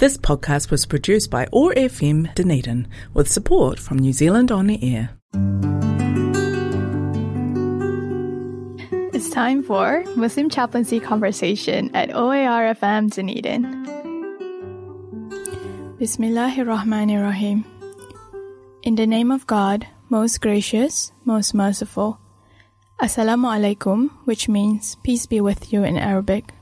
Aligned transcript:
This 0.00 0.16
podcast 0.16 0.70
was 0.70 0.86
produced 0.86 1.30
by 1.30 1.46
OAR 1.52 1.74
FM 1.74 2.34
Dunedin 2.34 2.88
with 3.12 3.30
support 3.30 3.78
from 3.78 3.98
New 3.98 4.14
Zealand 4.14 4.50
On 4.50 4.66
the 4.66 4.80
Air. 4.80 5.10
It's 9.12 9.28
time 9.28 9.62
for 9.62 10.02
Muslim 10.16 10.48
Chaplaincy 10.48 11.00
Conversation 11.00 11.94
at 11.94 12.16
OAR 12.16 12.72
FM 12.72 13.12
Dunedin. 13.12 13.60
Bismillahirrahmanirrahim. 16.00 17.66
In 18.82 18.94
the 18.94 19.06
name 19.06 19.30
of 19.30 19.46
God, 19.46 19.86
most 20.08 20.40
gracious, 20.40 21.12
most 21.26 21.52
merciful. 21.52 22.18
Assalamu 23.02 23.52
alaikum, 23.52 24.08
which 24.24 24.48
means 24.48 24.96
peace 25.04 25.26
be 25.26 25.42
with 25.42 25.74
you 25.74 25.84
in 25.84 25.98
Arabic. 25.98 26.54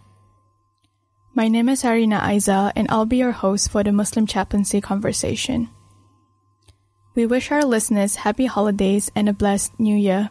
My 1.39 1.47
name 1.47 1.69
is 1.69 1.85
Arina 1.85 2.19
Aiza, 2.19 2.73
and 2.75 2.89
I'll 2.91 3.07
be 3.07 3.19
your 3.19 3.31
host 3.31 3.71
for 3.71 3.85
the 3.85 3.93
Muslim 3.93 4.27
Chaplaincy 4.27 4.81
Conversation. 4.81 5.69
We 7.15 7.27
wish 7.27 7.53
our 7.53 7.63
listeners 7.63 8.17
happy 8.27 8.47
holidays 8.47 9.09
and 9.15 9.29
a 9.29 9.33
blessed 9.33 9.79
new 9.79 9.95
year. 9.95 10.31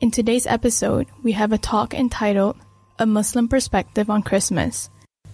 In 0.00 0.10
today's 0.10 0.46
episode, 0.46 1.08
we 1.22 1.32
have 1.32 1.52
a 1.52 1.58
talk 1.58 1.92
entitled 1.92 2.56
A 2.98 3.04
Muslim 3.04 3.46
Perspective 3.46 4.08
on 4.08 4.22
Christmas 4.22 4.88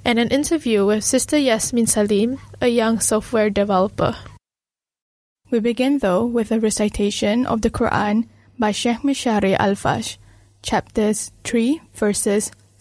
and 0.04 0.18
an 0.18 0.30
interview 0.30 0.84
with 0.84 1.04
Sister 1.04 1.38
Yasmin 1.38 1.86
Salim, 1.86 2.40
a 2.60 2.66
young 2.66 2.98
software 2.98 3.50
developer. 3.50 4.16
We 5.52 5.60
begin 5.60 5.98
though 5.98 6.26
with 6.26 6.50
a 6.50 6.58
recitation 6.58 7.46
of 7.46 7.62
the 7.62 7.70
Quran 7.70 8.26
by 8.58 8.72
Sheikh 8.72 9.06
Mishari 9.06 9.54
Al-Afasy, 9.56 10.18
chapters 10.60 11.30
3, 11.44 11.80
verses 11.94 12.50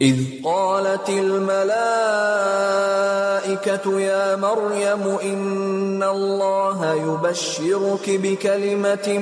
إذ 0.00 0.16
قالت 0.44 1.08
الملائكة 1.08 1.58
يا 4.00 4.36
مريم 4.36 5.18
إن 5.22 6.02
الله 6.02 6.94
يبشرك 6.94 8.10
بكلمة 8.10 9.18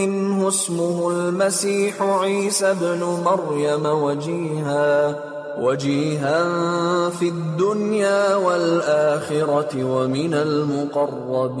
منه 0.00 0.48
اسمه 0.48 1.10
المسيح 1.10 2.02
عيسى 2.02 2.70
ابن 2.70 3.04
مريم 3.24 3.86
وجيها 3.86 5.20
وجيها 5.58 6.44
في 7.10 7.28
الدنيا 7.28 8.34
والآخرة 8.34 9.84
ومن 9.84 10.34
المقربين. 10.34 11.60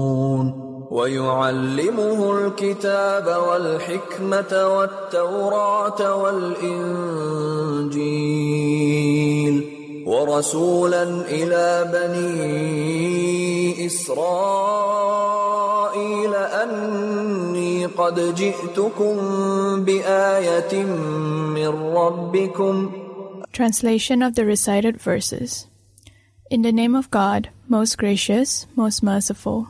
ويعلمه 0.92 2.40
الكتاب 2.40 3.28
والحكمة 3.50 4.78
والتوراة 4.78 6.16
والإنجيل. 6.16 7.02
ورسولا 10.08 11.04
إلى 11.04 11.90
بني 11.94 13.86
إسرائيل 13.86 14.16
أني 16.36 17.86
قد 17.86 18.36
جئتكم 18.36 19.16
بآية 19.84 20.84
من 21.54 21.96
ربكم. 21.96 22.92
Translation 23.52 24.22
of 24.22 24.36
the 24.36 24.46
recited 24.46 25.02
verses. 25.02 25.68
In 26.50 26.62
the 26.62 26.72
name 26.72 26.96
of 26.96 27.12
God, 27.12 27.50
most 27.68 27.98
gracious, 27.98 28.66
most 28.76 29.04
merciful. 29.04 29.70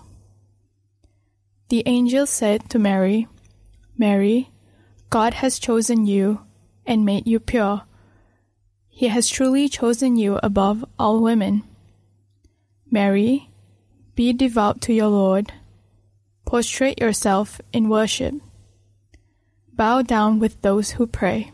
The 1.69 1.81
angel 1.87 2.27
said 2.27 2.69
to 2.69 2.77
Mary, 2.77 3.27
Mary, 3.97 4.51
God 5.09 5.33
has 5.35 5.57
chosen 5.57 6.05
you 6.05 6.41
and 6.85 7.05
made 7.05 7.25
you 7.25 7.39
pure. 7.39 7.83
He 8.87 9.07
has 9.07 9.27
truly 9.27 9.67
chosen 9.67 10.15
you 10.15 10.39
above 10.43 10.85
all 10.99 11.19
women. 11.19 11.63
Mary, 12.91 13.49
be 14.13 14.31
devout 14.31 14.79
to 14.81 14.93
your 14.93 15.07
Lord. 15.07 15.53
Prostrate 16.45 16.99
yourself 16.99 17.59
in 17.73 17.89
worship. 17.89 18.35
Bow 19.73 20.03
down 20.03 20.37
with 20.37 20.61
those 20.61 20.91
who 20.91 21.07
pray. 21.07 21.51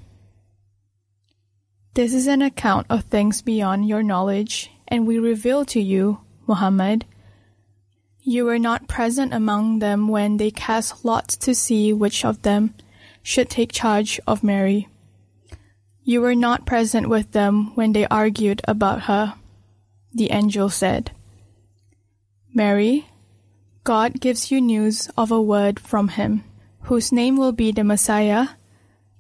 This 1.98 2.14
is 2.14 2.28
an 2.28 2.44
account 2.44 2.86
of 2.92 3.06
things 3.06 3.42
beyond 3.42 3.88
your 3.88 4.04
knowledge, 4.04 4.70
and 4.88 5.08
we 5.08 5.18
reveal 5.18 5.66
to 5.66 5.82
you, 5.82 6.20
Muhammad. 6.46 7.06
You 8.22 8.46
were 8.46 8.60
not 8.60 8.88
present 8.88 9.34
among 9.34 9.80
them 9.80 10.08
when 10.08 10.38
they 10.38 10.52
cast 10.52 11.04
lots 11.04 11.36
to 11.38 11.56
see 11.56 11.92
which 11.92 12.24
of 12.24 12.44
them 12.44 12.76
should 13.24 13.50
take 13.50 13.72
charge 13.72 14.20
of 14.28 14.44
Mary. 14.44 14.88
You 16.04 16.22
were 16.22 16.36
not 16.36 16.68
present 16.68 17.10
with 17.10 17.32
them 17.32 17.74
when 17.74 17.94
they 17.94 18.06
argued 18.06 18.62
about 18.68 19.10
her. 19.10 19.34
The 20.14 20.30
angel 20.30 20.70
said, 20.70 21.10
Mary, 22.54 23.10
God 23.84 24.22
gives 24.22 24.52
you 24.52 24.62
news 24.62 25.10
of 25.18 25.32
a 25.32 25.42
word 25.42 25.80
from 25.80 26.10
him, 26.10 26.44
whose 26.82 27.12
name 27.12 27.38
will 27.38 27.54
be 27.54 27.72
the 27.72 27.84
Messiah, 27.84 28.50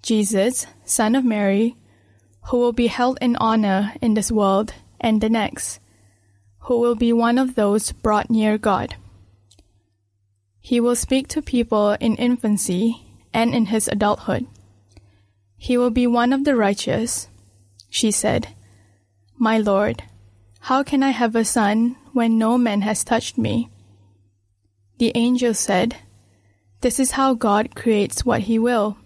Jesus, 0.03 0.67
son 0.85 1.15
of 1.15 1.25
Mary, 1.25 1.75
who 2.47 2.57
will 2.57 2.73
be 2.73 2.87
held 2.87 3.17
in 3.21 3.35
honor 3.37 3.93
in 4.01 4.13
this 4.13 4.31
world 4.31 4.73
and 5.01 5.19
the 5.19 5.29
next, 5.29 5.79
who 6.59 6.79
will 6.79 6.95
be 6.95 7.11
one 7.11 7.37
of 7.37 7.55
those 7.55 7.91
brought 7.91 8.29
near 8.29 8.57
God. 8.57 8.95
He 10.59 10.79
will 10.79 10.95
speak 10.95 11.27
to 11.29 11.41
people 11.41 11.91
in 11.99 12.15
infancy 12.15 13.05
and 13.33 13.53
in 13.53 13.67
his 13.67 13.87
adulthood. 13.87 14.47
He 15.57 15.77
will 15.77 15.89
be 15.89 16.07
one 16.07 16.31
of 16.31 16.45
the 16.45 16.55
righteous. 16.55 17.27
She 17.89 18.11
said, 18.11 18.49
My 19.37 19.57
Lord, 19.57 20.03
how 20.61 20.83
can 20.83 21.03
I 21.03 21.09
have 21.09 21.35
a 21.35 21.43
son 21.43 21.97
when 22.13 22.37
no 22.37 22.57
man 22.57 22.81
has 22.81 23.03
touched 23.03 23.37
me? 23.37 23.69
The 24.99 25.11
angel 25.15 25.53
said, 25.53 25.97
This 26.81 26.99
is 26.99 27.11
how 27.11 27.33
God 27.33 27.75
creates 27.75 28.25
what 28.25 28.41
he 28.41 28.57
will. 28.57 28.97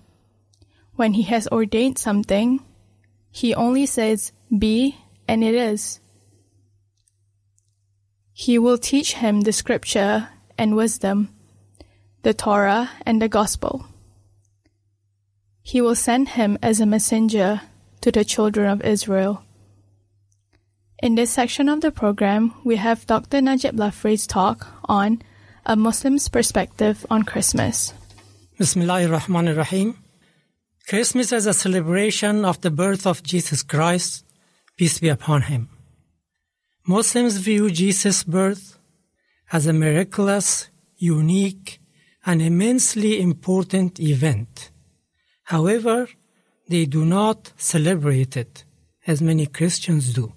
When 0.95 1.13
he 1.13 1.23
has 1.23 1.47
ordained 1.47 1.97
something, 1.97 2.59
he 3.31 3.55
only 3.55 3.85
says, 3.85 4.33
Be, 4.55 4.97
and 5.27 5.43
it 5.43 5.55
is. 5.55 5.99
He 8.33 8.59
will 8.59 8.77
teach 8.77 9.13
him 9.13 9.41
the 9.41 9.53
scripture 9.53 10.29
and 10.57 10.75
wisdom, 10.75 11.29
the 12.23 12.33
Torah 12.33 12.91
and 13.05 13.21
the 13.21 13.29
gospel. 13.29 13.85
He 15.61 15.79
will 15.79 15.95
send 15.95 16.29
him 16.29 16.57
as 16.61 16.79
a 16.79 16.85
messenger 16.85 17.61
to 18.01 18.11
the 18.11 18.25
children 18.25 18.69
of 18.69 18.81
Israel. 18.81 19.43
In 21.01 21.15
this 21.15 21.31
section 21.31 21.69
of 21.69 21.81
the 21.81 21.91
program, 21.91 22.53
we 22.63 22.75
have 22.75 23.07
Dr. 23.07 23.41
Najib 23.41 23.75
Lafraie's 23.75 24.27
talk 24.27 24.67
on 24.85 25.21
a 25.65 25.75
Muslim's 25.75 26.27
perspective 26.27 27.05
on 27.09 27.23
Christmas. 27.23 27.93
Bismillahir 28.59 29.17
Rahmanir 29.17 29.57
Rahim. 29.57 30.00
Christmas 30.87 31.31
is 31.31 31.45
a 31.45 31.53
celebration 31.53 32.43
of 32.43 32.61
the 32.61 32.71
birth 32.71 33.07
of 33.07 33.23
Jesus 33.23 33.63
Christ, 33.63 34.25
peace 34.75 34.99
be 34.99 35.09
upon 35.09 35.43
him. 35.43 35.69
Muslims 36.85 37.37
view 37.37 37.69
Jesus' 37.69 38.23
birth 38.23 38.77
as 39.51 39.67
a 39.67 39.73
miraculous, 39.73 40.69
unique, 40.97 41.79
and 42.25 42.41
immensely 42.41 43.21
important 43.21 43.99
event. 43.99 44.71
However, 45.43 46.07
they 46.67 46.85
do 46.85 47.05
not 47.05 47.51
celebrate 47.57 48.37
it 48.37 48.65
as 49.05 49.21
many 49.21 49.45
Christians 49.45 50.13
do. 50.13 50.33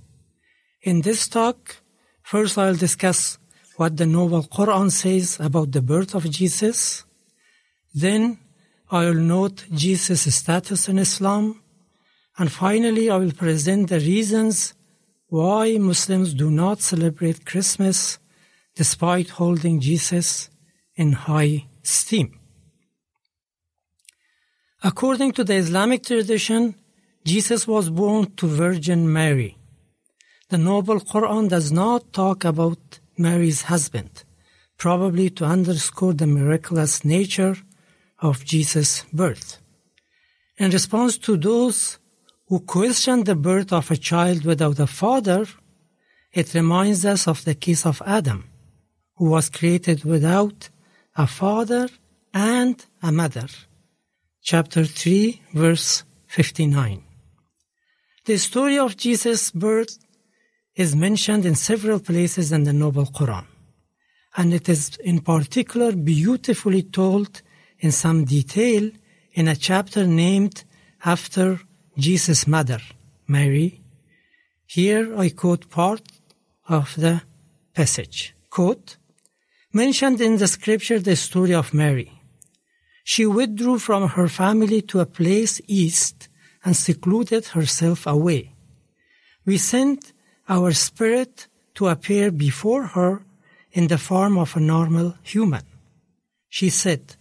In 0.82 1.02
this 1.02 1.28
talk, 1.28 1.76
first 2.22 2.58
I'll 2.58 2.74
discuss 2.74 3.38
what 3.76 3.96
the 3.96 4.06
Noble 4.06 4.42
Quran 4.42 4.90
says 4.90 5.38
about 5.40 5.72
the 5.72 5.82
birth 5.82 6.14
of 6.14 6.30
Jesus. 6.30 7.04
Then 7.94 8.38
I 8.94 9.06
will 9.06 9.24
note 9.36 9.64
Jesus' 9.72 10.36
status 10.36 10.88
in 10.88 11.00
Islam. 11.00 11.60
And 12.38 12.48
finally, 12.52 13.10
I 13.10 13.16
will 13.16 13.32
present 13.32 13.88
the 13.88 13.98
reasons 13.98 14.72
why 15.26 15.78
Muslims 15.78 16.32
do 16.32 16.48
not 16.48 16.80
celebrate 16.80 17.44
Christmas 17.44 18.20
despite 18.76 19.30
holding 19.40 19.80
Jesus 19.80 20.48
in 20.94 21.10
high 21.26 21.66
esteem. 21.82 22.38
According 24.84 25.32
to 25.32 25.42
the 25.42 25.56
Islamic 25.56 26.04
tradition, 26.04 26.76
Jesus 27.24 27.66
was 27.66 27.90
born 27.90 28.22
to 28.36 28.46
Virgin 28.46 29.12
Mary. 29.12 29.56
The 30.50 30.58
Noble 30.58 31.00
Quran 31.00 31.48
does 31.48 31.72
not 31.72 32.12
talk 32.12 32.44
about 32.44 33.00
Mary's 33.18 33.62
husband, 33.62 34.22
probably 34.78 35.30
to 35.30 35.44
underscore 35.44 36.14
the 36.14 36.28
miraculous 36.28 37.04
nature 37.04 37.56
of 38.24 38.44
Jesus' 38.44 39.04
birth. 39.12 39.58
In 40.56 40.70
response 40.70 41.18
to 41.18 41.36
those 41.36 41.98
who 42.48 42.60
question 42.60 43.24
the 43.24 43.34
birth 43.34 43.72
of 43.72 43.90
a 43.90 43.96
child 43.96 44.44
without 44.44 44.78
a 44.78 44.86
father, 44.86 45.46
it 46.32 46.54
reminds 46.54 47.04
us 47.04 47.28
of 47.28 47.44
the 47.44 47.54
case 47.54 47.84
of 47.86 48.02
Adam, 48.06 48.44
who 49.16 49.26
was 49.30 49.50
created 49.50 50.04
without 50.04 50.70
a 51.16 51.26
father 51.26 51.88
and 52.32 52.84
a 53.02 53.12
mother. 53.12 53.46
Chapter 54.42 54.84
3, 54.84 55.40
verse 55.52 56.04
59. 56.26 57.02
The 58.24 58.38
story 58.38 58.78
of 58.78 58.96
Jesus' 58.96 59.50
birth 59.50 59.98
is 60.74 60.96
mentioned 60.96 61.44
in 61.44 61.54
several 61.54 62.00
places 62.00 62.52
in 62.52 62.64
the 62.64 62.72
Noble 62.72 63.06
Quran, 63.06 63.46
and 64.36 64.52
it 64.52 64.68
is 64.68 64.96
in 64.96 65.20
particular 65.20 65.92
beautifully 65.92 66.82
told 66.82 67.42
in 67.84 67.92
some 67.92 68.24
detail 68.24 68.90
in 69.34 69.46
a 69.46 69.54
chapter 69.68 70.06
named 70.06 70.64
after 71.04 71.60
Jesus' 71.98 72.46
mother, 72.46 72.80
Mary. 73.28 73.82
Here 74.66 75.04
I 75.24 75.28
quote 75.28 75.68
part 75.68 76.06
of 76.66 76.86
the 76.96 77.20
passage. 77.74 78.34
Quote, 78.48 78.96
mentioned 79.72 80.20
in 80.22 80.38
the 80.38 80.48
scripture 80.48 80.98
the 80.98 81.14
story 81.14 81.52
of 81.52 81.74
Mary. 81.74 82.10
She 83.04 83.26
withdrew 83.26 83.78
from 83.78 84.08
her 84.16 84.28
family 84.28 84.80
to 84.90 85.00
a 85.00 85.12
place 85.20 85.60
east 85.66 86.28
and 86.64 86.74
secluded 86.74 87.48
herself 87.48 88.06
away. 88.06 88.52
We 89.44 89.58
sent 89.58 90.14
our 90.48 90.72
spirit 90.72 91.48
to 91.74 91.88
appear 91.88 92.30
before 92.30 92.84
her 92.96 93.12
in 93.72 93.88
the 93.88 93.98
form 93.98 94.38
of 94.38 94.56
a 94.56 94.60
normal 94.60 95.16
human. 95.22 95.66
She 96.48 96.70
said, 96.70 97.16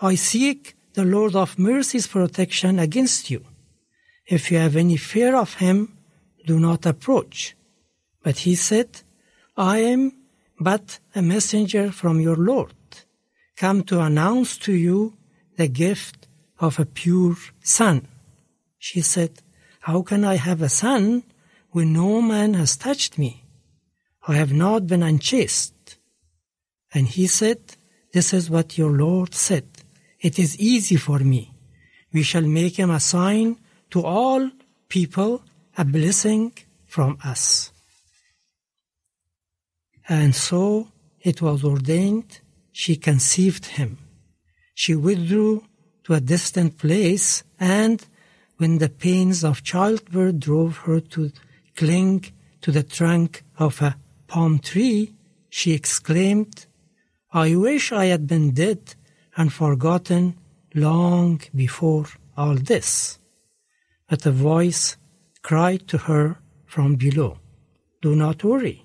I 0.00 0.14
seek 0.14 0.76
the 0.94 1.04
Lord 1.04 1.34
of 1.34 1.58
mercy's 1.58 2.06
protection 2.06 2.78
against 2.78 3.30
you. 3.30 3.44
If 4.26 4.50
you 4.50 4.58
have 4.58 4.76
any 4.76 4.96
fear 4.96 5.36
of 5.36 5.54
him, 5.54 5.96
do 6.46 6.58
not 6.58 6.86
approach. 6.86 7.56
But 8.22 8.38
he 8.38 8.54
said, 8.54 9.02
I 9.56 9.78
am 9.78 10.12
but 10.58 10.98
a 11.14 11.22
messenger 11.22 11.92
from 11.92 12.20
your 12.20 12.36
Lord, 12.36 12.74
come 13.56 13.82
to 13.84 14.00
announce 14.00 14.56
to 14.58 14.72
you 14.72 15.14
the 15.56 15.68
gift 15.68 16.26
of 16.58 16.78
a 16.78 16.86
pure 16.86 17.36
son. 17.62 18.08
She 18.78 19.00
said, 19.00 19.42
How 19.80 20.02
can 20.02 20.24
I 20.24 20.36
have 20.36 20.62
a 20.62 20.68
son 20.68 21.24
when 21.70 21.92
no 21.92 22.22
man 22.22 22.54
has 22.54 22.76
touched 22.76 23.18
me? 23.18 23.44
I 24.26 24.34
have 24.34 24.52
not 24.52 24.86
been 24.86 25.02
unchaste. 25.02 25.98
And 26.92 27.06
he 27.06 27.26
said, 27.26 27.60
This 28.12 28.32
is 28.32 28.50
what 28.50 28.78
your 28.78 28.90
Lord 28.90 29.34
said. 29.34 29.66
It 30.28 30.40
is 30.40 30.58
easy 30.58 30.96
for 30.96 31.20
me. 31.20 31.42
We 32.12 32.24
shall 32.24 32.48
make 32.60 32.74
him 32.80 32.90
a 32.90 32.98
sign 32.98 33.48
to 33.92 34.04
all 34.04 34.50
people, 34.88 35.32
a 35.78 35.84
blessing 35.84 36.52
from 36.84 37.16
us. 37.22 37.70
And 40.08 40.34
so 40.34 40.88
it 41.20 41.40
was 41.40 41.62
ordained, 41.62 42.40
she 42.72 42.96
conceived 42.96 43.66
him. 43.78 43.98
She 44.74 44.96
withdrew 44.96 45.64
to 46.04 46.14
a 46.14 46.20
distant 46.34 46.76
place 46.76 47.44
and 47.60 48.04
when 48.56 48.78
the 48.78 48.88
pains 48.88 49.44
of 49.44 49.62
childbirth 49.62 50.40
drove 50.40 50.78
her 50.86 50.98
to 51.14 51.30
cling 51.76 52.24
to 52.62 52.72
the 52.72 52.82
trunk 52.82 53.44
of 53.58 53.80
a 53.80 53.96
palm 54.26 54.58
tree, 54.58 55.14
she 55.50 55.70
exclaimed, 55.70 56.66
I 57.32 57.54
wish 57.54 57.92
I 57.92 58.06
had 58.06 58.26
been 58.26 58.50
dead 58.50 58.96
and 59.36 59.52
forgotten 59.52 60.36
long 60.74 61.40
before 61.54 62.06
all 62.36 62.54
this. 62.54 63.18
But 64.08 64.26
a 64.26 64.30
voice 64.30 64.96
cried 65.42 65.88
to 65.88 65.98
her 65.98 66.38
from 66.64 66.96
below, 66.96 67.38
Do 68.02 68.14
not 68.14 68.44
worry. 68.44 68.84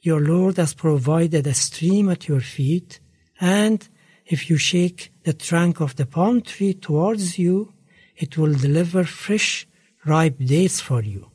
Your 0.00 0.20
Lord 0.20 0.56
has 0.56 0.74
provided 0.74 1.46
a 1.46 1.54
stream 1.54 2.08
at 2.10 2.28
your 2.28 2.40
feet, 2.40 3.00
and 3.40 3.86
if 4.24 4.50
you 4.50 4.56
shake 4.56 5.12
the 5.24 5.32
trunk 5.32 5.80
of 5.80 5.96
the 5.96 6.06
palm 6.06 6.42
tree 6.42 6.74
towards 6.74 7.38
you, 7.38 7.72
it 8.16 8.38
will 8.38 8.54
deliver 8.54 9.04
fresh, 9.04 9.66
ripe 10.04 10.38
dates 10.38 10.80
for 10.80 11.02
you. 11.02 11.30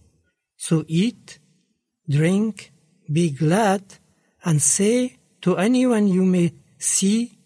So 0.58 0.86
eat, 0.88 1.40
drink, 2.10 2.72
be 3.12 3.32
glad, 3.32 3.84
and 4.44 4.62
say 4.62 5.18
to 5.42 5.58
anyone 5.58 6.08
you 6.08 6.24
may 6.26 6.54
see, 6.78 7.38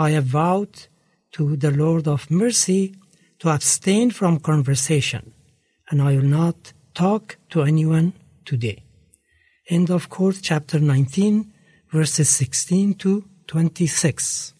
I 0.00 0.10
have 0.10 0.26
vowed 0.26 0.86
to 1.32 1.56
the 1.56 1.72
Lord 1.72 2.06
of 2.06 2.30
mercy 2.30 2.94
to 3.40 3.48
abstain 3.48 4.12
from 4.12 4.38
conversation, 4.38 5.34
and 5.90 6.00
I 6.00 6.14
will 6.14 6.22
not 6.22 6.72
talk 6.94 7.36
to 7.50 7.62
anyone 7.62 8.12
today. 8.44 8.84
End 9.68 9.90
of 9.90 10.08
quote, 10.08 10.38
chapter 10.40 10.78
19, 10.78 11.52
verses 11.90 12.28
16 12.30 12.94
to 12.94 13.24
26. 13.48 14.54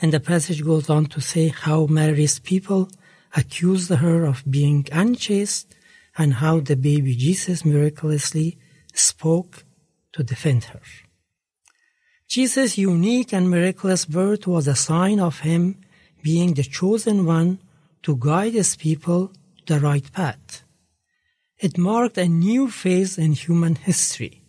And 0.00 0.14
the 0.14 0.20
passage 0.20 0.64
goes 0.64 0.88
on 0.88 1.04
to 1.06 1.20
say 1.20 1.48
how 1.48 1.84
Mary's 1.84 2.38
people 2.38 2.88
accused 3.36 3.90
her 3.90 4.24
of 4.24 4.42
being 4.50 4.88
unchaste 4.90 5.74
and 6.16 6.34
how 6.34 6.60
the 6.60 6.74
baby 6.74 7.14
Jesus 7.14 7.66
miraculously 7.66 8.58
spoke 8.94 9.64
to 10.14 10.22
defend 10.22 10.64
her. 10.64 10.80
Jesus' 12.30 12.78
unique 12.78 13.32
and 13.32 13.50
miraculous 13.50 14.04
birth 14.04 14.46
was 14.46 14.68
a 14.68 14.76
sign 14.76 15.18
of 15.18 15.40
him 15.40 15.80
being 16.22 16.54
the 16.54 16.62
chosen 16.62 17.26
one 17.26 17.58
to 18.04 18.16
guide 18.16 18.52
his 18.52 18.76
people 18.76 19.32
to 19.66 19.74
the 19.74 19.80
right 19.80 20.12
path. 20.12 20.62
It 21.58 21.76
marked 21.76 22.16
a 22.18 22.28
new 22.28 22.70
phase 22.70 23.18
in 23.18 23.32
human 23.32 23.74
history. 23.74 24.42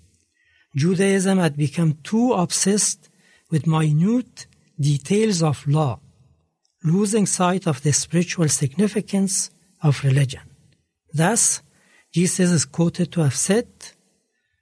Judaism 0.76 1.40
had 1.40 1.58
become 1.58 1.98
too 2.04 2.34
obsessed 2.34 3.10
with 3.50 3.66
minute 3.66 4.46
details 4.80 5.42
of 5.42 5.68
law, 5.68 6.00
losing 6.84 7.26
sight 7.26 7.66
of 7.66 7.82
the 7.82 7.94
spiritual 7.94 8.48
significance 8.48 9.50
of 9.82 10.04
religion. 10.04 10.44
Thus, 11.12 11.64
Jesus 12.14 12.52
is 12.52 12.66
quoted 12.66 13.12
to 13.14 13.22
have 13.22 13.36
said, 13.36 13.70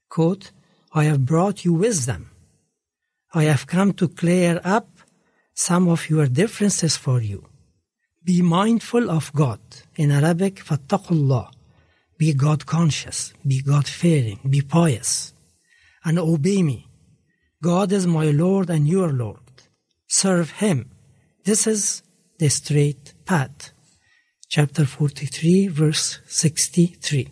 quote, 0.07 0.51
I 0.93 1.03
have 1.03 1.25
brought 1.25 1.65
you 1.65 1.73
wisdom. 1.73 2.31
I 3.33 3.43
have 3.43 3.67
come 3.67 3.93
to 3.93 4.07
clear 4.07 4.59
up 4.63 4.89
some 5.53 5.87
of 5.87 6.09
your 6.09 6.25
differences 6.27 6.97
for 6.97 7.21
you. 7.21 7.45
Be 8.23 8.41
mindful 8.41 9.09
of 9.11 9.31
God. 9.33 9.59
In 9.95 10.11
Arabic, 10.11 10.55
fattaqullah. 10.55 11.51
Be 12.17 12.33
God 12.33 12.65
conscious, 12.65 13.33
be 13.47 13.61
God 13.61 13.87
fearing, 13.87 14.39
be 14.49 14.61
pious, 14.61 15.33
and 16.03 16.19
obey 16.19 16.61
me. 16.63 16.87
God 17.61 17.91
is 17.91 18.05
my 18.05 18.31
Lord 18.31 18.69
and 18.69 18.87
your 18.87 19.11
Lord 19.13 19.39
serve 20.07 20.51
Him. 20.51 20.89
This 21.45 21.67
is 21.67 22.03
the 22.37 22.49
straight 22.49 23.13
path. 23.25 23.71
Chapter 24.49 24.85
43, 24.85 25.67
verse 25.67 26.19
63. 26.25 27.29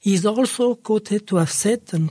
He 0.00 0.14
is 0.14 0.24
also 0.24 0.74
quoted 0.74 1.26
to 1.28 1.36
have 1.36 1.50
said, 1.50 1.82
and 1.92 2.10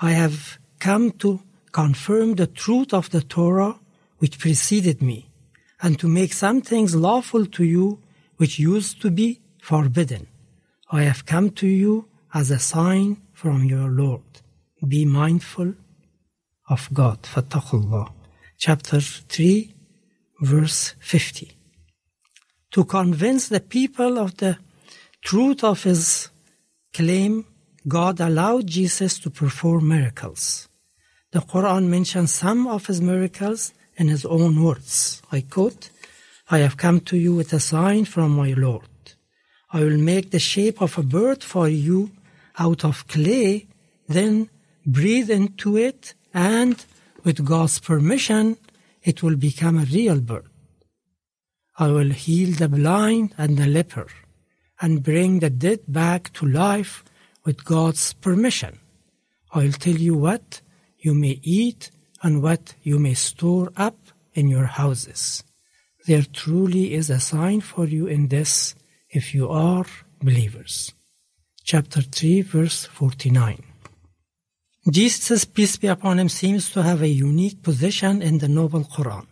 I 0.00 0.12
have 0.12 0.58
come 0.78 1.10
to 1.12 1.40
confirm 1.82 2.36
the 2.36 2.46
truth 2.46 2.94
of 2.94 3.10
the 3.10 3.20
Torah 3.20 3.78
which 4.16 4.38
preceded 4.38 5.02
me, 5.02 5.18
and 5.82 5.98
to 5.98 6.08
make 6.08 6.32
some 6.32 6.62
things 6.62 6.96
lawful 6.96 7.44
to 7.44 7.64
you 7.64 8.00
which 8.38 8.58
used 8.58 9.02
to 9.02 9.10
be 9.10 9.28
forbidden. 9.60 10.26
I 10.90 11.02
have 11.02 11.26
come 11.26 11.50
to 11.60 11.66
you 11.66 12.08
as 12.32 12.50
a 12.50 12.58
sign 12.58 13.08
from 13.34 13.64
your 13.64 13.90
Lord. 13.90 14.30
Be 14.88 15.04
mindful 15.04 15.74
of 16.74 16.88
God. 16.94 17.18
Fattaqullah. 17.24 18.10
Chapter 18.56 19.00
3, 19.00 19.74
verse 20.40 20.94
50. 21.00 21.52
To 22.70 22.84
convince 22.84 23.48
the 23.48 23.60
people 23.60 24.18
of 24.18 24.38
the 24.38 24.56
truth 25.22 25.62
of 25.62 25.82
his 25.82 26.30
claim, 26.94 27.44
God 27.86 28.18
allowed 28.18 28.66
Jesus 28.66 29.18
to 29.18 29.28
perform 29.28 29.88
miracles. 29.88 30.68
The 31.36 31.42
Quran 31.42 31.88
mentions 31.88 32.32
some 32.32 32.66
of 32.66 32.86
his 32.86 33.02
miracles 33.02 33.74
in 33.98 34.08
his 34.08 34.24
own 34.24 34.64
words. 34.64 35.20
I 35.30 35.42
quote, 35.42 35.90
I 36.48 36.60
have 36.60 36.78
come 36.78 37.00
to 37.00 37.16
you 37.18 37.34
with 37.34 37.52
a 37.52 37.60
sign 37.60 38.06
from 38.06 38.30
my 38.34 38.54
Lord. 38.54 38.88
I 39.70 39.80
will 39.80 39.98
make 39.98 40.30
the 40.30 40.38
shape 40.38 40.80
of 40.80 40.96
a 40.96 41.02
bird 41.02 41.44
for 41.44 41.68
you 41.68 42.10
out 42.58 42.86
of 42.86 43.06
clay, 43.06 43.66
then 44.08 44.48
breathe 44.86 45.28
into 45.28 45.76
it, 45.76 46.14
and 46.32 46.82
with 47.22 47.44
God's 47.44 47.80
permission, 47.80 48.56
it 49.02 49.22
will 49.22 49.36
become 49.36 49.76
a 49.78 49.84
real 49.84 50.20
bird. 50.20 50.48
I 51.78 51.88
will 51.88 52.12
heal 52.12 52.56
the 52.56 52.70
blind 52.70 53.34
and 53.36 53.58
the 53.58 53.66
leper, 53.66 54.06
and 54.80 55.02
bring 55.02 55.40
the 55.40 55.50
dead 55.50 55.80
back 55.86 56.32
to 56.32 56.46
life 56.46 57.04
with 57.44 57.66
God's 57.66 58.14
permission. 58.14 58.78
I'll 59.52 59.72
tell 59.72 59.96
you 59.96 60.14
what 60.14 60.62
you 61.06 61.14
may 61.14 61.38
eat 61.60 61.90
and 62.24 62.42
what 62.42 62.74
you 62.82 62.98
may 62.98 63.14
store 63.14 63.68
up 63.76 63.98
in 64.34 64.48
your 64.48 64.68
houses. 64.82 65.44
There 66.08 66.26
truly 66.42 66.94
is 66.98 67.08
a 67.10 67.20
sign 67.20 67.60
for 67.60 67.84
you 67.86 68.04
in 68.16 68.22
this 68.28 68.74
if 69.18 69.24
you 69.34 69.48
are 69.48 69.86
believers. 70.20 70.92
Chapter 71.62 72.02
3, 72.02 72.42
verse 72.42 72.84
49. 72.86 73.62
Jesus, 74.90 75.44
peace 75.44 75.76
be 75.76 75.88
upon 75.88 76.18
him, 76.18 76.28
seems 76.28 76.70
to 76.70 76.82
have 76.82 77.02
a 77.02 77.18
unique 77.30 77.62
position 77.62 78.22
in 78.22 78.38
the 78.38 78.48
Noble 78.48 78.84
Quran. 78.84 79.26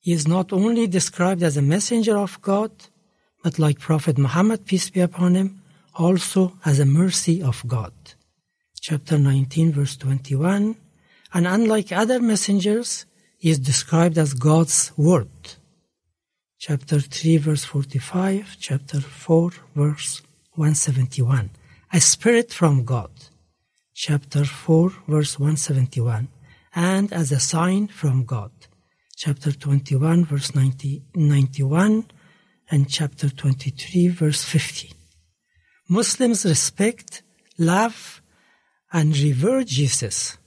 He 0.00 0.12
is 0.12 0.26
not 0.26 0.52
only 0.52 0.86
described 0.86 1.42
as 1.42 1.56
a 1.56 1.70
messenger 1.74 2.16
of 2.16 2.40
God, 2.40 2.72
but 3.42 3.58
like 3.58 3.78
Prophet 3.78 4.16
Muhammad, 4.18 4.66
peace 4.66 4.90
be 4.90 5.00
upon 5.00 5.34
him, 5.34 5.62
also 5.94 6.40
as 6.64 6.78
a 6.78 6.92
mercy 7.02 7.42
of 7.42 7.62
God. 7.66 7.92
Chapter 8.82 9.16
19, 9.16 9.70
verse 9.70 9.96
21. 9.96 10.74
And 11.32 11.46
unlike 11.46 11.92
other 11.92 12.20
messengers, 12.20 13.06
he 13.38 13.48
is 13.48 13.60
described 13.60 14.18
as 14.18 14.34
God's 14.34 14.90
Word. 14.96 15.28
Chapter 16.58 16.98
3, 16.98 17.36
verse 17.36 17.64
45, 17.64 18.56
chapter 18.58 19.00
4, 19.00 19.50
verse 19.76 20.22
171. 20.54 21.50
A 21.92 22.00
spirit 22.00 22.52
from 22.52 22.84
God. 22.84 23.12
Chapter 23.94 24.44
4, 24.44 24.90
verse 25.06 25.38
171. 25.38 26.26
And 26.74 27.12
as 27.12 27.30
a 27.30 27.38
sign 27.38 27.86
from 27.86 28.24
God. 28.24 28.50
Chapter 29.16 29.52
21, 29.52 30.24
verse 30.24 30.56
90, 30.56 31.04
91, 31.14 32.06
and 32.68 32.90
chapter 32.90 33.28
23, 33.28 34.08
verse 34.08 34.42
50. 34.42 34.92
Muslims 35.88 36.44
respect, 36.44 37.22
love, 37.58 38.21
and 38.92 39.16
revere 39.16 39.64
Jesus. 39.64 40.38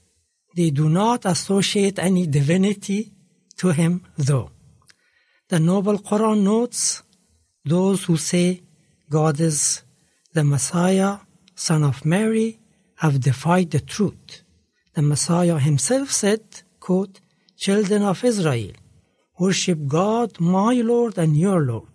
They 0.56 0.70
do 0.70 0.88
not 0.90 1.26
associate 1.26 2.00
any 2.00 2.28
divinity 2.28 3.12
to 3.58 3.70
him, 3.70 4.04
though. 4.18 4.52
The 5.50 5.60
Noble 5.60 5.98
Quran 6.00 6.44
notes 6.44 7.04
those 7.64 8.06
who 8.06 8.18
say 8.18 8.62
God 9.10 9.40
is 9.40 9.82
the 10.34 10.44
Messiah, 10.44 11.20
son 11.56 11.84
of 11.84 12.06
Mary, 12.06 12.60
have 12.98 13.20
defied 13.20 13.72
the 13.72 13.80
truth. 13.80 14.44
The 14.94 15.02
Messiah 15.02 15.60
himself 15.60 16.12
said, 16.12 16.44
quote, 16.80 17.20
Children 17.58 18.04
of 18.04 18.24
Israel, 18.24 18.72
worship 19.40 19.80
God, 19.88 20.40
my 20.40 20.76
Lord 20.76 21.18
and 21.18 21.36
your 21.36 21.62
Lord. 21.62 21.88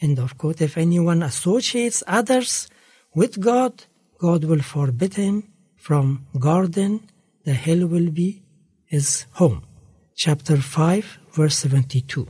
End 0.00 0.18
of 0.18 0.36
quote. 0.36 0.60
If 0.60 0.76
anyone 0.76 1.22
associates 1.22 2.02
others 2.06 2.68
with 3.14 3.40
God, 3.40 3.84
God 4.18 4.44
will 4.44 4.62
forbid 4.62 5.14
him 5.14 5.44
from 5.76 6.26
garden, 6.38 7.08
the 7.44 7.54
hell 7.54 7.86
will 7.86 8.10
be 8.10 8.42
his 8.86 9.26
home. 9.32 9.62
Chapter 10.14 10.56
5, 10.56 11.18
verse 11.32 11.58
72. 11.58 12.26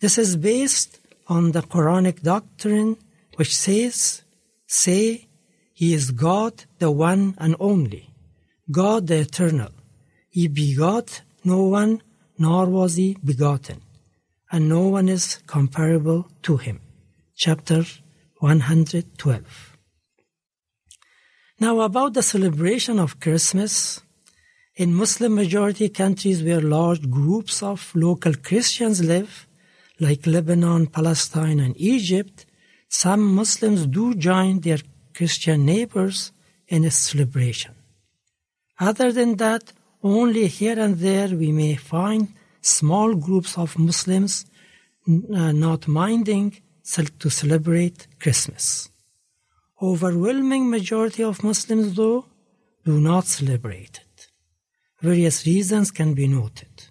This 0.00 0.18
is 0.18 0.36
based 0.36 0.98
on 1.28 1.52
the 1.52 1.62
Quranic 1.62 2.22
doctrine 2.22 2.96
which 3.36 3.56
says, 3.56 4.22
Say, 4.66 5.28
He 5.72 5.94
is 5.94 6.10
God, 6.10 6.64
the 6.78 6.90
one 6.90 7.34
and 7.38 7.56
only, 7.58 8.10
God 8.70 9.06
the 9.06 9.20
eternal. 9.20 9.70
He 10.28 10.48
begot 10.48 11.22
no 11.44 11.62
one, 11.64 12.02
nor 12.38 12.66
was 12.66 12.96
he 12.96 13.16
begotten, 13.24 13.80
and 14.50 14.68
no 14.68 14.88
one 14.88 15.08
is 15.08 15.38
comparable 15.46 16.28
to 16.42 16.56
him. 16.56 16.80
Chapter 17.36 17.84
112. 18.38 19.71
Now, 21.62 21.78
about 21.82 22.14
the 22.14 22.24
celebration 22.24 22.98
of 22.98 23.20
Christmas, 23.20 24.00
in 24.74 24.92
Muslim 24.92 25.36
majority 25.36 25.88
countries 25.88 26.42
where 26.42 26.60
large 26.60 27.08
groups 27.08 27.62
of 27.62 27.78
local 27.94 28.34
Christians 28.34 29.00
live, 29.00 29.46
like 30.00 30.26
Lebanon, 30.26 30.88
Palestine, 30.88 31.60
and 31.60 31.76
Egypt, 31.76 32.46
some 32.88 33.22
Muslims 33.40 33.86
do 33.86 34.12
join 34.16 34.58
their 34.58 34.80
Christian 35.14 35.64
neighbors 35.64 36.32
in 36.66 36.84
a 36.84 36.90
celebration. 36.90 37.74
Other 38.80 39.12
than 39.12 39.36
that, 39.36 39.72
only 40.02 40.48
here 40.48 40.80
and 40.80 40.96
there 40.96 41.28
we 41.28 41.52
may 41.52 41.76
find 41.76 42.34
small 42.60 43.14
groups 43.14 43.56
of 43.56 43.78
Muslims 43.78 44.46
uh, 45.06 45.52
not 45.52 45.86
minding 45.86 46.60
to 47.20 47.30
celebrate 47.30 48.08
Christmas. 48.18 48.91
Overwhelming 49.82 50.70
majority 50.70 51.24
of 51.24 51.42
Muslims, 51.42 51.94
though, 51.94 52.26
do 52.84 53.00
not 53.00 53.26
celebrate 53.26 54.00
it. 54.04 54.28
Various 55.00 55.44
reasons 55.44 55.90
can 55.90 56.14
be 56.14 56.28
noted. 56.28 56.84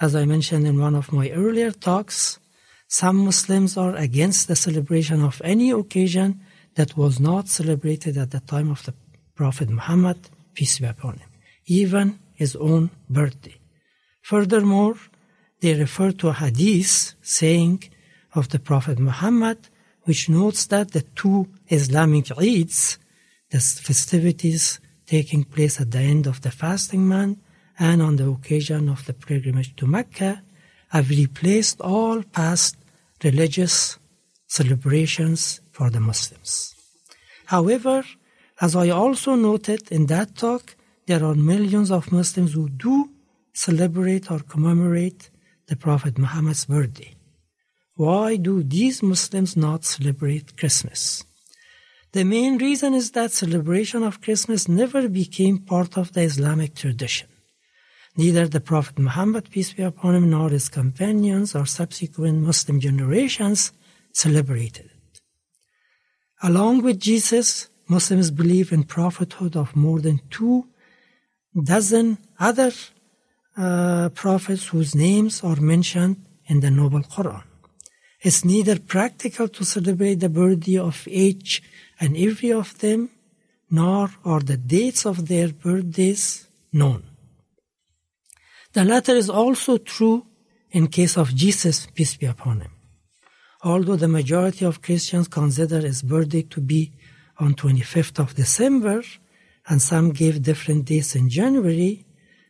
As 0.00 0.16
I 0.16 0.24
mentioned 0.24 0.66
in 0.66 0.80
one 0.80 0.96
of 0.96 1.12
my 1.12 1.30
earlier 1.30 1.70
talks, 1.70 2.40
some 2.88 3.18
Muslims 3.18 3.76
are 3.76 3.94
against 3.94 4.48
the 4.48 4.56
celebration 4.56 5.22
of 5.22 5.40
any 5.44 5.70
occasion 5.70 6.40
that 6.74 6.96
was 6.96 7.20
not 7.20 7.46
celebrated 7.46 8.16
at 8.16 8.32
the 8.32 8.40
time 8.40 8.70
of 8.70 8.84
the 8.84 8.94
Prophet 9.36 9.68
Muhammad, 9.68 10.18
peace 10.54 10.80
be 10.80 10.86
upon 10.86 11.18
him, 11.18 11.30
even 11.66 12.18
his 12.34 12.56
own 12.56 12.90
birthday. 13.08 13.60
Furthermore, 14.22 14.96
they 15.60 15.74
refer 15.74 16.10
to 16.12 16.28
a 16.28 16.32
hadith 16.32 17.14
saying 17.22 17.84
of 18.34 18.48
the 18.48 18.58
Prophet 18.58 18.98
Muhammad, 18.98 19.58
which 20.02 20.28
notes 20.28 20.66
that 20.66 20.92
the 20.92 21.02
two 21.14 21.46
Islamic 21.70 22.26
Eids, 22.26 22.98
the 23.50 23.60
festivities 23.60 24.80
taking 25.06 25.44
place 25.44 25.80
at 25.80 25.90
the 25.90 25.98
end 25.98 26.26
of 26.26 26.40
the 26.42 26.50
fasting 26.50 27.06
month 27.06 27.38
and 27.78 28.02
on 28.02 28.16
the 28.16 28.28
occasion 28.28 28.88
of 28.88 29.04
the 29.06 29.14
pilgrimage 29.14 29.74
to 29.76 29.86
Mecca, 29.86 30.42
have 30.88 31.10
replaced 31.10 31.80
all 31.80 32.22
past 32.22 32.76
religious 33.22 33.98
celebrations 34.46 35.60
for 35.70 35.90
the 35.90 36.00
Muslims. 36.00 36.74
However, 37.46 38.04
as 38.60 38.74
I 38.74 38.88
also 38.90 39.34
noted 39.34 39.92
in 39.92 40.06
that 40.06 40.36
talk, 40.36 40.76
there 41.06 41.24
are 41.24 41.34
millions 41.34 41.90
of 41.90 42.12
Muslims 42.12 42.52
who 42.54 42.68
do 42.68 43.10
celebrate 43.52 44.30
or 44.30 44.40
commemorate 44.40 45.30
the 45.66 45.76
Prophet 45.76 46.18
Muhammad's 46.18 46.64
birthday. 46.64 47.14
Why 47.94 48.36
do 48.36 48.62
these 48.62 49.02
Muslims 49.02 49.56
not 49.56 49.84
celebrate 49.84 50.56
Christmas? 50.56 51.24
The 52.12 52.24
main 52.24 52.56
reason 52.58 52.94
is 52.94 53.10
that 53.12 53.32
celebration 53.32 54.02
of 54.02 54.22
Christmas 54.22 54.68
never 54.68 55.08
became 55.08 55.58
part 55.58 55.98
of 55.98 56.12
the 56.14 56.22
Islamic 56.22 56.74
tradition. 56.74 57.28
Neither 58.16 58.48
the 58.48 58.60
Prophet 58.60 58.98
Muhammad, 58.98 59.50
peace 59.50 59.74
be 59.74 59.82
upon 59.82 60.14
him, 60.14 60.30
nor 60.30 60.48
his 60.48 60.68
companions 60.68 61.54
or 61.54 61.66
subsequent 61.66 62.42
Muslim 62.42 62.80
generations 62.80 63.72
celebrated 64.12 64.86
it. 64.86 65.20
Along 66.42 66.82
with 66.82 66.98
Jesus, 66.98 67.68
Muslims 67.88 68.30
believe 68.30 68.72
in 68.72 68.84
prophethood 68.84 69.54
of 69.56 69.76
more 69.76 70.00
than 70.00 70.20
two 70.30 70.66
dozen 71.64 72.18
other 72.38 72.72
uh, 73.56 74.08
prophets 74.10 74.68
whose 74.68 74.94
names 74.94 75.42
are 75.42 75.60
mentioned 75.60 76.16
in 76.46 76.60
the 76.60 76.70
Noble 76.70 77.02
Quran. 77.02 77.42
It's 78.20 78.44
neither 78.44 78.78
practical 78.78 79.48
to 79.48 79.64
celebrate 79.64 80.16
the 80.16 80.28
birthday 80.28 80.78
of 80.78 81.06
each 81.06 81.62
and 82.00 82.16
every 82.16 82.52
of 82.52 82.78
them, 82.78 83.10
nor 83.70 84.10
are 84.24 84.40
the 84.40 84.56
dates 84.56 85.04
of 85.04 85.28
their 85.28 85.48
birthdays 85.48 86.46
known. 86.72 87.02
The 88.72 88.84
latter 88.84 89.14
is 89.14 89.30
also 89.30 89.78
true 89.78 90.26
in 90.70 90.88
case 90.88 91.16
of 91.16 91.34
Jesus, 91.34 91.86
peace 91.94 92.16
be 92.16 92.26
upon 92.26 92.60
him. 92.60 92.72
Although 93.62 93.96
the 93.96 94.08
majority 94.08 94.64
of 94.64 94.82
Christians 94.82 95.28
consider 95.28 95.80
his 95.80 96.02
birthday 96.02 96.42
to 96.42 96.60
be 96.60 96.92
on 97.38 97.54
25th 97.54 98.18
of 98.18 98.34
December, 98.34 99.02
and 99.68 99.82
some 99.82 100.10
give 100.10 100.42
different 100.42 100.86
dates 100.86 101.14
in 101.14 101.28
January, 101.28 102.04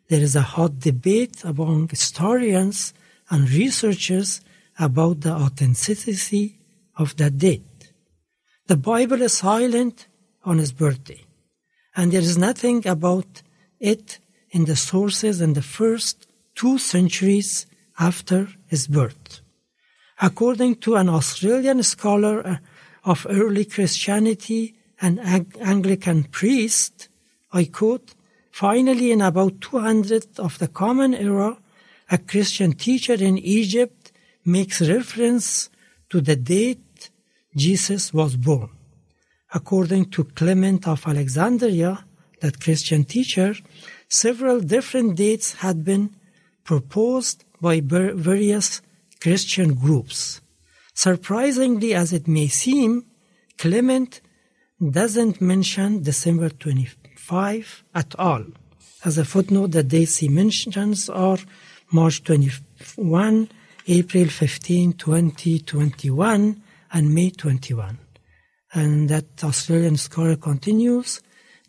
there 0.09 0.21
is 0.21 0.37
a 0.37 0.43
hot 0.43 0.79
debate 0.79 1.45
among 1.45 1.89
historians 1.89 2.95
and 3.31 3.51
researchers 3.51 4.41
about 4.79 5.21
the 5.21 5.33
authenticity 5.33 6.59
of 6.97 7.17
that 7.17 7.37
date. 7.37 7.68
The 8.69 8.77
Bible 8.77 9.23
is 9.23 9.33
silent 9.33 10.09
on 10.45 10.59
his 10.59 10.73
birthday, 10.73 11.25
and 11.97 12.13
there 12.13 12.21
is 12.21 12.37
nothing 12.37 12.87
about 12.87 13.41
it 13.81 14.19
in 14.51 14.67
the 14.67 14.77
sources 14.77 15.41
in 15.41 15.55
the 15.55 15.63
first 15.63 16.27
two 16.55 16.77
centuries 16.77 17.65
after 17.99 18.49
his 18.67 18.87
birth. 18.87 19.41
According 20.21 20.77
to 20.85 20.97
an 20.97 21.09
Australian 21.09 21.83
scholar 21.83 22.47
uh, 22.47 22.57
of 23.05 23.27
early 23.31 23.65
Christianity 23.65 24.75
and 25.01 25.19
Anglican 25.19 26.25
priest, 26.25 27.09
I 27.51 27.65
quote, 27.65 28.15
finally 28.51 29.13
in 29.13 29.23
about 29.23 29.63
200 29.63 30.39
of 30.39 30.59
the 30.59 30.69
Common 30.69 31.15
Era, 31.15 31.57
a 32.11 32.19
Christian 32.19 32.73
teacher 32.73 33.15
in 33.15 33.39
Egypt 33.39 34.13
makes 34.45 34.83
reference 34.83 35.71
to 36.11 36.21
the 36.21 36.37
date 36.37 36.88
Jesus 37.57 38.13
was 38.13 38.37
born. 38.37 38.71
According 39.53 40.11
to 40.11 40.25
Clement 40.25 40.87
of 40.87 41.07
Alexandria, 41.07 42.05
that 42.41 42.61
Christian 42.61 43.05
teacher, 43.05 43.55
several 44.09 44.61
different 44.61 45.17
dates 45.17 45.55
had 45.55 45.85
been 45.85 46.15
proposed 46.65 47.45
by 47.61 47.81
various 47.81 48.83
Christian 49.21 49.75
groups. 49.75 50.41
Surprisingly 50.95 51.95
as 51.95 52.13
it 52.13 52.29
may 52.29 52.49
seem, 52.49 53.05
Clement 53.57 54.21
doesn't 54.79 55.41
mention 55.41 56.03
December 56.03 56.51
25 56.51 57.85
at 57.95 58.15
all. 58.19 58.45
As 59.05 59.19
a 59.19 59.25
footnote, 59.25 59.73
the 59.73 59.83
dates 59.83 60.19
he 60.19 60.29
mentions 60.29 61.09
are 61.09 61.39
March 61.91 62.23
21, 62.25 63.49
April 63.87 64.27
15, 64.27 64.93
2021, 64.93 66.63
and 66.93 67.15
May 67.15 67.31
21. 67.31 67.99
And 68.73 69.09
that 69.09 69.43
Australian 69.43 69.97
scholar 69.97 70.37
continues, 70.37 71.21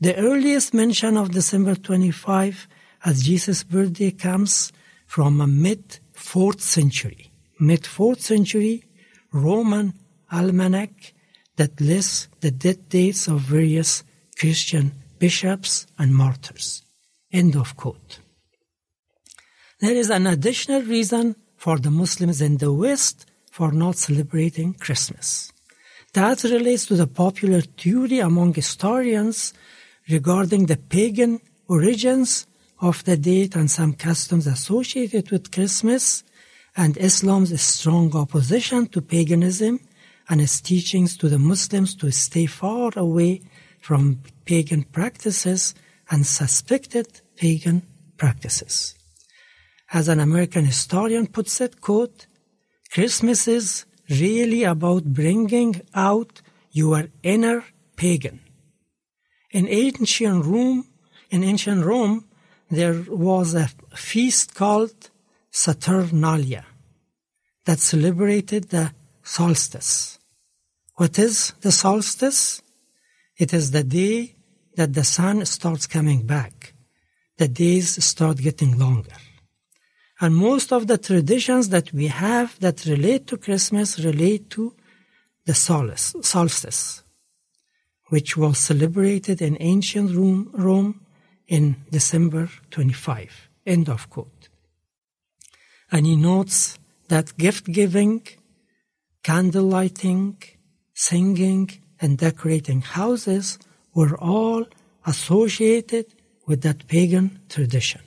the 0.02 0.16
earliest 0.16 0.74
mention 0.74 1.18
of 1.18 1.32
December 1.32 1.76
25 1.76 2.68
as 3.06 3.24
Jesus' 3.24 3.64
birthday 3.64 4.12
comes 4.12 4.72
from 5.06 5.42
a 5.42 5.48
mid 5.48 6.00
4th 6.14 6.62
century, 6.62 7.32
mid 7.60 7.84
4th 7.84 8.20
century 8.20 8.84
Roman 9.32 9.94
almanac 10.32 11.14
that 11.58 11.80
lists 11.82 12.28
the 12.42 12.52
death 12.52 12.90
dates 12.90 13.28
of 13.28 13.42
various 13.42 14.04
Christian 14.38 14.94
bishops 15.20 15.86
and 15.98 16.16
martyrs. 16.16 16.84
End 17.32 17.56
of 17.56 17.76
quote. 17.76 18.20
There 19.82 19.96
is 19.96 20.10
an 20.10 20.28
additional 20.28 20.82
reason 20.82 21.36
for 21.56 21.78
the 21.78 21.92
Muslims 21.92 22.42
in 22.42 22.58
the 22.58 22.72
West 22.72 23.29
for 23.52 23.72
not 23.72 23.96
celebrating 23.98 24.74
Christmas. 24.74 25.52
That 26.14 26.44
relates 26.44 26.86
to 26.88 26.96
the 26.96 27.08
popular 27.08 27.62
theory 27.62 28.20
among 28.20 28.54
historians 28.54 29.54
regarding 30.10 30.66
the 30.66 30.78
pagan 30.78 31.40
origins 31.68 32.48
of 32.82 33.04
the 33.04 33.18
date 33.18 33.56
and 33.56 33.70
some 33.70 33.94
customs 33.94 34.48
associated 34.48 35.30
with 35.32 35.52
Christmas 35.52 36.24
and 36.76 36.98
Islam's 36.98 37.60
strong 37.62 38.16
opposition 38.16 38.88
to 38.88 39.02
paganism 39.02 39.80
and 40.30 40.42
its 40.42 40.62
teachings 40.62 41.18
to 41.18 41.28
the 41.28 41.40
Muslims 41.40 41.96
to 41.96 42.12
stay 42.12 42.46
far 42.46 42.92
away 42.96 43.42
from 43.82 44.22
pagan 44.46 44.84
practices 44.84 45.76
and 46.10 46.26
suspected 46.26 47.22
pagan 47.36 47.84
practices. 48.18 48.96
As 49.92 50.08
an 50.08 50.20
American 50.20 50.66
historian 50.66 51.28
puts 51.28 51.62
it, 51.62 51.82
quote, 51.82 52.28
Christmas 52.92 53.48
is 53.48 53.86
really 54.10 54.64
about 54.64 55.04
bringing 55.04 55.82
out 55.94 56.42
your 56.72 57.08
inner 57.22 57.64
pagan. 57.96 58.40
In 59.52 59.68
ancient 59.68 60.46
Rome, 60.46 60.88
in 61.30 61.44
ancient 61.44 61.86
Rome, 61.86 62.26
there 62.72 63.04
was 63.08 63.54
a 63.54 63.70
feast 63.96 64.56
called 64.56 65.10
Saturnalia 65.52 66.66
that 67.66 67.80
celebrated 67.80 68.70
the 68.70 68.92
solstice. 69.24 70.20
What 70.96 71.18
is 71.20 71.54
the 71.62 71.72
solstice? 71.72 72.62
It 73.38 73.54
is 73.54 73.72
the 73.72 73.84
day 73.84 74.36
that 74.76 74.94
the 74.94 75.04
sun 75.04 75.46
starts 75.46 75.88
coming 75.88 76.26
back. 76.26 76.74
The 77.38 77.48
days 77.48 78.04
start 78.04 78.38
getting 78.38 78.78
longer. 78.78 79.16
And 80.22 80.36
most 80.36 80.74
of 80.74 80.88
the 80.88 80.98
traditions 80.98 81.70
that 81.70 81.94
we 81.94 82.08
have 82.08 82.60
that 82.60 82.86
relate 82.86 83.28
to 83.28 83.38
Christmas 83.38 84.00
relate 84.00 84.50
to 84.52 84.76
the 85.46 85.54
solstice, 85.54 87.04
which 88.08 88.36
was 88.36 88.58
celebrated 88.58 89.42
in 89.42 89.58
ancient 89.60 90.14
Rome 90.16 91.02
in 91.48 91.78
December 91.90 92.50
25. 92.70 93.50
End 93.66 93.88
of 93.90 94.10
quote. 94.10 94.50
And 95.92 96.06
he 96.06 96.16
notes 96.16 96.78
that 97.08 97.38
gift 97.38 97.66
giving, 97.72 98.22
candle 99.24 99.64
lighting, 99.64 100.38
singing, 100.94 101.72
and 102.02 102.18
decorating 102.18 102.82
houses 102.82 103.58
were 103.96 104.18
all 104.18 104.66
associated 105.06 106.06
with 106.46 106.62
that 106.62 106.88
pagan 106.88 107.40
tradition. 107.50 108.02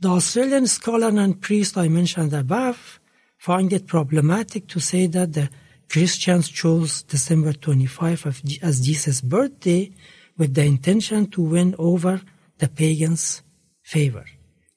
The 0.00 0.10
Australian 0.10 0.68
scholar 0.68 1.08
and 1.08 1.40
priest 1.40 1.76
I 1.76 1.88
mentioned 1.88 2.32
above 2.32 3.00
find 3.36 3.72
it 3.72 3.88
problematic 3.88 4.68
to 4.68 4.78
say 4.78 5.08
that 5.08 5.32
the 5.32 5.50
Christians 5.88 6.48
chose 6.48 7.02
December 7.02 7.52
25 7.52 8.42
as 8.62 8.80
Jesus' 8.80 9.20
birthday 9.20 9.90
with 10.36 10.54
the 10.54 10.62
intention 10.62 11.28
to 11.30 11.42
win 11.42 11.74
over 11.80 12.22
the 12.58 12.68
pagans' 12.68 13.42
favor. 13.82 14.24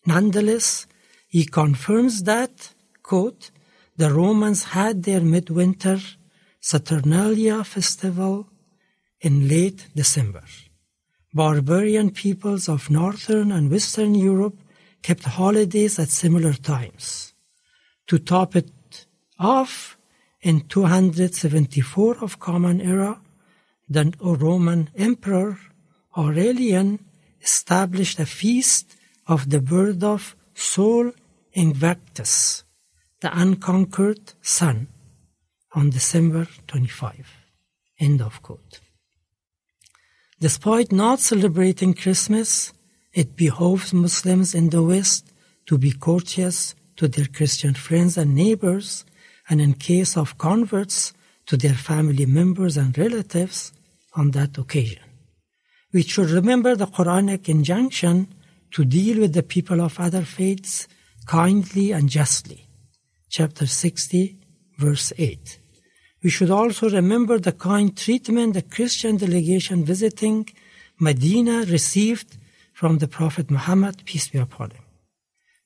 Nonetheless, 0.07 0.87
he 1.27 1.45
confirms 1.45 2.23
that, 2.23 2.73
quote, 3.03 3.51
the 3.97 4.11
Romans 4.11 4.63
had 4.63 5.03
their 5.03 5.21
midwinter 5.21 5.99
Saturnalia 6.59 7.63
festival 7.63 8.47
in 9.19 9.47
late 9.47 9.85
December. 9.95 10.43
Barbarian 11.31 12.09
peoples 12.09 12.67
of 12.67 12.89
northern 12.89 13.51
and 13.51 13.69
western 13.69 14.15
Europe 14.15 14.57
kept 15.01 15.23
holidays 15.23 15.99
at 15.99 16.09
similar 16.09 16.53
times. 16.53 17.33
To 18.07 18.19
top 18.19 18.55
it 18.55 19.05
off, 19.39 19.97
in 20.41 20.61
274 20.61 22.17
of 22.23 22.39
Common 22.39 22.81
Era, 22.81 23.21
the 23.87 24.13
Roman 24.19 24.89
Emperor 24.95 25.59
Aurelian 26.17 26.99
established 27.41 28.19
a 28.19 28.25
feast 28.25 28.95
of 29.27 29.49
the 29.49 29.61
birth 29.61 30.03
of 30.03 30.35
Sol 30.53 31.11
Invictus, 31.53 32.63
the 33.19 33.29
unconquered 33.37 34.33
sun, 34.41 34.87
on 35.73 35.89
December 35.89 36.47
25. 36.67 37.27
End 37.99 38.21
of 38.21 38.41
quote. 38.41 38.79
Despite 40.39 40.91
not 40.91 41.19
celebrating 41.19 41.93
Christmas, 41.93 42.73
it 43.13 43.35
behoves 43.35 43.93
Muslims 43.93 44.55
in 44.55 44.69
the 44.69 44.83
West 44.83 45.31
to 45.65 45.77
be 45.77 45.91
courteous 45.91 46.75
to 46.95 47.07
their 47.07 47.25
Christian 47.25 47.73
friends 47.73 48.17
and 48.17 48.35
neighbors, 48.35 49.05
and 49.49 49.59
in 49.59 49.73
case 49.73 50.15
of 50.15 50.37
converts, 50.37 51.13
to 51.47 51.57
their 51.57 51.73
family 51.73 52.25
members 52.25 52.77
and 52.77 52.97
relatives 52.97 53.73
on 54.15 54.31
that 54.31 54.57
occasion. 54.57 55.03
We 55.91 56.03
should 56.03 56.29
remember 56.29 56.75
the 56.75 56.87
Quranic 56.87 57.49
injunction 57.49 58.33
to 58.71 58.85
deal 58.85 59.19
with 59.19 59.33
the 59.33 59.43
people 59.43 59.81
of 59.81 59.99
other 59.99 60.21
faiths 60.21 60.87
kindly 61.25 61.91
and 61.91 62.09
justly. 62.09 62.67
Chapter 63.29 63.67
60, 63.67 64.37
verse 64.77 65.11
8. 65.17 65.59
We 66.23 66.29
should 66.29 66.51
also 66.51 66.89
remember 66.89 67.39
the 67.39 67.51
kind 67.51 67.97
treatment 67.97 68.53
the 68.53 68.61
Christian 68.61 69.17
delegation 69.17 69.83
visiting 69.83 70.47
Medina 70.99 71.65
received 71.65 72.37
from 72.81 72.97
the 72.97 73.11
Prophet 73.19 73.47
Muhammad, 73.57 73.95
peace 74.09 74.27
be 74.33 74.39
upon 74.47 74.69
him. 74.71 74.85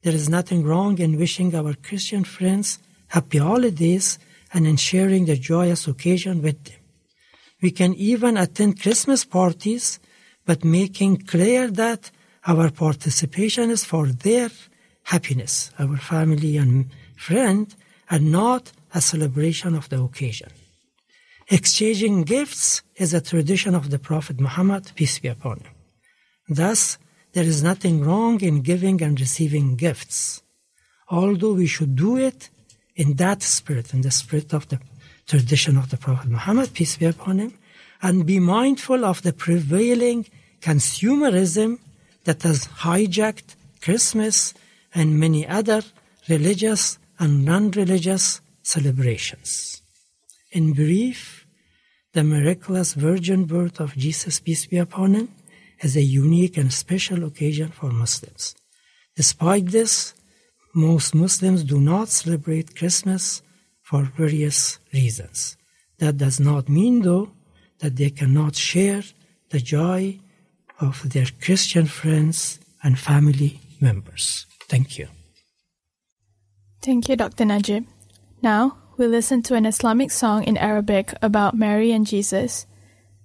There 0.03 0.17
is 0.21 0.27
nothing 0.37 0.61
wrong 0.69 0.93
in 1.05 1.21
wishing 1.23 1.49
our 1.55 1.73
Christian 1.87 2.23
friends 2.25 2.67
happy 3.07 3.39
holidays 3.51 4.19
and 4.53 4.67
in 4.67 4.77
sharing 4.89 5.23
the 5.25 5.37
joyous 5.51 5.87
occasion 5.87 6.35
with 6.41 6.59
them. 6.65 6.81
We 7.63 7.71
can 7.71 7.93
even 8.11 8.33
attend 8.35 8.81
Christmas 8.81 9.21
parties, 9.23 9.85
but 10.45 10.65
making 10.79 11.13
clear 11.33 11.63
that 11.83 12.11
Our 12.47 12.69
participation 12.69 13.71
is 13.71 13.83
for 13.83 14.05
their 14.07 14.49
happiness, 15.03 15.71
our 15.79 15.97
family 15.97 16.57
and 16.57 16.91
friend, 17.15 17.73
and 18.09 18.31
not 18.31 18.71
a 18.93 19.01
celebration 19.01 19.75
of 19.75 19.89
the 19.89 19.99
occasion. 19.99 20.49
Exchanging 21.49 22.23
gifts 22.23 22.83
is 22.97 23.13
a 23.13 23.21
tradition 23.21 23.73
of 23.73 23.89
the 23.89 23.97
Prophet 23.97 24.39
Muhammad, 24.39 24.91
peace 24.95 25.17
be 25.17 25.27
upon 25.27 25.57
him. 25.61 25.73
Thus, 26.47 26.99
there 27.35 27.43
is 27.43 27.61
nothing 27.61 28.01
wrong 28.01 28.39
in 28.39 28.61
giving 28.61 29.01
and 29.01 29.19
receiving 29.19 29.75
gifts, 29.75 30.41
although 31.09 31.51
we 31.51 31.67
should 31.67 31.93
do 31.93 32.15
it 32.15 32.49
in 32.95 33.15
that 33.15 33.43
spirit, 33.43 33.93
in 33.93 33.99
the 33.99 34.09
spirit 34.09 34.53
of 34.53 34.69
the 34.69 34.79
tradition 35.27 35.75
of 35.77 35.89
the 35.89 35.97
Prophet 35.97 36.29
Muhammad, 36.29 36.73
peace 36.73 36.95
be 36.95 37.05
upon 37.05 37.39
him, 37.39 37.53
and 38.01 38.25
be 38.25 38.39
mindful 38.39 39.03
of 39.03 39.21
the 39.21 39.33
prevailing 39.33 40.25
consumerism 40.61 41.79
that 42.23 42.41
has 42.43 42.67
hijacked 42.67 43.55
Christmas 43.81 44.53
and 44.93 45.19
many 45.19 45.45
other 45.45 45.81
religious 46.29 46.97
and 47.19 47.43
non-religious 47.43 48.39
celebrations. 48.63 49.81
In 50.53 50.71
brief, 50.71 51.45
the 52.13 52.23
miraculous 52.23 52.93
virgin 52.93 53.43
birth 53.43 53.81
of 53.81 53.97
Jesus, 53.97 54.39
peace 54.39 54.65
be 54.67 54.77
upon 54.77 55.15
him, 55.15 55.27
is 55.81 55.95
a 55.95 56.01
unique 56.01 56.57
and 56.57 56.71
special 56.71 57.23
occasion 57.23 57.69
for 57.69 57.91
Muslims. 57.91 58.55
Despite 59.15 59.67
this, 59.67 60.13
most 60.73 61.15
Muslims 61.15 61.63
do 61.63 61.79
not 61.79 62.09
celebrate 62.09 62.75
Christmas 62.75 63.41
for 63.81 64.03
various 64.17 64.79
reasons. 64.93 65.57
That 65.99 66.17
does 66.17 66.39
not 66.39 66.67
mean, 66.67 67.01
though, 67.01 67.29
that 67.79 67.95
they 67.95 68.09
cannot 68.09 68.55
share 68.55 69.03
the 69.49 69.59
joy 69.59 70.19
of 70.79 71.09
their 71.09 71.27
Christian 71.41 71.85
friends 71.85 72.59
and 72.83 72.99
family 72.99 73.59
members. 73.79 74.45
Thank 74.67 74.97
you. 74.97 75.07
Thank 76.81 77.09
you, 77.09 77.15
Dr. 77.15 77.45
Najib. 77.45 77.85
Now, 78.41 78.77
we 78.97 79.07
listen 79.07 79.41
to 79.43 79.55
an 79.55 79.65
Islamic 79.65 80.11
song 80.11 80.43
in 80.43 80.57
Arabic 80.57 81.13
about 81.21 81.55
Mary 81.55 81.91
and 81.91 82.05
Jesus. 82.05 82.65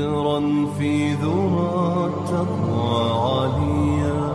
وذكرا 0.00 0.66
في 0.78 1.14
ذرى 1.14 2.06
التقوى 2.06 3.10
عليا. 3.26 4.32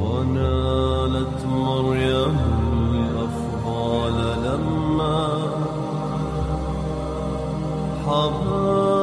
ونالت 0.00 1.46
مريم 1.46 2.36
الأفضال 2.94 4.16
لما 4.44 5.28
حباها 8.06 8.97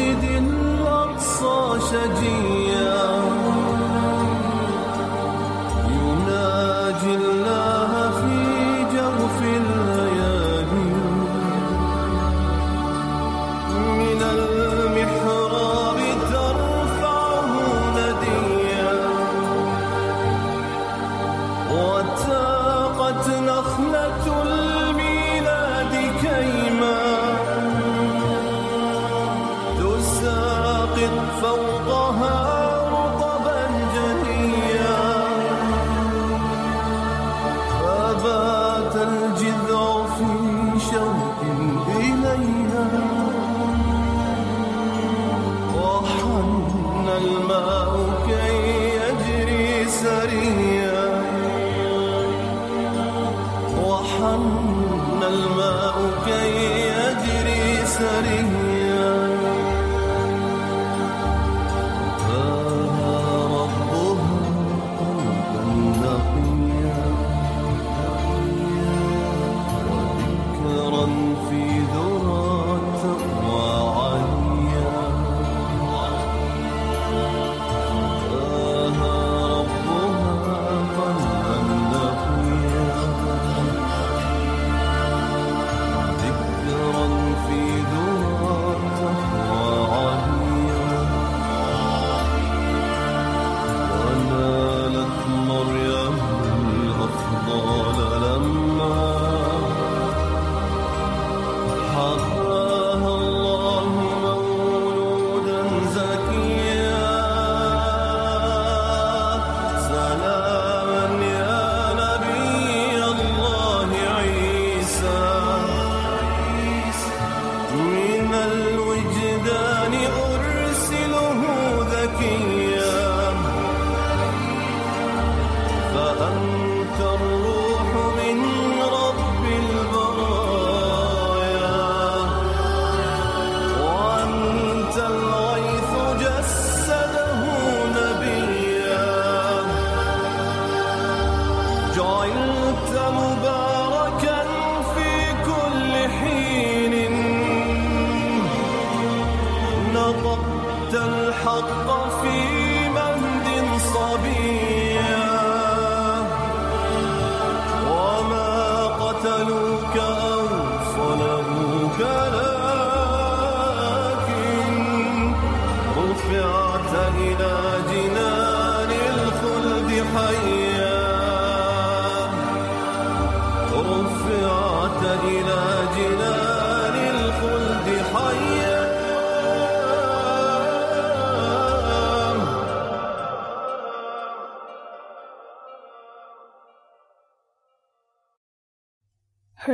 المسجد 0.00 0.24
الأقصى 0.24 1.80
شجيا 1.90 2.59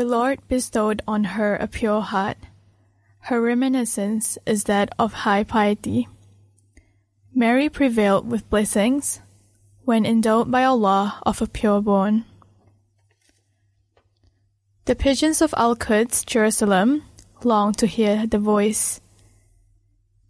Lord 0.07 0.39
bestowed 0.47 1.03
on 1.07 1.25
her 1.35 1.57
a 1.57 1.67
pure 1.67 2.01
heart. 2.01 2.39
Her 3.27 3.43
reminiscence 3.43 4.39
is 4.47 4.65
that 4.65 4.95
of 4.99 5.27
high 5.27 5.43
piety. 5.43 6.07
Mary 7.35 7.69
prevailed 7.69 8.31
with 8.31 8.49
blessings 8.49 9.21
when 9.85 10.07
endowed 10.07 10.51
by 10.51 10.63
Allah 10.63 11.21
of 11.27 11.43
a 11.43 11.47
pure 11.47 11.83
born. 11.83 12.25
The 14.85 14.95
pigeons 14.95 15.43
of 15.43 15.53
Al 15.57 15.75
Quds, 15.75 16.25
Jerusalem, 16.25 17.03
long 17.43 17.73
to 17.75 17.87
hear 17.89 18.27
the 18.27 18.39
voice 18.39 19.01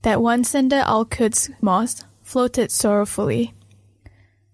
that 0.01 0.23
once 0.23 0.55
in 0.55 0.71
the 0.71 0.87
Al 0.89 1.05
Quds 1.05 1.51
mosque 1.61 2.07
floated 2.23 2.71
sorrowfully, 2.71 3.53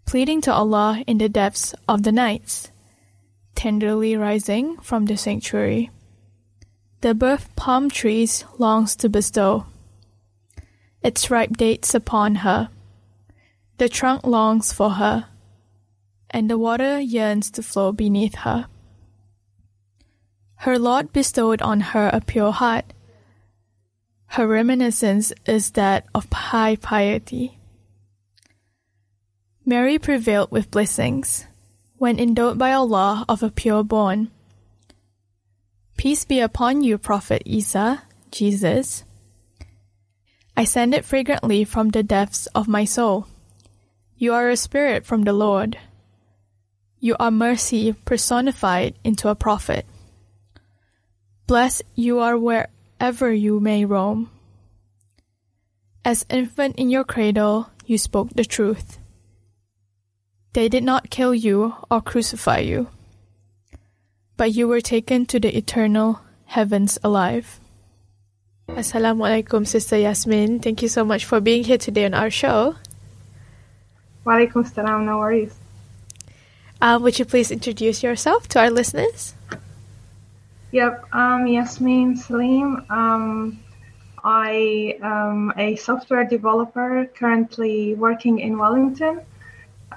pleading 0.05 0.41
to 0.41 0.53
Allah 0.53 1.05
in 1.07 1.19
the 1.19 1.29
depths 1.29 1.75
of 1.87 2.03
the 2.03 2.11
nights 2.11 2.72
tenderly 3.55 4.17
rising 4.17 4.77
from 4.79 5.07
the 5.07 5.17
sanctuary. 5.17 5.91
The 7.01 7.15
birth 7.15 7.55
palm 7.57 7.91
trees 7.91 8.45
longs 8.59 8.97
to 8.97 9.09
bestow 9.09 9.67
its 11.03 11.31
ripe 11.31 11.57
dates 11.57 11.95
upon 11.95 12.37
her. 12.37 12.69
The 13.79 13.89
trunk 13.89 14.25
longs 14.25 14.73
for 14.73 14.91
her, 14.91 15.27
and 16.31 16.49
the 16.49 16.59
water 16.59 17.01
yearns 17.01 17.51
to 17.53 17.63
flow 17.63 17.93
beneath 17.93 18.37
her. 18.37 18.67
Her 20.57 20.79
Lord 20.79 21.13
bestowed 21.13 21.61
on 21.61 21.81
her 21.81 22.09
a 22.13 22.21
pure 22.21 22.53
heart. 22.53 22.93
Her 24.27 24.47
reminiscence 24.47 25.33
is 25.45 25.73
that 25.73 26.07
of 26.15 26.33
high 26.33 26.77
piety. 26.77 27.59
Mary 29.67 29.99
prevailed 29.99 30.51
with 30.51 30.71
blessings 30.71 31.47
when 32.03 32.19
endowed 32.19 32.59
by 32.59 32.73
Allah 32.73 33.25
of 33.29 33.45
a 33.45 33.49
pure 33.49 33.85
born. 33.85 34.29
Peace 35.97 36.25
be 36.25 36.41
upon 36.41 36.83
you, 36.83 36.99
Prophet 36.99 37.41
Isa, 37.47 38.03
Jesus. 38.33 39.05
I 40.57 40.65
send 40.65 40.95
it 40.95 41.05
fragrantly 41.05 41.63
from 41.63 41.91
the 41.91 42.03
depths 42.03 42.49
of 42.59 42.67
my 42.67 42.85
soul. 42.85 43.29
You 44.17 44.35
are 44.35 44.51
a 44.51 44.57
spirit 44.57 45.07
from 45.07 45.23
the 45.23 45.33
Lord. 45.33 45.79
You 46.99 47.15
are 47.21 47.31
mercy 47.31 47.93
personified 47.93 48.99
into 49.05 49.29
a 49.29 49.37
prophet. 49.37 49.87
Blessed 51.47 51.83
you 51.95 52.19
are 52.19 52.37
wherever 52.37 53.33
you 53.33 53.61
may 53.61 53.85
roam. 53.85 54.29
As 56.05 56.27
infant 56.29 56.75
in 56.75 56.91
your 56.91 57.05
cradle, 57.05 57.71
you 57.87 57.97
spoke 57.97 58.31
the 58.35 58.45
truth. 58.45 58.99
They 60.53 60.69
did 60.69 60.85
not 60.85 61.09
kill 61.09 61.35
you 61.35 61.75
or 61.91 62.03
crucify 62.03 62.59
you, 62.59 62.89
but 64.37 64.53
you 64.53 64.69
were 64.69 64.83
taken 64.83 65.25
to 65.27 65.41
the 65.41 65.57
eternal 65.57 66.21
heavens 66.45 66.99
alive. 67.03 67.59
Assalamu 68.69 69.25
alaikum, 69.25 69.67
Sister 69.67 69.97
Yasmin. 69.97 70.61
Thank 70.61 70.83
you 70.83 70.89
so 70.89 71.05
much 71.05 71.25
for 71.25 71.41
being 71.41 71.65
here 71.65 71.79
today 71.79 72.05
on 72.05 72.13
our 72.13 72.31
show. 72.31 72.77
Walaikum 74.27 74.71
salam, 74.73 75.07
no 75.07 75.19
worries. 75.19 75.55
Uh, 76.83 76.99
would 77.01 77.19
you 77.19 77.25
please 77.25 77.51
introduce 77.51 78.03
yourself 78.03 78.47
to 78.49 78.61
our 78.61 78.71
listeners? 78.71 79.35
Yep, 80.73 81.05
um, 81.15 81.47
Yasmin 81.47 82.17
Salim. 82.17 82.85
Um, 82.91 83.59
I 84.23 84.99
am 85.03 85.53
a 85.57 85.77
software 85.77 86.25
developer 86.25 87.07
currently 87.15 87.95
working 87.95 88.39
in 88.39 88.59
Wellington. 88.59 89.21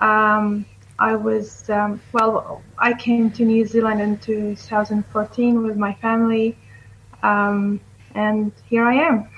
Um, 0.02 0.66
I 0.98 1.16
was, 1.16 1.70
um, 1.70 2.00
well, 2.14 2.62
I 2.78 2.94
came 2.94 3.30
to 3.32 3.44
New 3.44 3.66
Zealand 3.66 4.02
in 4.02 4.18
2014 4.20 5.64
with 5.64 5.78
my 5.78 5.94
family, 5.96 6.58
um, 7.22 7.80
and 8.14 8.52
here 8.70 8.86
I 8.86 8.96
am. 8.96 9.30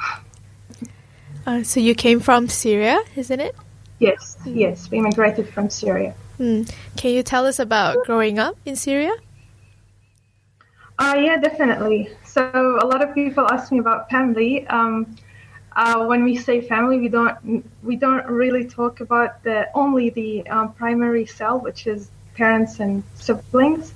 Uh, 1.46 1.63
so 1.63 1.80
you 1.80 1.96
came 1.96 2.20
from 2.20 2.50
Syria, 2.50 3.02
isn't 3.15 3.39
it? 3.39 3.56
Yes, 4.00 4.36
yes, 4.46 4.91
we 4.91 4.98
immigrated 4.98 5.48
from 5.48 5.70
Syria. 5.70 6.13
Hmm. 6.36 6.63
Can 6.98 7.12
you 7.12 7.24
tell 7.24 7.46
us 7.46 7.58
about 7.58 8.06
growing 8.06 8.38
up 8.38 8.58
in 8.65 8.76
Syria? 8.76 9.13
Uh, 11.00 11.15
yeah, 11.17 11.38
definitely. 11.38 12.10
So 12.26 12.52
a 12.82 12.86
lot 12.86 13.02
of 13.02 13.15
people 13.15 13.48
ask 13.50 13.72
me 13.72 13.80
about 13.80 14.10
family. 14.10 14.67
Um, 14.67 15.15
uh, 15.78 16.04
when 16.06 16.24
we 16.24 16.36
say 16.36 16.60
family, 16.60 17.00
we 17.00 17.08
don't 17.08 17.63
we 17.84 17.96
don't 17.96 18.26
really 18.26 18.66
talk 18.66 19.00
about 19.00 19.44
the 19.44 19.70
only 19.76 20.10
the 20.10 20.46
um, 20.50 20.74
primary 20.74 21.26
cell, 21.26 21.60
which 21.60 21.86
is 21.86 22.10
parents 22.34 22.80
and 22.80 23.04
siblings. 23.13 23.94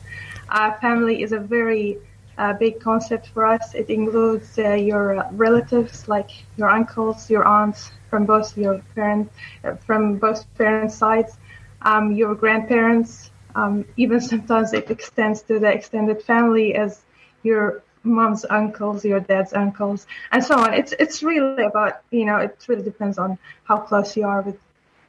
Uh, 0.49 0.73
family 0.73 1.23
is 1.23 1.31
a 1.31 1.39
very 1.39 1.97
uh, 2.37 2.53
big 2.53 2.79
concept 2.79 3.29
for 3.29 3.47
us. 3.47 3.73
It 3.73 3.89
includes 3.89 4.59
uh, 4.59 4.73
your 4.73 5.27
relatives, 5.31 6.07
like 6.07 6.29
your 6.55 6.69
uncles, 6.69 7.29
your 7.31 7.45
aunts 7.45 7.91
from 8.11 8.25
both 8.25 8.55
your 8.55 8.79
parents, 8.93 9.33
uh, 9.63 9.73
from 9.75 10.17
both 10.17 10.45
parents' 10.59 10.95
sides, 10.95 11.39
um, 11.81 12.11
your 12.11 12.35
grandparents. 12.35 13.31
Um, 13.55 13.85
even 13.97 14.21
sometimes 14.21 14.73
it 14.73 14.91
extends 14.91 15.41
to 15.43 15.57
the 15.57 15.71
extended 15.71 16.21
family 16.21 16.75
as 16.75 17.01
your 17.41 17.81
mom's 18.03 18.45
uncles, 18.49 19.05
your 19.05 19.19
dad's 19.19 19.53
uncles, 19.53 20.07
and 20.31 20.43
so 20.43 20.55
on. 20.55 20.73
It's 20.73 20.93
it's 20.99 21.23
really 21.23 21.63
about 21.63 22.01
you 22.11 22.25
know 22.25 22.37
it 22.37 22.65
really 22.67 22.83
depends 22.83 23.17
on 23.17 23.37
how 23.63 23.77
close 23.77 24.15
you 24.17 24.25
are 24.25 24.41
with 24.41 24.57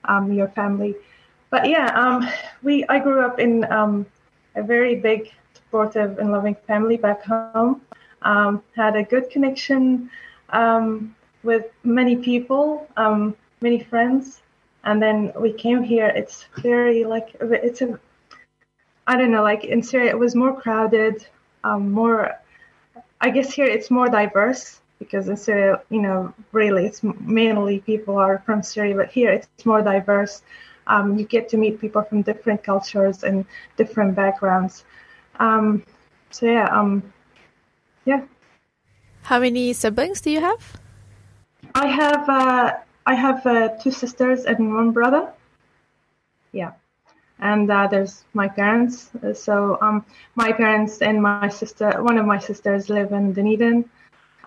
um, 0.05 0.33
your 0.33 0.49
family. 0.49 0.95
But 1.51 1.69
yeah, 1.69 1.87
um, 1.95 2.29
we 2.63 2.85
I 2.89 2.99
grew 2.99 3.21
up 3.21 3.39
in 3.39 3.71
um, 3.73 4.07
a 4.55 4.63
very 4.63 4.97
big, 4.97 5.33
supportive 5.55 6.19
and 6.19 6.33
loving 6.33 6.57
family 6.67 6.97
back 6.97 7.25
home. 7.25 7.81
Um, 8.23 8.63
had 8.77 8.95
a 8.95 9.03
good 9.03 9.31
connection 9.31 10.11
um, 10.51 11.15
with 11.43 11.67
many 11.83 12.17
people, 12.17 12.89
um, 12.97 13.35
many 13.61 13.83
friends, 13.83 14.43
and 14.85 15.03
then 15.03 15.33
we 15.37 15.53
came 15.53 15.83
here. 15.83 16.07
It's 16.07 16.47
very 16.63 17.05
like 17.05 17.37
it's 17.41 17.83
a 17.83 17.99
I 19.07 19.17
don't 19.17 19.31
know, 19.31 19.43
like 19.43 19.65
in 19.65 19.83
Syria, 19.83 20.11
it 20.11 20.19
was 20.19 20.35
more 20.35 20.59
crowded, 20.61 21.27
um, 21.65 21.91
more. 21.91 22.39
I 23.23 23.31
guess 23.31 23.55
here 23.55 23.67
it's 23.67 23.89
more 23.89 24.09
diverse 24.09 24.81
because 24.99 25.29
in 25.29 25.37
Syria, 25.37 25.81
you 25.91 26.03
know, 26.03 26.35
really 26.51 26.87
it's 26.87 27.03
mainly 27.03 27.79
people 27.79 28.19
are 28.19 28.43
from 28.45 28.63
Syria, 28.65 28.97
but 28.97 29.11
here 29.11 29.31
it's 29.31 29.65
more 29.65 29.81
diverse. 29.81 30.43
Um, 30.89 31.17
you 31.17 31.25
get 31.25 31.49
to 31.51 31.57
meet 31.57 31.81
people 31.81 32.03
from 32.03 32.23
different 32.23 32.65
cultures 32.65 33.23
and 33.23 33.47
different 33.77 34.17
backgrounds. 34.17 34.85
Um, 35.39 35.85
so 36.31 36.47
yeah, 36.47 36.67
um, 36.67 37.13
yeah. 38.05 38.23
How 39.23 39.39
many 39.39 39.73
siblings 39.73 40.21
do 40.21 40.31
you 40.31 40.41
have? 40.41 40.77
I 41.77 41.87
have 41.87 42.29
uh, 42.29 42.73
I 43.07 43.15
have 43.15 43.47
uh, 43.47 43.69
two 43.81 43.93
sisters 43.93 44.45
and 44.47 44.75
one 44.75 44.91
brother. 44.91 45.33
Yeah 46.51 46.73
and 47.43 47.71
uh, 47.71 47.89
there's 47.89 48.25
my 48.33 48.49
parents. 48.49 49.11
So 49.35 49.77
um, 49.83 50.07
my 50.37 50.53
parents 50.53 51.03
and 51.03 51.21
my 51.21 51.49
sister, 51.49 52.03
one 52.03 52.17
of 52.17 52.25
my 52.25 52.39
sisters 52.39 52.89
live 52.89 53.13
in 53.13 53.33
Dunedin, 53.33 53.85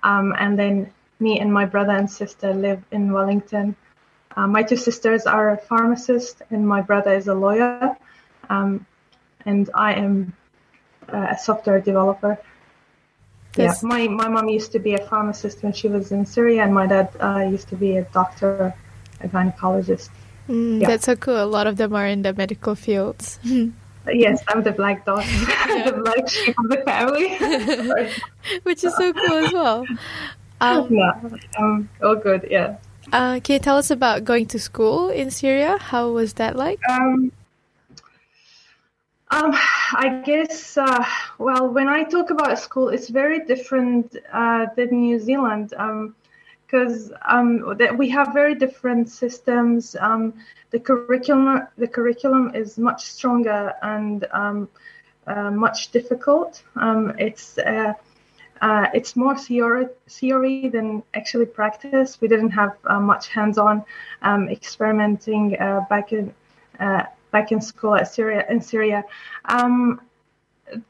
um, 0.03 0.33
and 0.39 0.57
then 0.57 0.91
me 1.19 1.39
and 1.39 1.53
my 1.53 1.65
brother 1.65 1.91
and 1.91 2.09
sister 2.09 2.53
live 2.53 2.81
in 2.91 3.11
Wellington. 3.11 3.75
Uh, 4.35 4.47
my 4.47 4.63
two 4.63 4.77
sisters 4.77 5.25
are 5.25 5.51
a 5.51 5.57
pharmacist, 5.57 6.41
and 6.49 6.67
my 6.67 6.81
brother 6.81 7.13
is 7.13 7.27
a 7.27 7.33
lawyer, 7.33 7.95
um, 8.49 8.85
and 9.45 9.69
I 9.75 9.93
am 9.93 10.33
uh, 11.13 11.27
a 11.31 11.37
software 11.37 11.81
developer. 11.81 12.37
Yes. 13.57 13.81
Yeah, 13.81 13.87
my 13.87 14.07
my 14.07 14.27
mom 14.27 14.49
used 14.49 14.71
to 14.71 14.79
be 14.79 14.95
a 14.95 15.03
pharmacist 15.05 15.63
when 15.63 15.73
she 15.73 15.87
was 15.87 16.11
in 16.11 16.25
Syria, 16.25 16.63
and 16.63 16.73
my 16.73 16.87
dad 16.87 17.09
uh, 17.19 17.45
used 17.49 17.67
to 17.69 17.75
be 17.75 17.97
a 17.97 18.03
doctor, 18.19 18.73
a 19.21 19.27
gynecologist. 19.27 20.09
Mm, 20.49 20.81
Yeah. 20.81 20.87
That's 20.87 21.05
so 21.05 21.15
cool. 21.15 21.41
A 21.41 21.45
lot 21.45 21.67
of 21.67 21.77
them 21.77 21.95
are 21.95 22.05
in 22.07 22.21
the 22.21 22.33
medical 22.33 22.75
fields. 22.75 23.39
Yes, 24.07 24.43
I'm 24.47 24.61
the 24.61 24.71
black 24.71 25.03
dog, 25.05 25.23
the 25.67 26.01
black 26.03 26.29
sheep 26.29 26.55
of 26.59 26.69
the 26.69 26.77
family. 26.85 27.29
Which 28.63 28.83
is 28.83 28.95
so 28.95 29.11
cool 29.13 29.37
as 29.45 29.51
well. 29.53 29.85
Um, 30.61 30.93
yeah, 30.93 31.19
um, 31.57 31.89
all 32.03 32.15
good. 32.15 32.47
Yeah. 32.49 32.77
uh, 33.11 33.39
can 33.43 33.53
you 33.53 33.59
tell 33.59 33.77
us 33.77 33.89
about 33.89 34.23
going 34.23 34.45
to 34.47 34.59
school 34.59 35.09
in 35.09 35.31
Syria? 35.31 35.77
How 35.79 36.09
was 36.11 36.33
that 36.33 36.55
like? 36.55 36.79
Um, 36.87 37.31
um, 39.31 39.51
I 39.93 40.21
guess. 40.25 40.77
Uh, 40.77 41.03
well, 41.39 41.67
when 41.69 41.89
I 41.89 42.03
talk 42.03 42.29
about 42.29 42.59
school, 42.59 42.89
it's 42.89 43.09
very 43.09 43.39
different 43.45 44.15
uh, 44.31 44.67
than 44.75 44.89
New 45.01 45.19
Zealand. 45.19 45.73
Um, 45.77 46.15
because 46.75 47.11
um, 47.27 47.77
we 47.97 48.09
have 48.09 48.33
very 48.33 48.55
different 48.55 49.09
systems. 49.09 49.95
Um, 49.99 50.33
the 50.71 50.79
curriculum 50.79 51.67
the 51.77 51.87
curriculum 51.87 52.53
is 52.53 52.77
much 52.77 53.05
stronger 53.05 53.73
and 53.81 54.25
um, 54.31 54.69
uh, 55.27 55.51
much 55.51 55.91
difficult. 55.91 56.63
Um, 56.75 57.13
it's 57.17 57.57
uh, 57.57 57.93
uh, 58.61 58.87
it's 58.93 59.15
more 59.15 59.37
theory, 59.37 59.87
theory 60.09 60.69
than 60.69 61.03
actually 61.13 61.45
practice. 61.45 62.19
We 62.21 62.27
didn't 62.27 62.51
have 62.51 62.73
uh, 62.85 62.99
much 62.99 63.27
hands-on 63.27 63.83
um, 64.21 64.49
experimenting 64.49 65.57
uh, 65.59 65.81
back 65.89 66.11
in 66.11 66.33
uh, 66.79 67.03
back 67.31 67.51
in 67.51 67.61
school 67.61 67.95
at 67.95 68.07
Syria 68.11 68.45
in 68.49 68.61
Syria. 68.61 69.03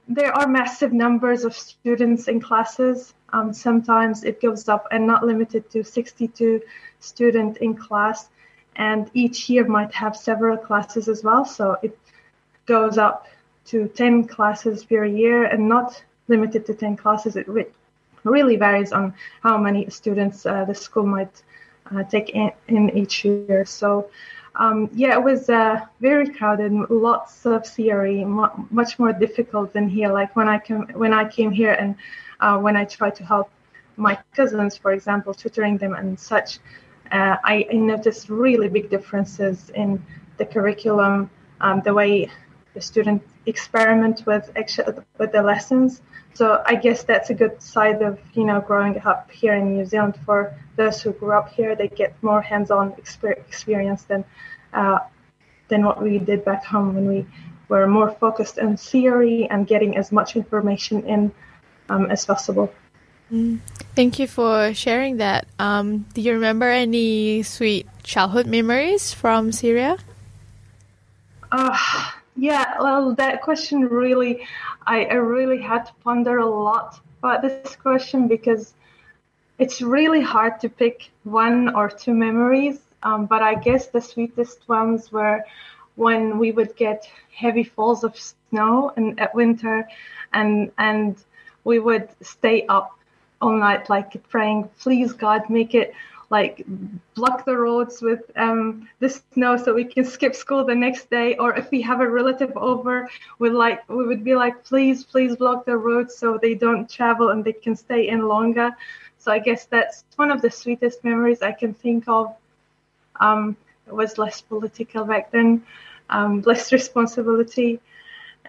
There 0.08 0.34
are 0.34 0.48
massive 0.48 0.94
numbers 0.94 1.44
of 1.44 1.56
students 1.56 2.28
in 2.28 2.40
classes. 2.40 3.14
Um, 3.34 3.54
sometimes 3.54 4.24
it 4.24 4.42
goes 4.42 4.70
up 4.70 4.88
and 4.92 5.06
not 5.06 5.26
limited 5.26 5.70
to 5.72 5.84
62 5.84 6.62
students 7.00 7.58
in 7.60 7.76
class. 7.76 8.30
And 8.78 9.10
each 9.14 9.50
year 9.50 9.66
might 9.68 9.94
have 9.94 10.16
several 10.16 10.58
classes 10.58 11.08
as 11.08 11.24
well. 11.24 11.46
So 11.46 11.78
it 11.82 11.98
goes 12.66 12.98
up 12.98 13.28
to 13.66 13.88
10 13.88 14.28
classes 14.28 14.84
per 14.86 15.06
year 15.06 15.46
and 15.46 15.68
not 15.68 16.04
limited 16.28 16.66
to 16.68 16.74
10 16.74 16.98
classes. 16.98 17.36
It 17.36 17.48
re- 17.48 17.68
really 18.24 18.56
varies 18.56 18.92
on 18.92 19.14
how 19.42 19.58
many 19.58 19.90
students 19.90 20.46
uh, 20.46 20.66
the 20.66 20.76
school 20.76 21.06
might 21.06 21.44
uh, 21.92 22.04
take 22.04 22.30
in, 22.32 22.52
in, 22.68 22.90
each 22.98 23.24
year. 23.26 23.66
So, 23.66 24.10
um, 24.58 24.90
yeah, 24.94 25.14
it 25.14 25.24
was 25.24 25.50
uh, 25.50 25.82
very 26.00 26.30
crowded, 26.30 26.72
lots 26.90 27.46
of 27.46 27.66
theory, 27.66 28.24
much 28.24 28.98
more 29.00 29.12
difficult 29.12 29.74
than 29.74 29.90
here. 29.90 30.12
Like 30.12 30.36
when 30.36 30.48
I 30.48 30.60
came 30.60 30.88
when 30.94 31.14
I 31.14 31.28
came 31.28 31.52
here 31.52 31.74
and 31.74 31.96
uh, 32.40 32.58
when 32.58 32.78
I 32.78 32.86
tried 32.86 33.16
to 33.16 33.26
help 33.26 33.50
my 33.98 34.18
cousins, 34.34 34.78
for 34.78 34.92
example, 34.92 35.34
tutoring 35.34 35.78
them 35.78 35.94
and 35.94 36.20
such, 36.20 36.60
uh, 37.12 37.38
I, 37.44 37.66
I, 37.72 37.76
noticed 37.76 38.30
really 38.30 38.68
big 38.68 38.90
differences 38.90 39.70
in 39.70 40.04
the 40.38 40.46
curriculum, 40.46 41.30
um, 41.62 41.82
the 41.86 41.94
way 41.94 42.30
the 42.74 42.82
student 42.82 43.24
experiment 43.46 44.24
with 44.26 44.52
actually 44.56 44.98
with 45.18 45.32
the 45.32 45.42
lessons. 45.42 46.02
So 46.34 46.62
I 46.66 46.76
guess 46.76 47.04
that's 47.04 47.30
a 47.30 47.34
good 47.34 47.62
side 47.62 48.02
of 48.02 48.20
you 48.34 48.46
know 48.46 48.60
growing 48.62 49.02
up 49.06 49.32
here 49.32 49.54
in 49.54 49.76
New 49.76 49.86
Zealand 49.86 50.18
for 50.26 50.54
those 50.76 51.02
who 51.02 51.14
grew 51.14 51.34
up 51.34 51.50
here. 51.50 51.76
They 51.76 51.88
get 51.88 52.16
more 52.22 52.42
hands-on 52.42 52.94
exper- 52.94 53.38
experience 53.38 54.04
than 54.04 54.26
uh, 54.74 55.00
than 55.68 55.86
what 55.86 56.02
we 56.02 56.20
did 56.20 56.46
back 56.46 56.66
home 56.66 56.96
when 56.96 57.08
we 57.08 57.26
were 57.70 57.88
more 57.88 58.12
focused 58.12 58.60
on 58.60 58.78
theory 58.78 59.48
and 59.50 59.66
getting 59.66 59.98
as 59.98 60.12
much 60.12 60.36
information 60.36 61.04
in 61.04 61.32
um, 61.90 62.06
as 62.12 62.26
possible. 62.26 62.74
Mm. 63.32 63.60
Thank 63.96 64.20
you 64.20 64.28
for 64.28 64.74
sharing 64.74 65.18
that. 65.18 65.48
Um, 65.58 66.06
do 66.14 66.22
you 66.22 66.34
remember 66.34 66.70
any 66.70 67.42
sweet 67.44 67.88
childhood 68.04 68.46
memories 68.46 69.14
from 69.14 69.52
Syria? 69.52 69.98
Uh, 71.52 72.12
yeah, 72.36 72.76
well, 72.80 73.16
that 73.16 73.42
question 73.42 73.82
really, 73.82 74.46
I, 74.86 75.06
I 75.06 75.14
really 75.16 75.62
had 75.62 75.86
to 75.86 75.94
ponder 76.04 76.40
a 76.40 76.46
lot 76.46 77.00
about 77.20 77.42
this 77.42 77.76
question 77.76 78.28
because 78.28 78.74
it's 79.58 79.82
really 79.82 80.22
hard 80.22 80.60
to 80.60 80.70
pick 80.70 81.10
one 81.24 81.74
or 81.74 81.90
two 81.90 82.14
memories. 82.14 82.80
Um, 83.04 83.26
but 83.26 83.42
I 83.42 83.56
guess 83.56 83.88
the 83.88 84.02
sweetest 84.02 84.68
ones 84.68 85.12
were 85.12 85.44
when 85.96 86.40
we 86.40 86.52
would 86.52 86.76
get 86.76 87.08
heavy 87.34 87.64
falls 87.64 88.04
of 88.04 88.18
snow 88.18 88.92
and 88.98 89.20
at 89.20 89.34
winter, 89.34 89.88
and 90.34 90.72
and 90.78 91.16
we 91.64 91.80
would 91.80 92.10
stay 92.22 92.66
up 92.68 92.98
all 93.42 93.58
night, 93.58 93.90
like 93.90 94.28
praying, 94.30 94.70
please 94.80 95.14
God, 95.14 95.50
make 95.50 95.76
it 95.76 95.94
like 96.30 96.66
block 97.16 97.46
the 97.46 97.56
roads 97.56 98.02
with 98.02 98.22
um, 98.36 98.88
the 99.00 99.10
snow 99.10 99.44
so 99.58 99.74
we 99.74 99.74
can 99.86 99.92
skip 100.16 100.24
school 100.24 100.54
the 100.54 100.64
next 100.64 101.10
day. 101.10 101.36
Or 101.36 101.56
if 101.56 101.70
we 101.72 101.82
have 101.82 102.02
a 102.02 102.10
relative 102.10 102.52
over 102.56 103.10
we 103.40 103.50
like 103.50 103.88
we 103.90 104.06
would 104.06 104.24
be 104.24 104.36
like 104.36 104.64
please 104.64 105.04
please 105.04 105.36
block 105.36 105.66
the 105.66 105.78
roads 105.78 106.16
so 106.16 106.38
they 106.42 106.54
don't 106.56 106.90
travel 106.90 107.30
and 107.30 107.44
they 107.44 107.54
can 107.54 107.76
stay 107.76 108.08
in 108.08 108.28
longer. 108.28 108.72
So 109.18 109.32
i 109.32 109.40
guess 109.40 109.66
that's 109.66 110.04
one 110.16 110.32
of 110.32 110.42
the 110.42 110.52
sweetest 110.52 111.04
memories 111.04 111.42
i 111.42 111.52
can 111.52 111.74
think 111.74 112.06
of. 112.08 112.34
Um, 113.20 113.56
it 113.88 113.94
was 113.94 114.18
less 114.18 114.42
political 114.42 115.06
back 115.06 115.32
then 115.32 115.62
um, 116.10 116.42
less 116.46 116.72
responsibility. 116.72 117.80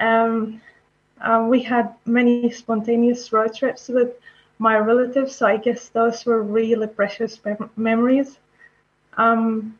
Um, 0.00 0.60
uh, 1.20 1.46
we 1.48 1.62
had 1.62 1.94
many 2.06 2.40
spontaneous 2.40 3.32
road 3.32 3.54
trips 3.54 3.88
with 3.88 4.00
my 4.58 4.78
relatives. 4.78 5.34
So 5.34 5.46
I 5.46 5.56
guess 5.56 5.88
those 5.88 6.24
were 6.24 6.42
really 6.42 6.86
precious 6.86 7.38
mem- 7.44 7.70
memories. 7.76 8.38
Um, 9.16 9.78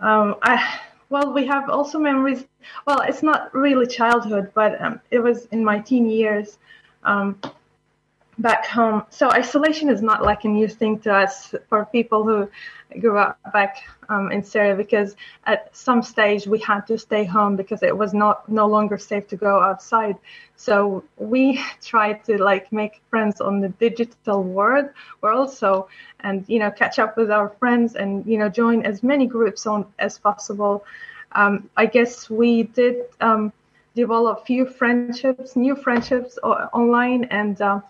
um, 0.00 0.36
I 0.42 0.80
well, 1.10 1.32
we 1.32 1.44
have 1.46 1.68
also 1.68 1.98
memories. 1.98 2.44
Well, 2.86 3.00
it's 3.00 3.22
not 3.22 3.52
really 3.54 3.86
childhood, 3.86 4.52
but 4.54 4.80
um, 4.80 5.00
it 5.10 5.18
was 5.18 5.46
in 5.46 5.64
my 5.64 5.80
teen 5.80 6.08
years. 6.08 6.58
Back 8.38 8.66
home. 8.66 9.04
So 9.10 9.30
isolation 9.30 9.90
is 9.90 10.00
not 10.00 10.22
like 10.22 10.44
a 10.44 10.48
new 10.48 10.68
thing 10.68 10.98
to 11.00 11.14
us 11.14 11.54
for 11.68 11.84
people 11.86 12.24
who 12.24 12.48
grew 12.98 13.18
up 13.18 13.38
back 13.52 13.82
um, 14.08 14.32
in 14.32 14.42
Syria 14.42 14.74
because 14.74 15.14
at 15.44 15.74
some 15.76 16.02
stage 16.02 16.46
we 16.46 16.58
had 16.58 16.86
to 16.86 16.98
stay 16.98 17.24
home 17.24 17.56
because 17.56 17.82
it 17.82 17.96
was 17.96 18.14
not 18.14 18.48
no 18.48 18.66
longer 18.66 18.98
safe 18.98 19.28
to 19.28 19.36
go 19.36 19.60
outside. 19.60 20.16
So 20.56 21.04
we 21.16 21.60
tried 21.82 22.24
to 22.24 22.42
like 22.42 22.72
make 22.72 23.02
friends 23.10 23.40
on 23.40 23.60
the 23.60 23.68
digital 23.68 24.42
world 24.42 24.88
world 25.20 25.52
so 25.52 25.88
and 26.20 26.44
you 26.48 26.58
know 26.58 26.70
catch 26.70 26.98
up 26.98 27.16
with 27.16 27.30
our 27.30 27.50
friends 27.60 27.94
and 27.94 28.24
you 28.26 28.38
know 28.38 28.48
join 28.48 28.82
as 28.82 29.02
many 29.02 29.26
groups 29.26 29.66
on 29.66 29.86
as 29.98 30.18
possible. 30.18 30.84
Um, 31.32 31.70
I 31.76 31.86
guess 31.86 32.28
we 32.28 32.64
did 32.64 33.04
um, 33.20 33.52
develop 33.94 34.46
few 34.46 34.66
friendships, 34.66 35.56
new 35.56 35.76
friendships 35.76 36.38
online 36.42 37.24
and. 37.24 37.60
Uh, 37.60 37.80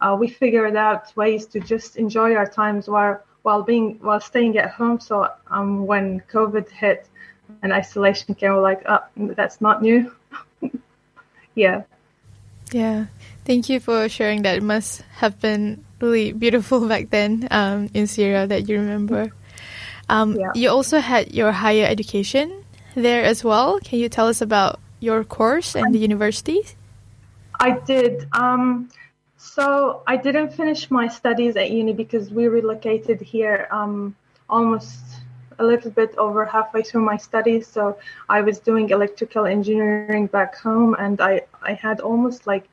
uh, 0.00 0.16
we 0.18 0.28
figured 0.28 0.76
out 0.76 1.14
ways 1.16 1.46
to 1.46 1.60
just 1.60 1.96
enjoy 1.96 2.34
our 2.34 2.46
times 2.46 2.88
while 2.88 3.22
while 3.42 3.62
being 3.62 3.98
while 4.00 4.20
staying 4.20 4.58
at 4.58 4.70
home. 4.70 5.00
So 5.00 5.28
um, 5.50 5.86
when 5.86 6.20
COVID 6.32 6.68
hit 6.68 7.08
and 7.62 7.72
isolation 7.72 8.34
came, 8.34 8.52
we're 8.52 8.60
like, 8.60 8.82
oh, 8.86 9.00
that's 9.16 9.60
not 9.60 9.82
new. 9.82 10.12
yeah. 11.54 11.82
Yeah. 12.72 13.06
Thank 13.44 13.68
you 13.68 13.80
for 13.80 14.08
sharing 14.08 14.42
that. 14.42 14.58
It 14.58 14.62
must 14.62 15.02
have 15.16 15.40
been 15.40 15.84
really 16.00 16.32
beautiful 16.32 16.86
back 16.86 17.10
then 17.10 17.48
um, 17.50 17.88
in 17.94 18.06
Syria 18.06 18.46
that 18.46 18.68
you 18.68 18.76
remember. 18.76 19.32
Um, 20.08 20.36
yeah. 20.36 20.52
You 20.54 20.70
also 20.70 21.00
had 21.00 21.32
your 21.32 21.52
higher 21.52 21.86
education 21.86 22.64
there 22.94 23.24
as 23.24 23.42
well. 23.42 23.78
Can 23.80 23.98
you 23.98 24.08
tell 24.08 24.28
us 24.28 24.40
about 24.40 24.80
your 25.00 25.24
course 25.24 25.74
and 25.74 25.94
the 25.94 25.98
university? 25.98 26.60
I 27.60 27.78
did. 27.78 28.28
Um, 28.32 28.90
so 29.38 30.02
I 30.06 30.16
didn't 30.16 30.52
finish 30.52 30.90
my 30.90 31.06
studies 31.06 31.56
at 31.56 31.70
uni 31.70 31.92
because 31.92 32.30
we 32.30 32.48
relocated 32.48 33.20
here 33.20 33.68
um, 33.70 34.16
almost 34.50 34.98
a 35.60 35.64
little 35.64 35.92
bit 35.92 36.14
over 36.18 36.44
halfway 36.44 36.82
through 36.82 37.02
my 37.02 37.16
studies. 37.16 37.68
So 37.68 37.98
I 38.28 38.40
was 38.40 38.58
doing 38.58 38.90
electrical 38.90 39.46
engineering 39.46 40.26
back 40.26 40.56
home, 40.56 40.96
and 40.98 41.20
I 41.20 41.42
I 41.62 41.74
had 41.74 42.00
almost 42.00 42.48
like 42.48 42.68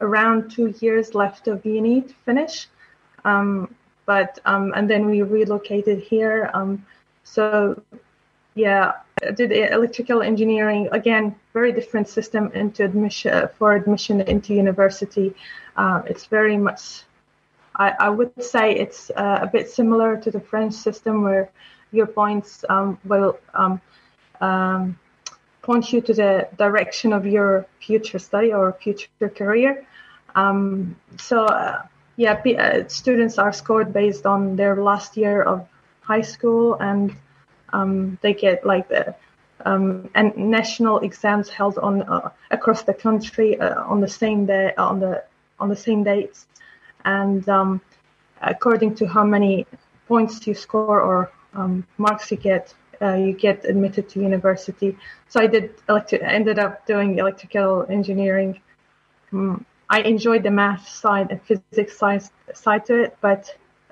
around 0.00 0.50
two 0.50 0.74
years 0.80 1.14
left 1.14 1.46
of 1.46 1.64
uni 1.64 2.02
to 2.02 2.14
finish. 2.24 2.66
Um, 3.24 3.72
but 4.04 4.40
um, 4.44 4.72
and 4.74 4.90
then 4.90 5.06
we 5.06 5.22
relocated 5.22 6.00
here. 6.00 6.50
Um, 6.52 6.84
so 7.22 7.80
yeah, 8.56 8.92
I 9.24 9.30
did 9.30 9.52
electrical 9.52 10.20
engineering 10.20 10.88
again, 10.90 11.36
very 11.52 11.70
different 11.70 12.08
system 12.08 12.50
into 12.54 12.84
admission 12.84 13.48
for 13.56 13.74
admission 13.74 14.20
into 14.22 14.52
university. 14.52 15.34
Uh, 15.76 16.02
it's 16.06 16.26
very 16.26 16.56
much, 16.56 17.02
I, 17.76 17.94
I 17.98 18.08
would 18.10 18.42
say 18.42 18.74
it's 18.74 19.10
uh, 19.10 19.40
a 19.42 19.46
bit 19.46 19.70
similar 19.70 20.16
to 20.18 20.30
the 20.30 20.40
French 20.40 20.74
system 20.74 21.22
where 21.22 21.50
your 21.92 22.06
points 22.06 22.64
um, 22.68 22.98
will 23.04 23.38
um, 23.54 23.80
um, 24.40 24.98
point 25.62 25.92
you 25.92 26.00
to 26.00 26.14
the 26.14 26.48
direction 26.56 27.12
of 27.12 27.26
your 27.26 27.66
future 27.80 28.18
study 28.18 28.52
or 28.52 28.72
future 28.72 29.28
career. 29.34 29.86
Um, 30.34 30.96
so, 31.18 31.44
uh, 31.44 31.82
yeah, 32.16 32.32
uh, 32.34 32.88
students 32.88 33.38
are 33.38 33.52
scored 33.52 33.92
based 33.92 34.26
on 34.26 34.56
their 34.56 34.76
last 34.76 35.16
year 35.16 35.42
of 35.42 35.66
high 36.02 36.20
school 36.20 36.74
and 36.80 37.14
um, 37.72 38.18
they 38.22 38.34
get 38.34 38.66
like 38.66 38.88
the 38.88 39.14
um, 39.64 40.10
and 40.14 40.36
national 40.36 40.98
exams 41.00 41.48
held 41.48 41.78
on 41.78 42.02
uh, 42.02 42.30
across 42.50 42.82
the 42.82 42.94
country 42.94 43.60
uh, 43.60 43.82
on 43.84 44.00
the 44.00 44.08
same 44.08 44.44
day 44.44 44.74
on 44.76 44.98
the 44.98 45.22
on 45.62 45.68
the 45.68 45.80
same 45.88 46.02
dates, 46.12 46.38
and 47.04 47.42
um, 47.48 47.80
according 48.54 48.94
to 48.96 49.04
how 49.06 49.24
many 49.36 49.54
points 50.08 50.46
you 50.46 50.54
score 50.54 51.00
or 51.00 51.18
um, 51.54 51.86
marks 51.98 52.30
you 52.30 52.36
get, 52.36 52.74
uh, 53.00 53.14
you 53.14 53.32
get 53.32 53.64
admitted 53.64 54.08
to 54.10 54.20
university. 54.20 54.90
So 55.28 55.40
I 55.44 55.46
did 55.46 55.64
electric, 55.88 56.22
ended 56.22 56.58
up 56.58 56.86
doing 56.86 57.18
electrical 57.18 57.86
engineering. 57.88 58.60
Um, 59.32 59.64
I 59.88 60.00
enjoyed 60.00 60.42
the 60.42 60.50
math 60.50 60.88
side 60.88 61.26
and 61.30 61.40
physics 61.48 61.94
side, 61.98 62.22
side 62.54 62.86
to 62.86 62.94
it, 63.04 63.16
but 63.20 63.42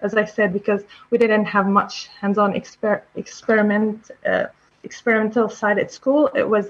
as 0.03 0.15
I 0.15 0.25
said, 0.25 0.53
because 0.53 0.83
we 1.11 1.19
didn't 1.19 1.45
have 1.57 1.67
much 1.67 2.09
hands-on 2.21 2.55
exper- 2.55 3.03
experiment 3.17 4.11
uh, 4.27 4.47
experimental 4.83 5.49
side 5.49 5.79
at 5.79 5.93
school, 5.93 6.31
it 6.35 6.49
was 6.49 6.67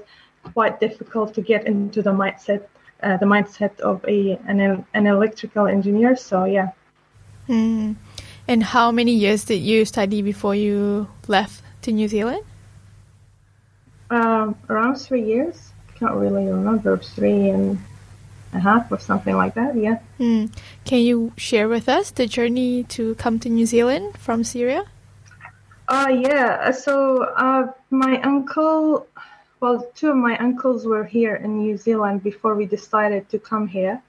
quite 0.55 0.81
difficult 0.81 1.35
to 1.35 1.43
get 1.43 1.67
into 1.67 2.03
the 2.03 2.11
mindset 2.11 2.63
uh, 3.03 3.17
the 3.17 3.27
mindset 3.27 3.79
of 3.81 4.05
a 4.07 4.39
an, 4.47 4.85
an 4.95 5.07
electrical 5.07 5.67
engineer. 5.67 6.17
So 6.17 6.45
yeah. 6.45 6.71
Mm. 7.49 7.97
And 8.49 8.63
how 8.63 8.91
many 8.91 9.13
years 9.13 9.45
did 9.45 9.63
you 9.63 9.85
study 9.85 10.23
before 10.23 10.55
you 10.55 11.09
left 11.29 11.63
to 11.83 11.93
New 11.93 12.09
Zealand? 12.09 12.43
Um, 14.11 14.57
around 14.69 14.97
three 14.97 15.23
years. 15.25 15.73
Can't 15.95 16.15
really 16.15 16.47
remember 16.47 16.97
three 16.99 17.51
and 17.51 17.79
a 18.53 18.59
half 18.59 18.91
or 18.91 18.99
something 18.99 19.37
like 19.37 19.55
that. 19.55 19.77
Yeah. 19.77 19.99
Mm. 20.19 20.53
Can 20.85 21.01
you 21.01 21.33
share 21.37 21.69
with 21.69 21.89
us 21.89 22.11
the 22.11 22.27
journey 22.27 22.85
to 22.85 23.15
come 23.17 23.39
to 23.41 23.49
New 23.49 23.67
Zealand 23.67 24.19
from 24.19 24.43
Syria? 24.43 24.85
Uh, 25.89 26.09
yeah. 26.09 26.71
So 26.71 27.25
uh, 27.25 27.73
my 27.91 28.21
uncle, 28.23 29.07
well, 29.61 29.87
two 29.95 30.11
of 30.11 30.17
my 30.17 30.37
uncles 30.39 30.87
were 30.87 31.05
here 31.05 31.37
in 31.37 31.59
New 31.59 31.77
Zealand 31.77 32.23
before 32.23 32.55
we 32.55 32.67
decided 32.67 33.29
to 33.29 33.39
come 33.39 33.67
here. 33.69 34.03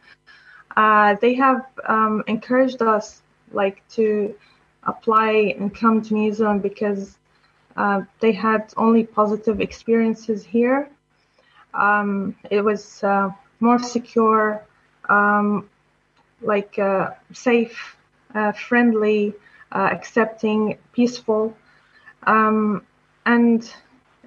Uh, 0.78 1.16
they 1.22 1.34
have 1.34 1.66
um, 1.88 2.24
encouraged 2.28 2.82
us 2.82 3.22
like 3.52 3.86
to 3.90 4.34
apply 4.84 5.54
and 5.60 5.76
come 5.76 6.02
to 6.02 6.14
New 6.14 6.34
Zealand 6.34 6.62
because 6.62 7.18
uh, 7.76 8.02
they 8.22 8.32
had 8.32 8.74
only 8.78 9.04
positive 9.06 9.60
experiences 9.60 10.44
here. 10.44 10.90
Um, 11.74 12.36
it 12.50 12.62
was 12.62 13.04
uh, 13.04 13.32
more 13.60 13.80
secure, 13.80 14.66
um, 15.10 15.70
like 16.42 16.80
uh, 16.80 17.12
safe, 17.34 17.98
uh, 18.34 18.54
friendly, 18.54 19.34
uh, 19.72 19.90
accepting, 19.92 20.78
peaceful, 20.94 21.56
um, 22.24 22.86
and 23.26 23.72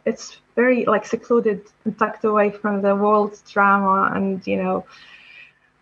it's 0.05 0.39
very 0.55 0.85
like 0.85 1.05
secluded 1.05 1.63
and 1.85 1.99
tucked 1.99 2.25
away 2.25 2.51
from 2.51 2.83
the 2.83 2.95
world's 2.95 3.41
drama 3.51 4.13
and 4.15 4.47
you 4.47 4.57
know 4.57 4.85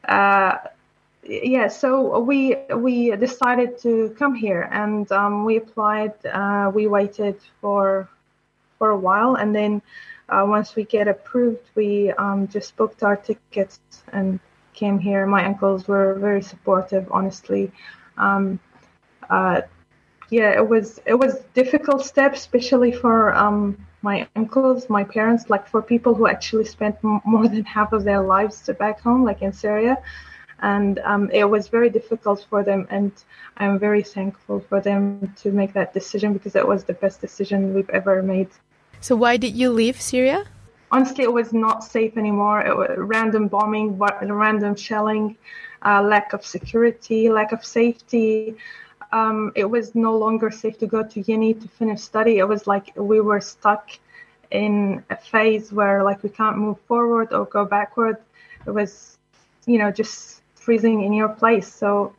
uh, 0.08 0.56
yeah 1.24 1.68
so 1.68 2.18
we 2.18 2.56
we 2.76 3.14
decided 3.16 3.78
to 3.78 4.14
come 4.18 4.34
here 4.34 4.68
and 4.72 5.10
um, 5.12 5.44
we 5.44 5.56
applied 5.56 6.14
uh, 6.26 6.70
we 6.74 6.86
waited 6.86 7.36
for 7.60 8.08
for 8.78 8.90
a 8.90 8.98
while 8.98 9.36
and 9.36 9.54
then 9.54 9.80
uh, 10.28 10.44
once 10.46 10.74
we 10.74 10.84
get 10.84 11.06
approved 11.08 11.68
we 11.74 12.10
um, 12.12 12.48
just 12.48 12.76
booked 12.76 13.02
our 13.02 13.16
tickets 13.16 13.80
and 14.12 14.40
came 14.72 14.98
here. 14.98 15.26
My 15.26 15.44
uncles 15.44 15.86
were 15.86 16.14
very 16.14 16.42
supportive 16.42 17.06
honestly. 17.10 17.70
Um, 18.16 18.58
uh, 19.28 19.62
yeah 20.30 20.50
it 20.50 20.66
was 20.66 21.00
it 21.06 21.14
was 21.14 21.40
difficult 21.54 22.04
step 22.04 22.34
especially 22.34 22.90
for 22.90 23.34
um, 23.34 23.76
my 24.03 24.26
uncles 24.30 24.88
my 24.88 25.05
parents 25.05 25.48
like 25.50 25.66
for 25.66 25.80
people 25.82 26.14
who 26.14 26.26
actually 26.26 26.64
spent 26.64 26.96
m- 27.05 27.20
more 27.24 27.46
than 27.48 27.64
half 27.64 27.92
of 27.92 28.05
their 28.05 28.20
lives 28.22 28.68
back 28.78 29.00
home 29.00 29.24
like 29.24 29.42
in 29.42 29.53
syria 29.53 29.96
and 30.61 30.98
um, 31.05 31.30
it 31.32 31.44
was 31.48 31.68
very 31.68 31.90
difficult 31.90 32.44
for 32.50 32.62
them 32.62 32.86
and 32.90 33.12
i'm 33.59 33.78
very 33.78 34.03
thankful 34.03 34.61
for 34.68 34.80
them 34.80 35.14
to 35.20 35.36
make 35.36 35.59
that 35.59 35.78
decision 35.78 36.18
because 36.20 36.40
it 36.40 36.50
was 36.50 36.70
the 36.70 36.78
best 36.80 37.20
decision 37.20 37.61
we've 37.74 37.90
ever 37.90 38.22
made 38.22 38.48
So 39.00 39.14
why 39.16 39.36
did 39.36 39.55
you 39.57 39.70
leave 39.70 40.00
Syria? 40.00 40.44
honestly, 40.90 41.24
it 41.24 41.32
was 41.32 41.53
not 41.53 41.82
safe 41.84 42.16
anymore. 42.16 42.61
It 42.64 42.76
was 42.76 42.90
random 42.96 43.48
bombing, 43.48 43.98
random 43.98 44.76
shelling, 44.76 45.36
uh, 45.84 46.03
lack 46.03 46.32
of 46.32 46.44
security, 46.44 47.30
lack 47.30 47.53
of 47.53 47.64
safety. 47.64 48.57
Um, 49.12 49.52
it 49.54 49.64
was 49.64 49.94
no 49.94 50.16
longer 50.16 50.50
safe 50.50 50.78
to 50.78 50.86
go 50.86 51.02
to 51.02 51.20
uni 51.20 51.54
to 51.54 51.68
finish 51.68 52.00
study. 52.00 52.38
It 52.38 52.48
was 52.48 52.66
like 52.66 52.92
we 52.96 53.20
were 53.20 53.40
stuck 53.40 53.90
in 54.50 55.04
a 55.10 55.16
phase 55.16 55.72
where 55.72 56.02
like 56.02 56.22
we 56.22 56.28
can't 56.30 56.58
move 56.58 56.78
forward 56.88 57.32
or 57.32 57.44
go 57.46 57.64
backward. 57.64 58.16
It 58.66 58.70
was, 58.70 59.18
you 59.66 59.78
know, 59.78 59.90
just 59.90 60.42
freezing 60.54 61.02
in 61.02 61.12
your 61.12 61.28
place. 61.28 61.72
So 61.72 62.14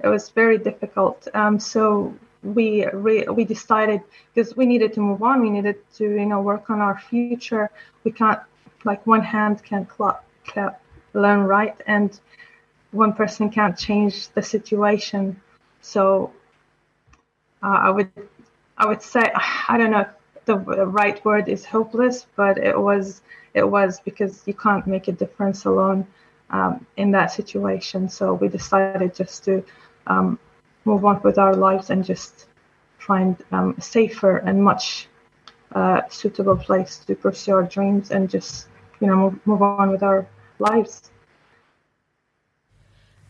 it 0.00 0.08
was 0.08 0.30
very 0.30 0.58
difficult. 0.58 1.28
Um, 1.34 1.58
so 1.58 2.14
we 2.42 2.86
re- 2.92 3.26
we 3.28 3.44
decided 3.44 4.02
because 4.32 4.56
we 4.56 4.66
needed 4.66 4.92
to 4.94 5.00
move 5.00 5.22
on. 5.22 5.40
We 5.40 5.50
needed 5.50 5.76
to 5.96 6.04
you 6.04 6.26
know 6.26 6.40
work 6.40 6.70
on 6.70 6.80
our 6.80 6.98
future. 6.98 7.70
We 8.04 8.12
can't 8.12 8.40
like 8.84 9.06
one 9.06 9.22
hand 9.22 9.62
can't 9.64 9.88
cl- 9.90 10.22
can't 10.44 10.74
learn 11.14 11.44
right, 11.44 11.76
and 11.86 12.18
one 12.92 13.12
person 13.12 13.50
can't 13.50 13.76
change 13.76 14.28
the 14.30 14.42
situation. 14.42 15.40
So 15.86 16.32
uh, 17.62 17.78
I 17.88 17.90
would 17.90 18.10
I 18.76 18.86
would 18.86 19.02
say 19.02 19.22
I 19.68 19.78
don't 19.78 19.92
know 19.92 20.00
if 20.00 20.44
the 20.44 20.56
right 20.56 21.24
word 21.24 21.48
is 21.48 21.64
hopeless, 21.64 22.26
but 22.34 22.58
it 22.58 22.78
was 22.78 23.22
it 23.54 23.66
was 23.68 24.00
because 24.00 24.42
you 24.46 24.54
can't 24.54 24.86
make 24.86 25.06
a 25.08 25.12
difference 25.12 25.64
alone 25.64 26.06
um, 26.50 26.84
in 26.96 27.12
that 27.12 27.30
situation. 27.30 28.08
So 28.08 28.34
we 28.34 28.48
decided 28.48 29.14
just 29.14 29.44
to 29.44 29.64
um, 30.08 30.38
move 30.84 31.04
on 31.04 31.20
with 31.22 31.38
our 31.38 31.54
lives 31.54 31.90
and 31.90 32.04
just 32.04 32.46
find 32.98 33.36
um, 33.52 33.74
a 33.78 33.80
safer 33.80 34.38
and 34.38 34.62
much 34.62 35.08
uh, 35.72 36.02
suitable 36.08 36.56
place 36.56 36.98
to 37.06 37.14
pursue 37.14 37.54
our 37.54 37.62
dreams 37.62 38.10
and 38.10 38.28
just 38.28 38.66
you 39.00 39.06
know 39.06 39.16
move, 39.16 39.46
move 39.46 39.62
on 39.62 39.90
with 39.90 40.02
our 40.02 40.26
lives. 40.58 41.12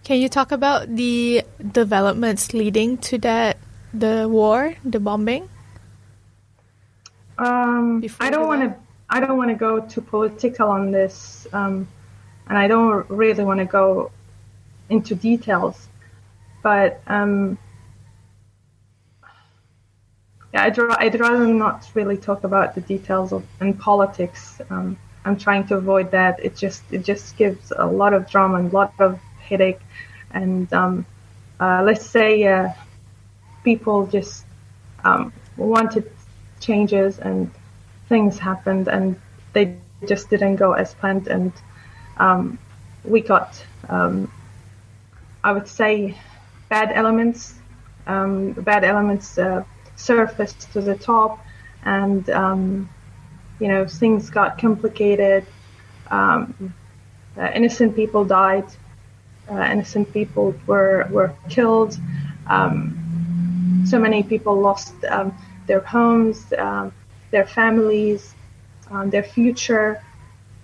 Can 0.06 0.20
you 0.20 0.28
talk 0.28 0.52
about 0.52 0.86
the 0.94 1.42
developments 1.72 2.54
leading 2.54 2.96
to 3.10 3.18
that 3.26 3.56
the 3.92 4.28
war, 4.28 4.76
the 4.84 5.00
bombing? 5.00 5.48
Um, 7.38 8.04
I 8.20 8.30
don't 8.30 8.46
want 8.46 8.62
to. 8.62 8.76
I 9.10 9.18
don't 9.18 9.36
want 9.36 9.50
to 9.50 9.56
go 9.56 9.80
too 9.80 10.02
political 10.02 10.68
on 10.68 10.92
this, 10.92 11.48
um, 11.52 11.88
and 12.46 12.56
I 12.56 12.68
don't 12.68 13.10
really 13.10 13.42
want 13.42 13.58
to 13.58 13.64
go 13.66 14.12
into 14.90 15.16
details. 15.16 15.88
But 16.62 17.02
um, 17.08 17.58
yeah, 20.54 20.62
I'd, 20.62 20.78
I'd 20.78 21.18
rather 21.18 21.48
not 21.48 21.90
really 21.94 22.16
talk 22.16 22.44
about 22.44 22.76
the 22.76 22.80
details 22.80 23.32
of 23.32 23.44
and 23.58 23.76
politics. 23.76 24.60
Um, 24.70 24.96
I'm 25.24 25.36
trying 25.36 25.66
to 25.66 25.74
avoid 25.74 26.12
that. 26.12 26.38
It 26.44 26.54
just 26.54 26.84
it 26.92 27.02
just 27.02 27.36
gives 27.36 27.72
a 27.76 27.86
lot 27.86 28.14
of 28.14 28.30
drama 28.30 28.58
and 28.58 28.70
a 28.70 28.74
lot 28.76 28.94
of 29.00 29.18
headache. 29.48 29.80
And 30.32 30.72
um, 30.72 31.06
uh, 31.60 31.82
let's 31.84 32.04
say 32.04 32.46
uh, 32.46 32.68
people 33.64 34.06
just 34.06 34.44
um, 35.04 35.32
wanted 35.56 36.10
changes 36.60 37.18
and 37.18 37.50
things 38.08 38.38
happened 38.38 38.88
and 38.88 39.16
they 39.52 39.76
just 40.06 40.30
didn't 40.30 40.56
go 40.56 40.72
as 40.72 40.94
planned 40.94 41.26
and 41.28 41.52
um, 42.18 42.58
we 43.04 43.20
got 43.20 43.64
um, 43.88 44.30
I 45.42 45.52
would 45.52 45.68
say 45.68 46.16
bad 46.68 46.90
elements 46.92 47.54
um, 48.06 48.52
bad 48.52 48.84
elements 48.84 49.38
uh, 49.38 49.64
surfaced 49.96 50.72
to 50.72 50.80
the 50.80 50.96
top 50.96 51.44
and 51.84 52.28
um, 52.30 52.88
you 53.60 53.68
know 53.68 53.86
things 53.86 54.30
got 54.30 54.58
complicated 54.58 55.46
um, 56.10 56.74
uh, 57.38 57.50
innocent 57.54 57.94
people 57.96 58.24
died 58.24 58.66
uh, 59.50 59.68
innocent 59.72 60.12
people 60.12 60.54
were 60.66 61.06
were 61.10 61.34
killed. 61.48 61.98
Um, 62.46 63.84
so 63.86 63.98
many 63.98 64.22
people 64.22 64.60
lost 64.60 64.94
um, 65.04 65.36
their 65.66 65.80
homes 65.80 66.52
um, 66.58 66.92
their 67.30 67.46
families 67.46 68.34
um, 68.90 69.10
their 69.10 69.22
future. 69.22 70.02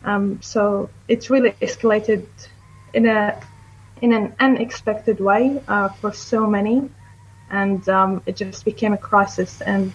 Um, 0.05 0.41
so 0.43 0.91
it's 1.09 1.30
really 1.30 1.53
escalated 1.62 2.26
in 2.95 3.07
a 3.07 3.41
in 4.01 4.12
an 4.12 4.35
unexpected 4.41 5.20
way 5.20 5.62
uh, 5.68 5.89
for 5.89 6.12
so 6.12 6.47
many. 6.47 6.91
And 7.51 7.87
um, 7.89 8.22
it 8.26 8.37
just 8.37 8.64
became 8.64 8.93
a 8.95 8.99
crisis 8.99 9.61
and 9.61 9.93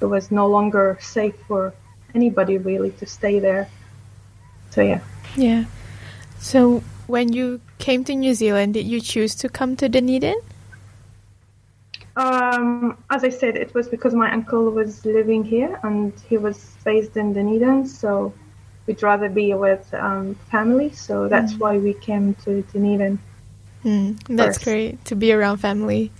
it 0.00 0.04
was 0.04 0.30
no 0.30 0.46
longer 0.46 0.98
safe 1.00 1.34
for 1.48 1.74
anybody 2.14 2.58
really 2.58 2.90
to 2.92 3.06
stay 3.06 3.40
there. 3.40 3.68
So 4.70 4.82
yeah. 4.82 5.00
Yeah. 5.36 5.64
So 6.38 6.82
when 7.08 7.32
you 7.32 7.60
came 7.78 8.04
to 8.04 8.14
New 8.14 8.34
Zealand, 8.34 8.74
did 8.74 8.86
you 8.86 9.00
choose 9.00 9.34
to 9.36 9.48
come 9.48 9.74
to 9.76 9.88
Dunedin? 9.88 10.38
Um, 12.16 12.98
as 13.10 13.24
I 13.24 13.30
said, 13.30 13.56
it 13.56 13.74
was 13.74 13.88
because 13.88 14.14
my 14.14 14.30
uncle 14.32 14.70
was 14.70 15.04
living 15.04 15.42
here 15.42 15.80
and 15.82 16.12
he 16.28 16.36
was 16.36 16.76
based 16.84 17.16
in 17.16 17.32
Dunedin, 17.32 17.86
so 17.86 18.32
we'd 18.86 19.02
rather 19.02 19.28
be 19.28 19.54
with 19.54 19.92
um, 19.94 20.34
family. 20.50 20.90
So 20.92 21.28
that's 21.28 21.54
why 21.54 21.78
we 21.78 21.94
came 21.94 22.34
to 22.44 22.62
Dunedin. 22.62 23.18
Mm, 23.84 24.18
that's 24.28 24.58
First. 24.58 24.64
great 24.64 25.04
to 25.06 25.14
be 25.14 25.32
around 25.32 25.58
family. 25.58 26.10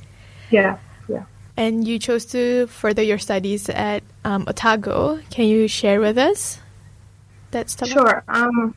Yeah, 0.50 0.78
yeah. 1.08 1.24
And 1.56 1.86
you 1.86 1.98
chose 1.98 2.24
to 2.26 2.68
further 2.68 3.02
your 3.02 3.18
studies 3.18 3.68
at 3.68 4.04
um, 4.24 4.44
Otago. 4.46 5.20
Can 5.30 5.46
you 5.46 5.66
share 5.66 6.00
with 6.00 6.16
us 6.16 6.60
that 7.50 7.68
stuff? 7.68 7.88
Sure. 7.88 8.22
Um, 8.28 8.74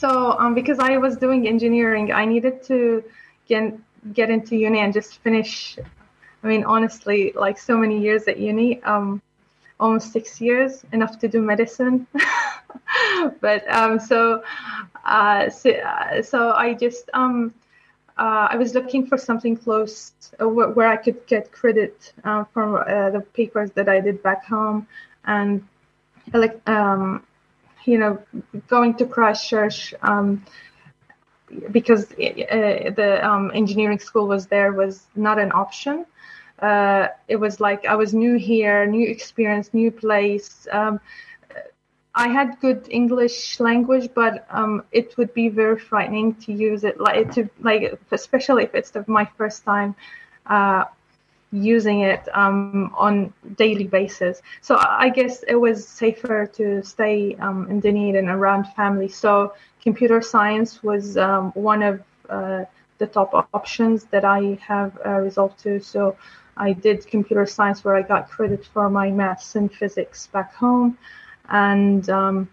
so 0.00 0.38
um, 0.38 0.54
because 0.54 0.78
I 0.78 0.96
was 0.98 1.16
doing 1.16 1.46
engineering, 1.48 2.12
I 2.12 2.24
needed 2.24 2.62
to 2.64 3.04
get 3.48 3.78
get 4.12 4.30
into 4.30 4.56
uni 4.56 4.80
and 4.80 4.92
just 4.92 5.18
finish. 5.18 5.78
I 6.42 6.46
mean, 6.46 6.64
honestly, 6.64 7.32
like 7.34 7.58
so 7.58 7.76
many 7.76 8.00
years 8.00 8.28
at 8.28 8.38
uni, 8.38 8.82
um, 8.82 9.20
almost 9.80 10.12
six 10.12 10.40
years, 10.40 10.84
enough 10.92 11.18
to 11.20 11.28
do 11.28 11.40
medicine. 11.40 12.06
but 13.40 13.68
um, 13.74 13.98
so, 13.98 14.44
uh, 15.04 15.48
so, 15.50 15.70
uh, 15.70 16.22
so 16.22 16.52
I 16.52 16.74
just 16.74 17.10
um, 17.14 17.54
uh, 18.18 18.48
I 18.50 18.56
was 18.56 18.74
looking 18.74 19.06
for 19.06 19.18
something 19.18 19.56
close 19.56 20.12
uh, 20.40 20.48
where, 20.48 20.68
where 20.68 20.88
I 20.88 20.96
could 20.96 21.26
get 21.26 21.52
credit 21.52 22.12
uh, 22.24 22.44
for 22.52 22.88
uh, 22.88 23.10
the 23.10 23.20
papers 23.20 23.70
that 23.72 23.88
I 23.88 24.00
did 24.00 24.22
back 24.22 24.44
home, 24.44 24.86
and 25.24 25.66
like 26.32 26.60
um, 26.68 27.24
you 27.86 27.98
know, 27.98 28.22
going 28.68 28.94
to 28.94 29.06
Christchurch. 29.06 29.94
Um, 30.02 30.44
because 31.70 32.10
uh, 32.12 32.90
the 32.96 33.20
um, 33.22 33.52
engineering 33.54 33.98
school 33.98 34.26
was 34.26 34.46
there 34.46 34.72
was 34.72 35.06
not 35.14 35.38
an 35.38 35.52
option. 35.52 36.04
Uh, 36.58 37.08
it 37.28 37.36
was 37.36 37.60
like 37.60 37.86
I 37.86 37.94
was 37.94 38.14
new 38.14 38.36
here, 38.36 38.86
new 38.86 39.08
experience, 39.08 39.72
new 39.72 39.90
place. 39.90 40.66
Um, 40.72 41.00
I 42.14 42.28
had 42.28 42.58
good 42.60 42.88
English 42.90 43.60
language, 43.60 44.08
but 44.14 44.46
um, 44.50 44.84
it 44.90 45.16
would 45.18 45.34
be 45.34 45.50
very 45.50 45.78
frightening 45.78 46.34
to 46.46 46.52
use 46.52 46.82
it, 46.82 46.98
like 46.98 47.32
to 47.34 47.48
like, 47.60 48.00
especially 48.10 48.64
if 48.64 48.74
it's 48.74 48.90
the, 48.90 49.04
my 49.06 49.28
first 49.36 49.64
time 49.64 49.94
uh, 50.46 50.84
using 51.52 52.00
it 52.00 52.28
um, 52.34 52.76
on 52.84 53.32
daily 53.56 53.72
basis. 53.74 54.42
So 54.60 54.76
I 54.76 55.08
guess 55.08 55.42
it 55.44 55.54
was 55.56 55.86
safer 55.86 56.46
to 56.54 56.82
stay 56.82 57.36
um, 57.40 57.66
in 57.70 57.80
Dunedin 57.80 58.28
around 58.28 58.66
family. 58.76 59.08
So 59.08 59.52
computer 59.82 60.20
science 60.20 60.82
was 60.82 61.16
um, 61.16 61.52
one 61.54 61.82
of 61.82 62.00
uh, 62.28 62.64
the 62.98 63.06
top 63.06 63.34
options 63.34 64.04
that 64.04 64.12
I 64.12 64.42
have 64.50 64.82
uh, 64.90 65.02
resolved 65.10 65.48
to. 65.52 65.80
So 65.80 66.16
I 66.56 66.72
did 66.72 67.06
computer 67.06 67.46
science 67.46 67.84
where 67.84 67.94
I 67.94 68.02
got 68.02 68.28
credit 68.30 68.64
for 68.64 68.88
my 68.90 69.10
maths 69.10 69.54
and 69.54 69.72
physics 69.72 70.26
back 70.28 70.54
home. 70.54 70.96
And 71.48 72.08
um, 72.10 72.48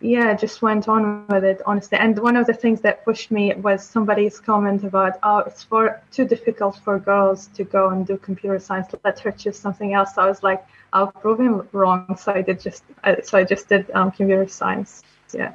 yeah, 0.00 0.34
just 0.34 0.60
went 0.60 0.88
on 0.88 1.26
with 1.28 1.44
it, 1.44 1.62
honestly. 1.64 1.96
And 1.98 2.18
one 2.18 2.36
of 2.36 2.46
the 2.46 2.52
things 2.52 2.82
that 2.82 3.04
pushed 3.04 3.30
me 3.30 3.54
was 3.54 3.82
somebody's 3.82 4.38
comment 4.38 4.84
about, 4.84 5.14
oh, 5.22 5.38
it's 5.38 5.62
for 5.62 6.02
too 6.12 6.26
difficult 6.26 6.76
for 6.84 6.98
girls 6.98 7.48
to 7.54 7.64
go 7.64 7.88
and 7.88 8.06
do 8.06 8.18
computer 8.18 8.58
science. 8.58 8.88
Let 9.04 9.18
her 9.20 9.32
choose 9.32 9.58
something 9.58 9.94
else. 9.94 10.14
So 10.14 10.22
I 10.22 10.26
was 10.26 10.42
like, 10.42 10.66
I'll 10.92 11.10
prove 11.12 11.40
him 11.40 11.68
wrong. 11.72 12.16
So 12.26 12.32
I 12.32 12.42
did 12.42 12.60
just, 12.60 12.82
uh, 13.04 13.16
so 13.22 13.38
I 13.38 13.44
just 13.44 13.68
did 13.68 13.90
um, 13.92 14.10
computer 14.10 14.48
science. 14.48 15.02
Yeah. 15.32 15.54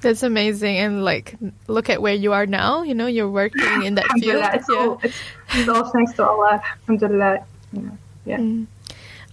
That's 0.00 0.22
amazing, 0.22 0.78
and 0.78 1.04
like, 1.04 1.36
look 1.68 1.90
at 1.90 2.00
where 2.00 2.14
you 2.14 2.32
are 2.32 2.46
now. 2.46 2.82
You 2.82 2.94
know, 2.94 3.06
you're 3.06 3.28
working 3.28 3.82
in 3.82 3.96
that 3.96 4.06
field. 4.18 4.42
It's, 4.54 4.66
yeah. 4.68 4.76
all, 4.76 5.00
it's, 5.02 5.16
it's 5.52 5.68
all 5.68 5.90
thanks 5.90 6.14
to 6.14 6.26
Allah. 6.26 6.62
Alhamdulillah. 6.82 7.44
Yeah. 7.72 7.82
yeah. 8.24 8.38
Mm. 8.38 8.66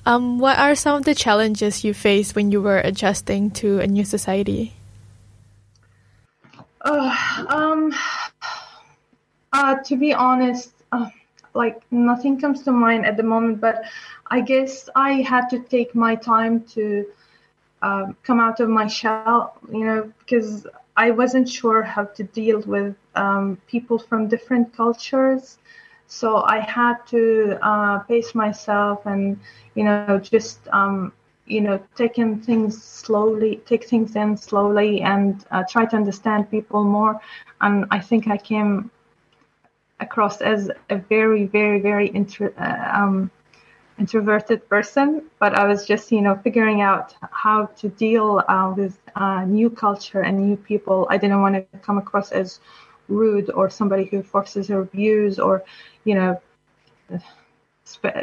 Um, 0.08 0.40
what 0.40 0.58
are 0.58 0.74
some 0.74 0.96
of 0.96 1.04
the 1.04 1.14
challenges 1.14 1.84
you 1.84 1.94
faced 1.94 2.34
when 2.34 2.50
you 2.50 2.62
were 2.62 2.80
adjusting 2.80 3.52
to 3.60 3.82
a 3.82 3.88
new 3.88 4.06
society? 4.06 4.72
Uh, 6.80 7.46
um, 7.50 7.94
uh, 9.52 9.76
to 9.84 9.98
be 9.98 10.14
honest, 10.14 10.72
uh, 10.94 11.10
like 11.54 11.82
nothing 11.92 12.40
comes 12.40 12.64
to 12.64 12.72
mind 12.72 13.06
at 13.06 13.18
the 13.18 13.24
moment, 13.24 13.60
but 13.60 13.84
I 14.28 14.40
guess 14.40 14.88
I 14.96 15.24
had 15.28 15.50
to 15.50 15.60
take 15.60 15.94
my 15.94 16.16
time 16.16 16.62
to 16.76 17.06
um, 17.82 18.16
come 18.24 18.40
out 18.40 18.62
of 18.62 18.70
my 18.70 18.88
shell, 18.88 19.58
you 19.70 19.84
know, 19.84 20.14
because 20.20 20.66
I 20.96 21.12
wasn't 21.12 21.50
sure 21.50 21.84
how 21.84 22.06
to 22.06 22.24
deal 22.24 22.62
with 22.62 22.96
um, 23.16 23.58
people 23.68 24.00
from 24.00 24.30
different 24.30 24.74
cultures 24.74 25.58
so 26.08 26.44
I 26.44 26.60
had 26.60 26.96
to 27.08 27.58
uh, 27.62 28.00
pace 28.00 28.34
myself 28.34 29.06
and, 29.06 29.38
you 29.76 29.84
know, 29.84 30.04
just, 30.06 30.48
um, 30.54 31.12
you 31.46 31.62
know, 31.62 31.80
taking 31.96 32.40
things 32.40 32.82
slowly, 32.82 33.62
take 33.66 33.86
things 33.86 34.16
in 34.16 34.36
slowly 34.38 35.02
and 35.02 35.46
uh, 35.52 35.64
try 35.70 35.86
to 35.86 35.96
understand 35.96 36.50
people 36.50 36.84
more. 36.84 37.20
And 37.62 37.86
I 37.92 38.00
think 38.00 38.28
I 38.28 38.38
came 38.38 38.90
across 40.00 40.42
as 40.42 40.72
a 40.90 40.98
very, 40.98 41.46
very, 41.46 41.80
very 41.80 42.08
intro, 42.08 42.52
uh, 42.58 42.92
um, 42.94 43.30
introverted 44.00 44.68
person, 44.70 45.24
but 45.40 45.54
I 45.54 45.66
was 45.66 45.86
just, 45.86 46.12
you 46.12 46.22
know, 46.22 46.36
figuring 46.44 46.82
out 46.82 47.16
how 47.32 47.66
to 47.78 47.90
deal 47.90 48.44
uh, 48.48 48.74
with 48.76 48.98
uh, 49.16 49.44
new 49.46 49.70
culture 49.70 50.22
and 50.22 50.38
new 50.38 50.58
people. 50.58 51.08
I 51.10 51.18
didn't 51.18 51.42
want 51.42 51.56
to 51.56 51.64
come 51.66 51.84
across 51.84 52.18
as 52.18 52.46
rude 52.96 53.50
or 53.52 53.70
somebody 53.70 54.06
who 54.06 54.22
forces 54.22 54.68
her 54.68 54.84
views 54.84 55.40
or 55.40 55.64
you 56.08 56.16
know 56.16 56.42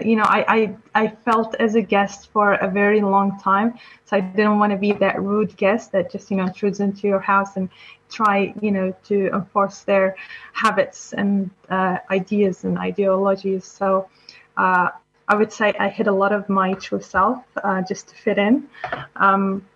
you 0.04 0.16
know 0.16 0.24
I, 0.24 0.44
I 0.56 0.60
i 1.02 1.08
felt 1.08 1.54
as 1.58 1.74
a 1.74 1.80
guest 1.82 2.30
for 2.32 2.54
a 2.54 2.70
very 2.70 3.00
long 3.00 3.38
time. 3.38 3.68
So 4.04 4.16
i 4.18 4.20
didn't 4.20 4.58
want 4.58 4.72
to 4.72 4.78
be 4.78 4.92
that 5.04 5.16
rude 5.22 5.56
guest 5.56 5.92
that 5.92 6.10
just 6.12 6.30
you 6.30 6.36
know 6.36 6.46
intrudes 6.46 6.80
into 6.80 7.06
your 7.12 7.20
house 7.20 7.56
and 7.56 7.68
try 8.10 8.54
you 8.60 8.70
know 8.70 8.94
to 9.04 9.16
enforce 9.32 9.80
their 9.90 10.16
habits 10.52 11.14
and 11.14 11.50
uh, 11.70 11.98
ideas 12.10 12.64
and 12.64 12.78
ideologies. 12.78 13.64
So 13.64 14.08
uh, 14.56 14.88
i 15.28 15.34
would 15.34 15.52
say 15.52 15.72
i 15.78 15.88
hid 15.88 16.06
a 16.08 16.16
lot 16.22 16.32
of 16.32 16.48
my 16.48 16.74
true 16.74 17.00
self 17.00 17.42
uh, 17.62 17.80
just 17.90 18.08
to 18.08 18.14
fit 18.24 18.38
in. 18.38 18.68
Um, 19.16 19.66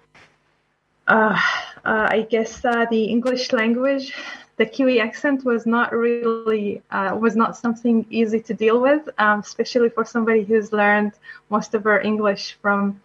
uh, 1.06 1.40
i 1.84 2.26
guess 2.30 2.64
uh, 2.64 2.84
the 2.90 3.04
english 3.04 3.52
language 3.52 4.14
the 4.58 4.66
Kiwi 4.66 5.00
accent 5.00 5.44
was 5.44 5.66
not 5.66 5.92
really 5.92 6.82
uh, 6.90 7.16
was 7.18 7.36
not 7.36 7.56
something 7.56 8.04
easy 8.10 8.40
to 8.40 8.54
deal 8.54 8.80
with, 8.80 9.08
um, 9.18 9.38
especially 9.38 9.88
for 9.88 10.04
somebody 10.04 10.42
who's 10.42 10.72
learned 10.72 11.12
most 11.48 11.74
of 11.74 11.84
her 11.84 12.00
English 12.00 12.58
from, 12.60 13.00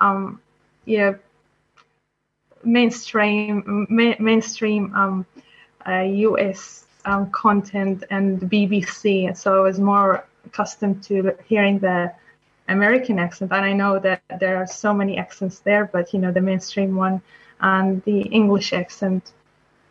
um, 0.00 0.40
know, 0.98 1.18
mainstream 2.62 3.86
ma- 3.88 4.20
mainstream 4.20 4.94
um, 4.94 5.26
uh, 5.88 6.02
U.S. 6.02 6.84
Um, 7.06 7.30
content 7.30 8.04
and 8.10 8.38
BBC. 8.42 9.34
So 9.34 9.56
I 9.56 9.60
was 9.60 9.80
more 9.80 10.26
accustomed 10.44 11.02
to 11.04 11.34
hearing 11.46 11.78
the 11.78 12.12
American 12.68 13.18
accent, 13.18 13.52
and 13.52 13.64
I 13.64 13.72
know 13.72 13.98
that 13.98 14.20
there 14.38 14.58
are 14.58 14.66
so 14.66 14.92
many 14.92 15.16
accents 15.16 15.60
there, 15.60 15.86
but 15.90 16.12
you 16.12 16.18
know 16.20 16.30
the 16.30 16.42
mainstream 16.42 16.94
one 16.94 17.22
and 17.60 18.02
the 18.04 18.22
English 18.22 18.72
accent. 18.72 19.32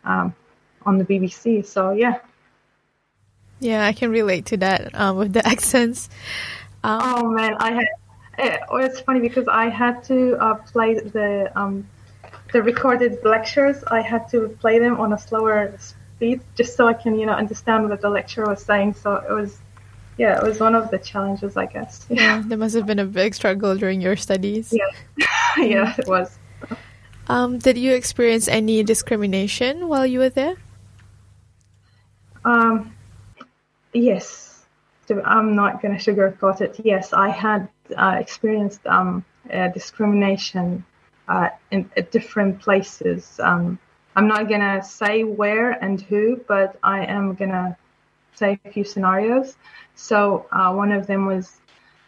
Um, 0.03 0.33
on 0.85 0.97
the 0.97 1.05
BBC. 1.05 1.65
So 1.65 1.91
yeah. 1.91 2.19
Yeah, 3.59 3.85
I 3.85 3.93
can 3.93 4.09
relate 4.09 4.45
to 4.47 4.57
that 4.57 4.95
um, 4.95 5.17
with 5.17 5.33
the 5.33 5.45
accents. 5.53 6.09
Um, 6.83 6.99
oh 7.03 7.29
man, 7.29 7.55
I 7.59 7.71
had. 7.71 7.87
It, 8.37 8.61
oh, 8.69 8.77
it's 8.77 9.01
funny 9.01 9.19
because 9.19 9.47
I 9.49 9.67
had 9.67 10.03
to 10.05 10.37
uh, 10.37 10.55
play 10.55 10.93
the 10.97 11.51
um, 11.55 11.87
the 12.53 12.63
recorded 12.63 13.19
lectures. 13.25 13.83
I 13.87 14.01
had 14.01 14.29
to 14.29 14.47
play 14.61 14.79
them 14.79 14.99
on 14.99 15.11
a 15.11 15.17
slower 15.17 15.77
speed 15.77 16.41
just 16.55 16.77
so 16.77 16.87
I 16.87 16.93
can, 16.93 17.19
you 17.19 17.25
know, 17.25 17.33
understand 17.33 17.89
what 17.89 17.99
the 17.99 18.09
lecturer 18.09 18.47
was 18.47 18.63
saying. 18.63 18.93
So 18.93 19.15
it 19.15 19.29
was, 19.29 19.59
yeah, 20.17 20.37
it 20.37 20.43
was 20.43 20.61
one 20.61 20.73
of 20.73 20.89
the 20.89 20.97
challenges, 20.97 21.57
I 21.57 21.65
guess. 21.65 22.05
Yeah, 22.09 22.15
yeah 22.21 22.43
there 22.45 22.57
must 22.57 22.75
have 22.75 22.85
been 22.85 22.99
a 22.99 23.05
big 23.05 23.35
struggle 23.35 23.75
during 23.75 23.99
your 23.99 24.15
studies. 24.15 24.71
Yeah, 24.71 25.25
yeah, 25.57 25.95
it 25.99 26.07
was. 26.07 26.38
Um, 27.29 27.59
did 27.59 27.77
you 27.77 27.93
experience 27.93 28.47
any 28.47 28.81
discrimination 28.83 29.87
while 29.87 30.05
you 30.05 30.17
were 30.17 30.29
there? 30.29 30.55
Um, 32.43 32.91
yes, 33.93 34.65
I'm 35.23 35.55
not 35.55 35.79
going 35.79 35.95
to 35.95 36.03
sugarcoat 36.03 36.61
it. 36.61 36.79
Yes, 36.83 37.13
I 37.13 37.29
had 37.29 37.69
uh, 37.95 38.15
experienced 38.19 38.85
um, 38.87 39.23
uh, 39.53 39.67
discrimination 39.67 40.83
uh, 41.27 41.49
in 41.69 41.89
different 42.09 42.59
places. 42.59 43.39
Um, 43.43 43.77
I'm 44.15 44.27
not 44.27 44.49
going 44.49 44.61
to 44.61 44.81
say 44.83 45.23
where 45.23 45.71
and 45.71 46.01
who, 46.01 46.41
but 46.47 46.77
I 46.81 47.05
am 47.05 47.35
going 47.35 47.51
to 47.51 47.77
say 48.33 48.59
a 48.65 48.71
few 48.71 48.83
scenarios. 48.83 49.55
So 49.93 50.47
uh, 50.51 50.73
one 50.73 50.91
of 50.91 51.05
them 51.05 51.27
was 51.27 51.61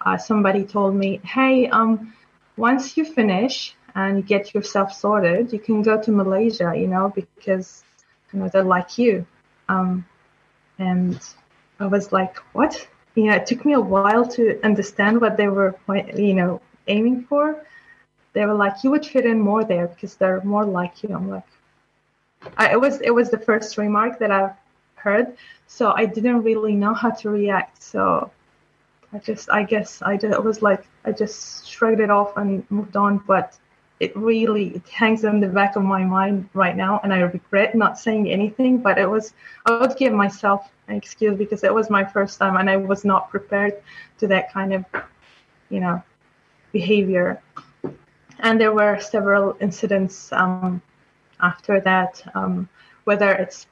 uh, 0.03 0.17
somebody 0.17 0.63
told 0.63 0.95
me, 0.95 1.19
"Hey, 1.23 1.67
um, 1.67 2.13
once 2.57 2.97
you 2.97 3.05
finish 3.05 3.75
and 3.95 4.25
get 4.25 4.53
yourself 4.53 4.93
sorted, 4.93 5.51
you 5.53 5.59
can 5.59 5.81
go 5.81 6.01
to 6.01 6.11
Malaysia, 6.11 6.73
you 6.75 6.87
know, 6.87 7.11
because 7.15 7.83
you 8.31 8.39
know 8.39 8.49
they're 8.49 8.63
like 8.63 8.97
you." 8.97 9.25
Um, 9.69 10.05
and 10.79 11.19
I 11.79 11.87
was 11.87 12.11
like, 12.11 12.37
what? 12.53 12.87
You 13.15 13.25
know, 13.25 13.35
it 13.35 13.45
took 13.45 13.65
me 13.65 13.73
a 13.73 13.79
while 13.79 14.25
to 14.29 14.59
understand 14.63 15.19
what 15.19 15.37
they 15.37 15.47
were, 15.47 15.75
you 16.15 16.33
know, 16.33 16.61
aiming 16.87 17.23
for. 17.23 17.65
They 18.33 18.45
were 18.45 18.53
like, 18.53 18.83
you 18.83 18.91
would 18.91 19.05
fit 19.05 19.25
in 19.25 19.39
more 19.39 19.63
there 19.63 19.87
because 19.87 20.15
they're 20.15 20.41
more 20.43 20.65
like 20.65 21.03
you. 21.03 21.13
I'm 21.13 21.29
like, 21.29 21.43
I, 22.57 22.71
it 22.71 22.79
was 22.79 23.01
it 23.01 23.11
was 23.11 23.29
the 23.29 23.37
first 23.37 23.77
remark 23.77 24.19
that 24.19 24.31
I've 24.31 24.55
heard, 24.95 25.35
so 25.67 25.91
I 25.91 26.05
didn't 26.05 26.43
really 26.43 26.75
know 26.75 26.93
how 26.93 27.11
to 27.11 27.29
react. 27.29 27.83
So 27.83 28.31
I 29.13 29.19
just, 29.19 29.49
I 29.51 29.63
guess, 29.63 30.01
I 30.01 30.17
just, 30.17 30.33
it 30.33 30.43
was 30.43 30.61
like 30.61 30.85
I 31.03 31.11
just 31.11 31.67
shrugged 31.67 31.99
it 31.99 32.09
off 32.09 32.37
and 32.37 32.65
moved 32.71 32.95
on. 32.95 33.17
But 33.27 33.57
it 34.01 34.17
really 34.17 34.69
it 34.77 34.89
hangs 34.89 35.23
in 35.23 35.39
the 35.39 35.47
back 35.47 35.75
of 35.75 35.83
my 35.83 36.03
mind 36.03 36.49
right 36.55 36.75
now, 36.75 36.99
and 37.03 37.13
I 37.13 37.19
regret 37.19 37.75
not 37.75 37.99
saying 37.99 38.31
anything. 38.31 38.79
But 38.79 38.97
it 38.97 39.07
was 39.07 39.33
I 39.67 39.77
would 39.77 39.95
give 39.95 40.11
myself 40.11 40.69
an 40.87 40.95
excuse 40.95 41.37
because 41.37 41.63
it 41.63 41.73
was 41.73 41.89
my 41.91 42.03
first 42.03 42.39
time, 42.39 42.57
and 42.57 42.67
I 42.67 42.77
was 42.77 43.05
not 43.05 43.29
prepared 43.29 43.75
to 44.17 44.27
that 44.27 44.51
kind 44.51 44.73
of, 44.73 44.85
you 45.69 45.79
know, 45.79 46.01
behavior. 46.71 47.41
And 48.39 48.59
there 48.59 48.73
were 48.73 48.99
several 48.99 49.55
incidents 49.61 50.33
um, 50.33 50.81
after 51.39 51.79
that, 51.81 52.23
um, 52.33 52.67
whether 53.03 53.29
it's 53.31 53.67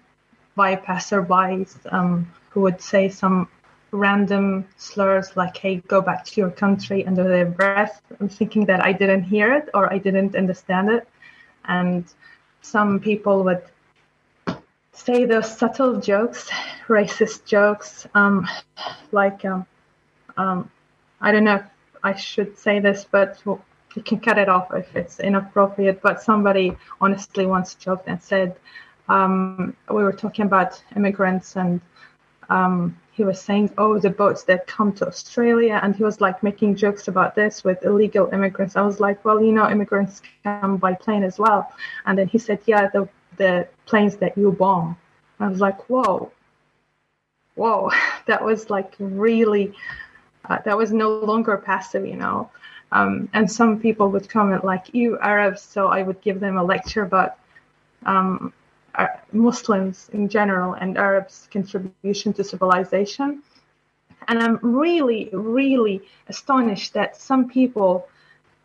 by 0.56 0.76
passerbys 0.76 1.72
um, 1.92 2.32
who 2.52 2.62
would 2.62 2.82
say 2.82 3.10
some 3.10 3.48
random 3.92 4.68
slurs 4.78 5.36
like 5.36 5.58
hey 5.58 5.78
go 5.88 6.02
back 6.02 6.24
to 6.24 6.40
your 6.40 6.52
country 6.52 7.06
under 7.08 7.24
their 7.24 7.46
breath 7.46 8.02
i'm 8.20 8.30
thinking 8.30 8.66
that 8.66 8.84
i 8.84 8.92
didn't 8.92 9.24
hear 9.24 9.54
it 9.54 9.70
or 9.74 9.92
i 9.92 9.98
didn't 9.98 10.36
understand 10.36 10.90
it. 10.90 11.08
And 11.66 12.06
some 12.62 13.00
people 13.00 13.44
would 13.44 13.64
say 14.94 15.26
those 15.26 15.58
subtle 15.58 16.00
jokes 16.00 16.50
racist 16.88 17.46
jokes 17.46 18.08
um, 18.16 18.48
like 19.12 19.46
um, 19.46 19.66
um, 20.38 20.70
i 21.22 21.32
don't 21.32 21.44
know 21.44 21.56
if 21.56 21.66
i 22.04 22.14
should 22.14 22.58
say 22.58 22.80
this 22.80 23.06
but 23.10 23.42
you 23.46 24.04
can 24.04 24.20
cut 24.20 24.38
it 24.38 24.50
off 24.50 24.74
if 24.74 24.96
it's 24.96 25.20
inappropriate 25.20 26.02
but 26.02 26.22
somebody 26.22 26.76
honestly 27.02 27.46
once 27.46 27.76
joked 27.76 28.08
and 28.08 28.22
said 28.22 28.56
um, 29.10 29.76
we 29.90 30.04
were 30.04 30.14
talking 30.14 30.46
about 30.46 30.82
immigrants 30.96 31.56
and 31.56 31.82
um, 32.50 32.96
he 33.20 33.26
was 33.26 33.42
saying, 33.42 33.70
"Oh, 33.78 34.00
the 34.00 34.10
boats 34.10 34.44
that 34.44 34.66
come 34.66 34.94
to 34.94 35.06
Australia," 35.06 35.78
and 35.84 35.94
he 35.94 36.06
was 36.06 36.22
like 36.22 36.42
making 36.42 36.78
jokes 36.78 37.10
about 37.10 37.36
this 37.36 37.66
with 37.66 37.84
illegal 37.84 38.30
immigrants. 38.32 38.78
I 38.78 38.82
was 38.82 39.02
like, 39.02 39.26
"Well, 39.26 39.44
you 39.44 39.52
know, 39.52 39.70
immigrants 39.70 40.22
come 40.46 40.78
by 40.78 40.94
plane 40.94 41.24
as 41.24 41.38
well." 41.38 41.62
And 42.06 42.18
then 42.18 42.28
he 42.28 42.38
said, 42.38 42.60
"Yeah, 42.66 42.88
the 42.88 43.10
the 43.36 43.68
planes 43.88 44.16
that 44.22 44.38
you 44.38 44.54
bomb." 44.54 44.96
I 45.42 45.50
was 45.50 45.60
like, 45.60 45.80
"Whoa, 45.90 46.32
whoa!" 47.56 47.92
That 48.30 48.42
was 48.50 48.70
like 48.70 48.94
really, 49.00 49.74
uh, 50.50 50.60
that 50.66 50.78
was 50.78 50.94
no 50.94 51.10
longer 51.32 51.58
passive, 51.58 52.06
you 52.06 52.16
know. 52.24 52.50
Um, 52.94 53.28
and 53.34 53.52
some 53.52 53.82
people 53.82 54.08
would 54.14 54.30
comment 54.30 54.64
like, 54.64 54.94
"You 54.94 55.20
Arabs," 55.20 55.62
so 55.62 55.88
I 55.88 56.04
would 56.04 56.22
give 56.22 56.40
them 56.40 56.58
a 56.58 56.64
lecture 56.64 57.06
but 57.18 57.38
um, 58.06 58.54
Muslims 59.32 60.10
in 60.14 60.30
general 60.30 60.74
and 60.74 60.98
Arabs' 60.98 61.48
contribution 61.52 62.34
to 62.34 62.44
civilization. 62.44 63.44
And 64.28 64.40
I'm 64.40 64.60
really, 64.62 65.30
really 65.32 66.02
astonished 66.28 66.94
that 66.94 67.16
some 67.16 67.50
people, 67.50 68.08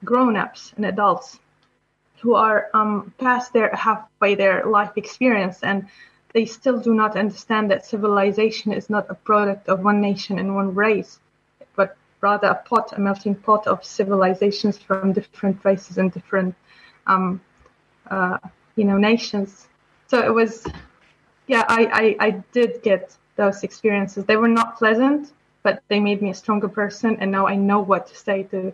grown 0.05 0.37
ups 0.37 0.73
and 0.77 0.85
adults, 0.87 1.39
who 2.21 2.35
are 2.35 2.69
um, 2.75 3.13
past 3.19 3.53
their 3.53 3.71
halfway 3.75 4.35
their 4.35 4.65
life 4.65 4.93
experience 4.97 5.63
and 5.63 5.87
they 6.33 6.47
still 6.47 6.81
do 6.81 6.93
not 6.93 7.17
understand 7.17 7.71
that 7.71 7.87
civilization 7.87 8.73
is 8.73 8.91
not 8.91 9.07
a 9.09 9.15
product 9.15 9.69
of 9.69 9.85
one 9.85 10.01
nation 10.01 10.39
and 10.39 10.55
one 10.55 10.75
race, 10.75 11.21
but 11.77 11.97
rather 12.21 12.49
a 12.49 12.55
pot, 12.55 12.93
a 12.97 13.01
melting 13.01 13.37
pot 13.37 13.67
of 13.67 13.85
civilizations 13.85 14.77
from 14.79 15.13
different 15.13 15.65
races 15.65 15.97
and 15.97 16.11
different, 16.13 16.55
um, 17.07 17.41
uh, 18.11 18.39
you 18.75 18.85
know, 18.85 18.97
nations 18.97 19.69
so 20.15 20.25
it 20.25 20.33
was 20.33 20.65
yeah 21.49 21.65
I, 21.69 22.17
I 22.21 22.27
i 22.27 22.31
did 22.53 22.83
get 22.83 23.17
those 23.37 23.65
experiences. 23.65 24.25
They 24.27 24.37
were 24.37 24.55
not 24.61 24.79
pleasant 24.79 25.33
but 25.65 25.83
they 25.89 25.99
made 25.99 26.23
me 26.23 26.31
a 26.31 26.35
stronger 26.35 26.69
person 26.69 27.17
and 27.21 27.33
now 27.33 27.49
i 27.49 27.57
know 27.57 27.81
what 27.81 28.07
to 28.07 28.17
say 28.17 28.45
to 28.45 28.73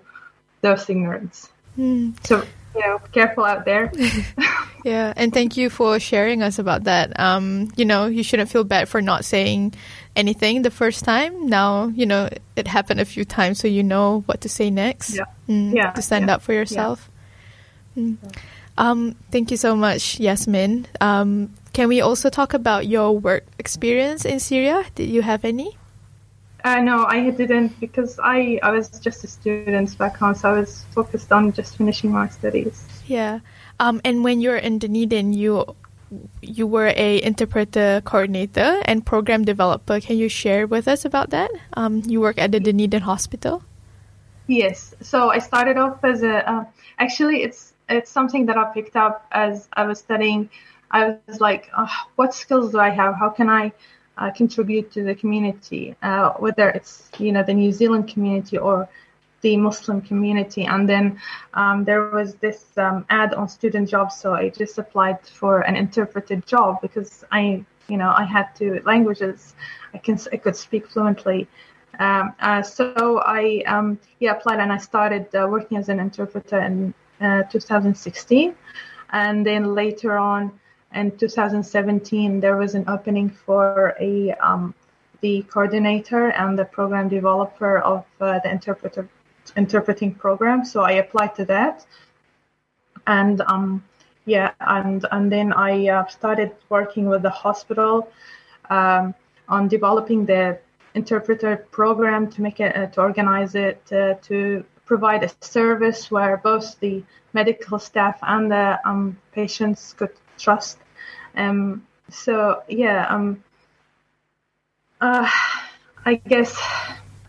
those 0.61 0.85
ignorants. 0.87 1.49
Mm. 1.79 2.15
so 2.27 2.45
you 2.75 2.81
know 2.81 2.99
careful 3.13 3.45
out 3.45 3.65
there. 3.65 3.91
Yeah 4.85 5.13
and 5.15 5.33
thank 5.33 5.57
you 5.59 5.69
for 5.69 6.01
sharing 6.01 6.43
us 6.43 6.59
about 6.59 6.85
that. 6.85 7.19
Um 7.19 7.71
you 7.77 7.85
know 7.85 8.07
you 8.07 8.23
shouldn't 8.23 8.51
feel 8.51 8.65
bad 8.65 8.89
for 8.89 9.01
not 9.01 9.25
saying 9.25 9.75
anything 10.15 10.63
the 10.63 10.71
first 10.71 11.05
time. 11.05 11.49
Now 11.49 11.89
you 11.89 12.05
know 12.05 12.29
it 12.57 12.67
happened 12.67 13.01
a 13.01 13.05
few 13.05 13.25
times 13.25 13.61
so 13.61 13.69
you 13.69 13.83
know 13.83 14.23
what 14.27 14.43
to 14.43 14.49
say 14.49 14.69
next. 14.71 15.17
Yeah, 15.17 15.25
mm, 15.49 15.75
yeah 15.75 15.93
to 15.93 16.03
stand 16.03 16.29
yeah. 16.29 16.35
up 16.35 16.43
for 16.43 16.53
yourself. 16.53 17.11
Yeah. 17.97 18.05
Mm. 18.05 18.17
Um, 18.81 19.15
thank 19.31 19.51
you 19.51 19.59
so 19.59 19.77
much, 19.77 20.19
Yasmin. 20.19 20.87
Um, 21.03 21.53
can 21.75 21.87
we 21.89 22.01
also 22.01 22.31
talk 22.31 22.55
about 22.55 22.87
your 22.87 23.13
work 23.13 23.45
experience 23.59 24.25
in 24.25 24.41
Syria? 24.41 24.85
Did 24.95 25.11
you 25.11 25.21
have 25.21 25.45
any? 25.45 25.77
Uh, 26.65 26.81
no, 26.81 27.05
I 27.05 27.29
didn't 27.29 27.79
because 27.79 28.19
I, 28.23 28.59
I 28.63 28.71
was 28.71 28.89
just 28.89 29.23
a 29.23 29.27
student 29.27 29.97
back 29.99 30.17
home, 30.17 30.35
so 30.35 30.55
I 30.55 30.61
was 30.61 30.85
focused 30.93 31.31
on 31.31 31.53
just 31.53 31.77
finishing 31.77 32.11
my 32.11 32.29
studies. 32.29 32.83
Yeah. 33.07 33.41
Um, 33.81 34.01
and 34.03 34.25
when 34.25 34.41
you're 34.41 34.57
in 34.57 34.79
Dunedin, 34.79 35.35
you 35.35 35.77
you 36.43 36.67
were 36.67 36.93
a 36.97 37.23
interpreter 37.23 38.01
coordinator 38.05 38.81
and 38.87 39.05
program 39.05 39.45
developer. 39.45 40.01
Can 40.01 40.17
you 40.17 40.29
share 40.29 40.67
with 40.67 40.89
us 40.89 41.05
about 41.05 41.31
that? 41.31 41.51
Um, 41.75 42.03
you 42.07 42.21
work 42.21 42.39
at 42.39 42.51
the 42.51 42.61
Dunedin 42.61 43.03
Hospital. 43.03 43.63
Yes. 44.49 44.95
So 45.03 45.31
I 45.31 45.39
started 45.39 45.77
off 45.77 46.03
as 46.03 46.23
a. 46.23 46.51
Uh, 46.51 46.65
actually, 46.99 47.43
it's 47.43 47.70
it's 47.91 48.11
something 48.11 48.47
that 48.47 48.57
I 48.57 48.65
picked 48.73 48.97
up 48.97 49.27
as 49.33 49.69
I 49.75 49.85
was 49.85 49.99
studying. 49.99 50.49
I 50.91 51.17
was 51.27 51.41
like, 51.41 51.71
oh, 51.77 51.93
what 52.17 52.35
skills 52.35 52.73
do 52.73 52.79
I 52.79 52.91
have? 52.91 53.15
How 53.17 53.29
can 53.29 53.49
I 53.49 53.73
uh, 54.17 54.31
contribute 54.31 54.93
to 54.93 55.03
the 55.03 55.15
community, 55.15 55.97
uh, 56.03 56.31
whether 56.35 56.69
it's 56.71 57.11
you 57.19 57.33
know 57.33 57.43
the 57.43 57.55
New 57.55 57.73
Zealand 57.73 58.09
community 58.09 58.59
or 58.59 58.89
the 59.41 59.57
Muslim 59.57 60.01
community? 60.01 60.65
And 60.65 60.89
then 60.89 61.21
um, 61.55 61.85
there 61.85 62.11
was 62.11 62.35
this 62.37 62.65
um, 62.77 63.05
ad 63.09 63.35
on 63.35 63.49
student 63.49 63.89
jobs, 63.89 64.17
so 64.17 64.35
I 64.35 64.51
just 64.51 64.79
applied 64.79 65.21
for 65.27 65.61
an 65.61 65.77
interpreted 65.77 66.47
job 66.47 66.81
because 66.83 67.25
I 67.31 67.65
you 67.89 67.97
know 67.97 68.13
I 68.17 68.25
had 68.25 68.55
two 68.55 68.81
languages. 68.85 69.55
I 69.95 69.99
can 69.99 70.19
I 70.33 70.37
could 70.37 70.57
speak 70.57 70.89
fluently. 70.89 71.49
Um, 71.99 72.35
uh, 72.41 72.63
so 72.63 73.19
I 73.19 73.63
um, 73.67 73.99
yeah 74.21 74.33
applied 74.33 74.61
and 74.61 74.73
I 74.73 74.79
started 74.79 75.35
uh, 75.35 75.47
working 75.51 75.77
as 75.77 75.89
an 75.89 76.01
interpreter 76.01 76.61
in 76.61 76.95
uh, 77.21 77.43
2016. 77.45 78.55
And 79.13 79.45
then 79.45 79.75
later 79.75 80.17
on 80.19 80.53
in 80.95 81.17
2017, 81.17 82.41
there 82.41 82.57
was 82.57 82.75
an 82.75 82.85
opening 82.89 83.31
for 83.31 83.95
a 84.01 84.33
um, 84.35 84.75
the 85.21 85.43
coordinator 85.43 86.31
and 86.31 86.59
the 86.59 86.65
program 86.65 87.09
developer 87.09 87.79
of 87.79 88.05
uh, 88.21 88.39
the 88.41 88.51
interpreter 88.51 89.09
interpreting 89.57 90.15
program. 90.15 90.65
So 90.65 90.83
I 90.83 90.93
applied 90.93 91.35
to 91.37 91.45
that, 91.47 91.85
and 93.07 93.41
um, 93.43 93.85
yeah, 94.25 94.53
and 94.61 95.05
and 95.13 95.31
then 95.31 95.53
I 95.53 95.89
uh, 95.89 96.07
started 96.07 96.53
working 96.69 97.07
with 97.07 97.23
the 97.23 97.31
hospital 97.31 98.09
um, 98.71 99.15
on 99.49 99.69
developing 99.69 100.27
the 100.27 100.59
interpreter 100.95 101.57
program 101.71 102.31
to 102.31 102.43
make 102.43 102.61
it 102.61 102.77
uh, 102.77 102.87
to 102.87 103.01
organize 103.01 103.55
it 103.55 103.83
uh, 103.93 104.15
to 104.23 104.65
provide 104.91 105.23
a 105.23 105.31
service 105.41 106.11
where 106.11 106.37
both 106.37 106.67
the 106.81 107.01
medical 107.33 107.79
staff 107.79 108.19
and 108.23 108.51
the 108.51 108.67
um, 108.85 109.17
patients 109.31 109.95
could 109.97 110.15
trust. 110.37 110.79
Um, 111.37 111.87
so 112.09 112.65
yeah, 112.67 113.07
um, 113.09 113.45
uh, 115.01 115.31
I 116.05 116.15
guess 116.33 116.51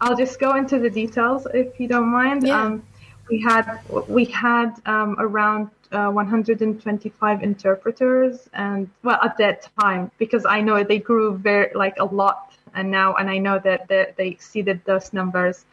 I'll 0.01 0.18
just 0.18 0.39
go 0.39 0.55
into 0.55 0.80
the 0.80 0.89
details 0.89 1.45
if 1.53 1.80
you 1.80 1.88
don't 1.88 2.12
mind. 2.22 2.47
Yeah. 2.47 2.64
Um, 2.64 2.84
we 3.30 3.39
had 3.39 3.66
we 4.07 4.26
had 4.26 4.70
um, 4.88 5.16
around 5.20 5.70
uh, 5.91 6.09
125 6.09 7.43
interpreters, 7.43 8.49
and 8.53 8.89
well, 9.03 9.20
at 9.22 9.38
that 9.38 9.70
time, 9.80 10.09
because 10.18 10.45
I 10.45 10.62
know 10.62 10.84
they 10.84 10.97
grew 10.97 11.38
very 11.38 11.72
like 11.76 11.97
a 11.99 12.05
lot, 12.05 12.53
and 12.74 12.89
now, 12.89 13.14
and 13.20 13.30
I 13.30 13.38
know 13.38 13.59
that 13.59 13.88
they, 13.88 14.14
they 14.18 14.30
exceeded 14.30 14.82
those 14.86 15.14
numbers. 15.14 15.66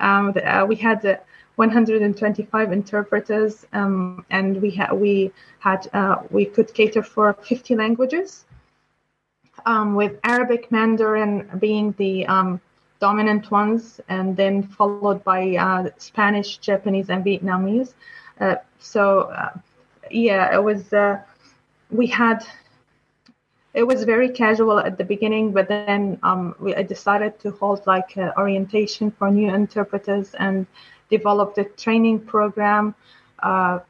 Um, 0.00 0.34
uh, 0.44 0.64
we 0.66 0.76
had 0.76 1.04
uh, 1.04 1.16
125 1.56 2.72
interpreters, 2.72 3.66
um, 3.72 4.24
and 4.30 4.60
we 4.60 4.70
had 4.70 4.92
we 4.92 5.32
had 5.58 5.88
uh, 5.92 6.16
we 6.30 6.44
could 6.44 6.72
cater 6.74 7.02
for 7.02 7.32
50 7.32 7.76
languages, 7.76 8.44
um, 9.64 9.94
with 9.94 10.18
Arabic, 10.24 10.70
Mandarin 10.70 11.48
being 11.58 11.94
the 11.98 12.26
um, 12.26 12.60
dominant 13.00 13.50
ones, 13.50 14.00
and 14.08 14.36
then 14.36 14.62
followed 14.62 15.24
by 15.24 15.56
uh, 15.56 15.90
Spanish, 15.96 16.58
Japanese, 16.58 17.08
and 17.08 17.24
Vietnamese. 17.24 17.94
Uh, 18.40 18.56
so, 18.78 19.32
yeah, 20.10 20.54
it 20.54 20.62
was. 20.62 20.92
We 21.88 22.08
had 22.08 22.44
it 23.76 23.86
was 23.86 24.04
very 24.04 24.30
casual 24.30 24.78
at 24.78 24.96
the 24.96 25.04
beginning, 25.04 25.52
but 25.52 25.68
then 25.68 26.18
um, 26.22 26.54
we, 26.58 26.74
I 26.74 26.82
decided 26.82 27.38
to 27.40 27.50
hold 27.50 27.86
like 27.86 28.16
orientation 28.38 29.10
for 29.10 29.30
new 29.30 29.54
interpreters 29.54 30.32
and 30.34 30.66
developed 31.10 31.58
a 31.58 31.64
training 31.64 32.20
program 32.20 32.94
uh, 33.42 33.80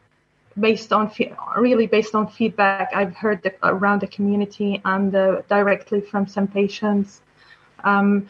based 0.58 0.92
on 0.92 1.12
really 1.56 1.86
based 1.86 2.16
on 2.16 2.26
feedback 2.26 2.90
I've 2.94 3.14
heard 3.14 3.42
the, 3.44 3.54
around 3.62 4.00
the 4.00 4.08
community 4.08 4.82
and 4.84 5.14
uh, 5.14 5.42
directly 5.48 6.00
from 6.00 6.26
some 6.26 6.48
patients 6.48 7.22
um, 7.84 8.28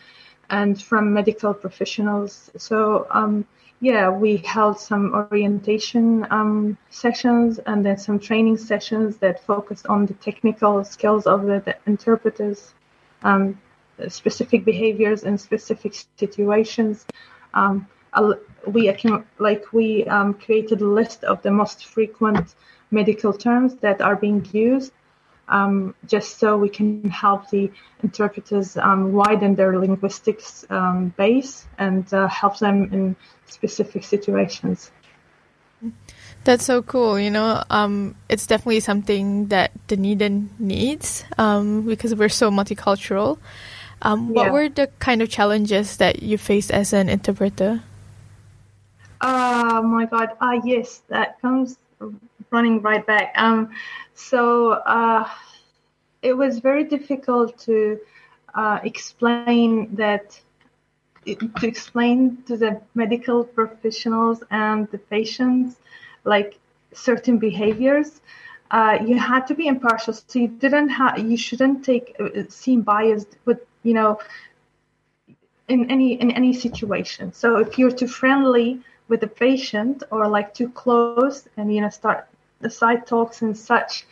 and 0.50 0.80
from 0.80 1.14
medical 1.14 1.54
professionals. 1.54 2.50
So 2.58 3.06
um, 3.10 3.46
yeah, 3.80 4.08
we 4.08 4.38
held 4.38 4.80
some 4.80 5.12
orientation 5.12 6.26
um, 6.30 6.78
sessions 6.90 7.58
and 7.66 7.84
then 7.84 7.98
some 7.98 8.18
training 8.18 8.56
sessions 8.56 9.18
that 9.18 9.44
focused 9.44 9.86
on 9.86 10.06
the 10.06 10.14
technical 10.14 10.82
skills 10.84 11.26
of 11.26 11.42
the, 11.42 11.62
the 11.64 11.76
interpreters, 11.86 12.72
um, 13.22 13.60
specific 14.08 14.64
behaviors 14.64 15.24
in 15.24 15.36
specific 15.36 15.94
situations. 16.16 17.04
Um, 17.52 17.86
we 18.66 18.90
like 19.38 19.72
we 19.72 20.04
um, 20.06 20.32
created 20.34 20.80
a 20.80 20.86
list 20.86 21.24
of 21.24 21.42
the 21.42 21.50
most 21.50 21.84
frequent 21.84 22.54
medical 22.90 23.32
terms 23.32 23.74
that 23.76 24.00
are 24.00 24.16
being 24.16 24.46
used 24.52 24.92
um, 25.48 25.94
just 26.06 26.38
so 26.38 26.56
we 26.56 26.68
can 26.68 27.08
help 27.10 27.50
the 27.50 27.70
interpreters 28.02 28.76
um, 28.76 29.12
widen 29.12 29.54
their 29.54 29.78
linguistics 29.78 30.64
um, 30.70 31.14
base 31.16 31.66
and 31.78 32.12
uh, 32.12 32.26
help 32.28 32.58
them 32.58 32.92
in 32.92 33.16
specific 33.46 34.04
situations. 34.04 34.90
That's 36.44 36.64
so 36.64 36.82
cool. 36.82 37.18
You 37.18 37.30
know, 37.30 37.62
um, 37.70 38.14
it's 38.28 38.46
definitely 38.46 38.80
something 38.80 39.46
that 39.48 39.72
Dunedin 39.88 40.50
needs 40.58 41.24
um, 41.38 41.82
because 41.82 42.14
we're 42.14 42.28
so 42.28 42.50
multicultural. 42.50 43.38
Um, 44.02 44.32
what 44.34 44.46
Yeah. 44.46 44.52
were 44.52 44.68
the 44.68 44.88
kind 44.98 45.22
of 45.22 45.28
challenges 45.28 45.96
that 45.96 46.22
you 46.22 46.38
faced 46.38 46.70
as 46.70 46.92
an 46.92 47.08
interpreter? 47.08 47.82
Oh 49.20 49.82
my 49.82 50.04
god! 50.04 50.36
Ah, 50.40 50.60
yes, 50.62 51.02
that 51.08 51.40
comes 51.40 51.78
running 52.50 52.80
right 52.82 53.06
back. 53.06 53.32
Um, 53.36 53.70
so 54.14 54.72
uh, 54.72 55.28
it 56.22 56.32
was 56.32 56.58
very 56.58 56.84
difficult 56.84 57.58
to 57.60 57.98
uh, 58.54 58.78
explain 58.82 59.94
that 59.96 60.40
to 61.26 61.66
explain 61.66 62.38
to 62.46 62.56
the 62.56 62.80
medical 62.94 63.44
professionals 63.44 64.42
and 64.50 64.88
the 64.92 64.98
patients 64.98 65.76
like 66.24 66.58
certain 66.92 67.38
behaviors. 67.38 68.20
Uh, 68.70 68.98
you 69.04 69.18
had 69.18 69.46
to 69.46 69.54
be 69.54 69.66
impartial, 69.66 70.12
so 70.12 70.38
you 70.38 70.48
didn't 70.48 70.88
have 70.88 71.18
you 71.18 71.36
shouldn't 71.36 71.84
take 71.84 72.14
uh, 72.18 72.42
seem 72.48 72.82
biased 72.82 73.36
with 73.44 73.60
you 73.82 73.94
know 73.94 74.18
in 75.68 75.90
any 75.90 76.14
in 76.20 76.30
any 76.30 76.52
situation. 76.52 77.32
So 77.32 77.58
if 77.58 77.78
you're 77.78 77.90
too 77.90 78.08
friendly 78.08 78.80
with 79.08 79.20
the 79.20 79.28
patient 79.28 80.02
or 80.10 80.28
like 80.28 80.54
too 80.54 80.68
close 80.70 81.48
and 81.56 81.72
you 81.74 81.80
know 81.80 81.90
start 81.90 82.26
the 82.60 82.70
side 82.70 83.06
talks 83.06 83.42
and 83.42 83.56
such, 83.56 84.06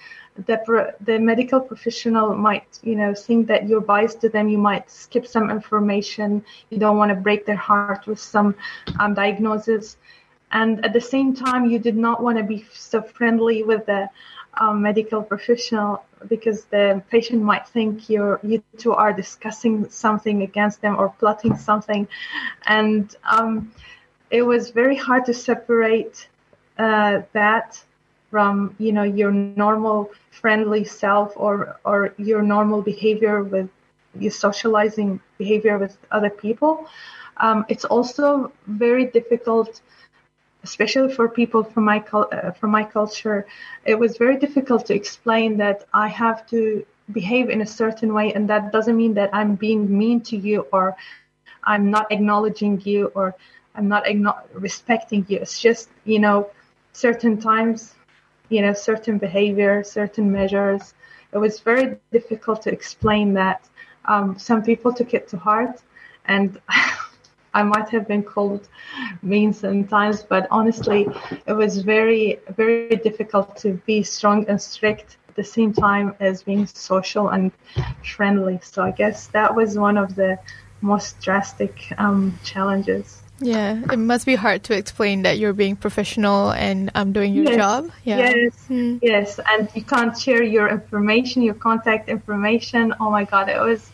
the 0.46 0.94
the 1.00 1.18
medical 1.18 1.60
professional 1.60 2.34
might 2.34 2.80
you 2.82 2.96
know 2.96 3.14
think 3.14 3.46
that 3.46 3.68
you're 3.68 3.80
biased 3.80 4.20
to 4.22 4.28
them. 4.28 4.48
You 4.48 4.58
might 4.58 4.90
skip 4.90 5.26
some 5.26 5.50
information. 5.50 6.44
You 6.70 6.78
don't 6.78 6.96
want 6.96 7.10
to 7.10 7.14
break 7.14 7.46
their 7.46 7.56
heart 7.56 8.06
with 8.06 8.18
some 8.18 8.54
um, 8.98 9.14
diagnosis, 9.14 9.96
and 10.50 10.84
at 10.84 10.92
the 10.92 11.00
same 11.00 11.34
time 11.34 11.66
you 11.66 11.78
did 11.78 11.96
not 11.96 12.22
want 12.22 12.38
to 12.38 12.44
be 12.44 12.66
so 12.72 13.00
friendly 13.02 13.62
with 13.62 13.86
the 13.86 14.10
um, 14.54 14.82
medical 14.82 15.22
professional 15.22 16.04
because 16.28 16.64
the 16.66 17.02
patient 17.10 17.42
might 17.42 17.68
think 17.68 18.08
you're 18.08 18.40
you 18.42 18.62
two 18.76 18.92
are 18.92 19.12
discussing 19.12 19.88
something 19.88 20.42
against 20.42 20.80
them 20.80 20.96
or 20.98 21.10
plotting 21.10 21.56
something, 21.56 22.08
and 22.66 23.14
um, 23.24 23.72
it 24.30 24.42
was 24.42 24.70
very 24.70 24.96
hard 24.96 25.24
to 25.26 25.34
separate 25.34 26.28
uh, 26.78 27.22
that 27.32 27.84
from 28.34 28.74
you 28.86 28.92
know 28.92 29.06
your 29.20 29.32
normal 29.54 30.10
friendly 30.40 30.84
self 30.84 31.32
or 31.36 31.78
or 31.84 32.14
your 32.18 32.42
normal 32.42 32.82
behavior 32.82 33.42
with 33.44 33.68
your 34.18 34.32
socializing 34.32 35.20
behavior 35.38 35.78
with 35.78 35.96
other 36.10 36.30
people. 36.30 36.86
Um, 37.36 37.64
it's 37.68 37.84
also 37.84 38.52
very 38.66 39.06
difficult 39.06 39.80
especially 40.64 41.12
for 41.12 41.28
people 41.28 41.62
from 41.62 41.84
my 41.84 42.02
uh, 42.12 42.50
from 42.52 42.70
my 42.70 42.84
culture, 42.84 43.46
it 43.84 43.98
was 43.98 44.16
very 44.16 44.36
difficult 44.38 44.86
to 44.86 44.94
explain 44.94 45.58
that 45.58 45.84
I 45.92 46.08
have 46.08 46.46
to 46.48 46.84
behave 47.12 47.50
in 47.50 47.60
a 47.60 47.66
certain 47.66 48.12
way, 48.14 48.32
and 48.32 48.48
that 48.50 48.72
doesn't 48.72 48.96
mean 48.96 49.14
that 49.14 49.30
I'm 49.32 49.54
being 49.56 49.96
mean 49.96 50.20
to 50.22 50.36
you 50.36 50.66
or 50.72 50.96
I'm 51.64 51.90
not 51.90 52.10
acknowledging 52.10 52.80
you 52.84 53.12
or 53.14 53.34
I'm 53.74 53.88
not 53.88 54.04
respecting 54.54 55.24
you. 55.28 55.38
It's 55.38 55.60
just 55.60 55.88
you 56.04 56.18
know 56.18 56.48
certain 56.92 57.38
times, 57.40 57.94
you 58.54 58.62
know 58.62 58.72
certain 58.72 59.18
behavior, 59.18 59.82
certain 59.84 60.30
measures. 60.32 60.94
It 61.32 61.38
was 61.38 61.60
very 61.60 61.98
difficult 62.12 62.62
to 62.62 62.70
explain 62.72 63.34
that. 63.34 63.68
Um, 64.06 64.38
some 64.38 64.62
people 64.62 64.92
took 64.92 65.14
it 65.14 65.28
to 65.28 65.36
heart, 65.38 65.82
and 66.26 66.60
I 67.54 67.62
might 67.62 67.88
have 67.90 68.06
been 68.08 68.22
called 68.22 68.68
mean 69.22 69.52
sometimes, 69.52 70.22
but 70.22 70.46
honestly, 70.50 71.06
it 71.46 71.52
was 71.52 71.82
very, 71.82 72.38
very 72.56 72.96
difficult 72.96 73.56
to 73.58 73.74
be 73.86 74.02
strong 74.02 74.46
and 74.48 74.60
strict 74.60 75.16
at 75.28 75.36
the 75.36 75.44
same 75.44 75.72
time 75.72 76.14
as 76.20 76.42
being 76.42 76.66
social 76.66 77.28
and 77.30 77.52
friendly. 78.04 78.58
So 78.62 78.82
I 78.82 78.90
guess 78.92 79.28
that 79.28 79.54
was 79.54 79.78
one 79.78 79.96
of 79.96 80.14
the 80.14 80.38
most 80.80 81.20
drastic 81.20 81.92
um, 81.98 82.38
challenges. 82.44 83.23
Yeah, 83.44 83.82
it 83.92 83.98
must 83.98 84.24
be 84.24 84.36
hard 84.36 84.62
to 84.64 84.74
explain 84.74 85.22
that 85.22 85.38
you're 85.38 85.52
being 85.52 85.76
professional 85.76 86.50
and 86.50 86.90
I'm 86.94 87.08
um, 87.08 87.12
doing 87.12 87.34
your 87.34 87.44
Yes, 87.44 87.56
job. 87.56 87.90
Yeah. 88.02 88.32
Yes, 88.32 88.66
Hmm. 88.68 88.96
yes, 89.02 89.38
and 89.46 89.68
you 89.74 89.82
can't 89.84 90.18
share 90.18 90.42
your 90.42 90.68
information, 90.68 91.42
your 91.42 91.52
contact 91.52 92.08
information. 92.08 92.94
Oh 92.98 93.10
my 93.10 93.24
God, 93.24 93.50
it 93.50 93.60
was, 93.60 93.90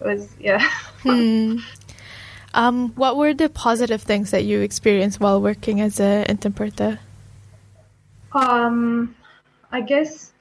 it 0.00 0.04
was, 0.04 0.28
yeah. 0.38 0.68
Hmm. 1.02 1.58
Um, 2.52 2.90
what 2.90 3.16
were 3.16 3.32
the 3.32 3.48
positive 3.48 4.02
things 4.02 4.30
that 4.32 4.44
you 4.44 4.60
experienced 4.60 5.18
while 5.18 5.40
working 5.40 5.80
as 5.80 5.98
an 5.98 6.26
interpreter? 6.28 7.00
Um, 8.32 9.16
I 9.72 9.80
guess, 9.80 10.32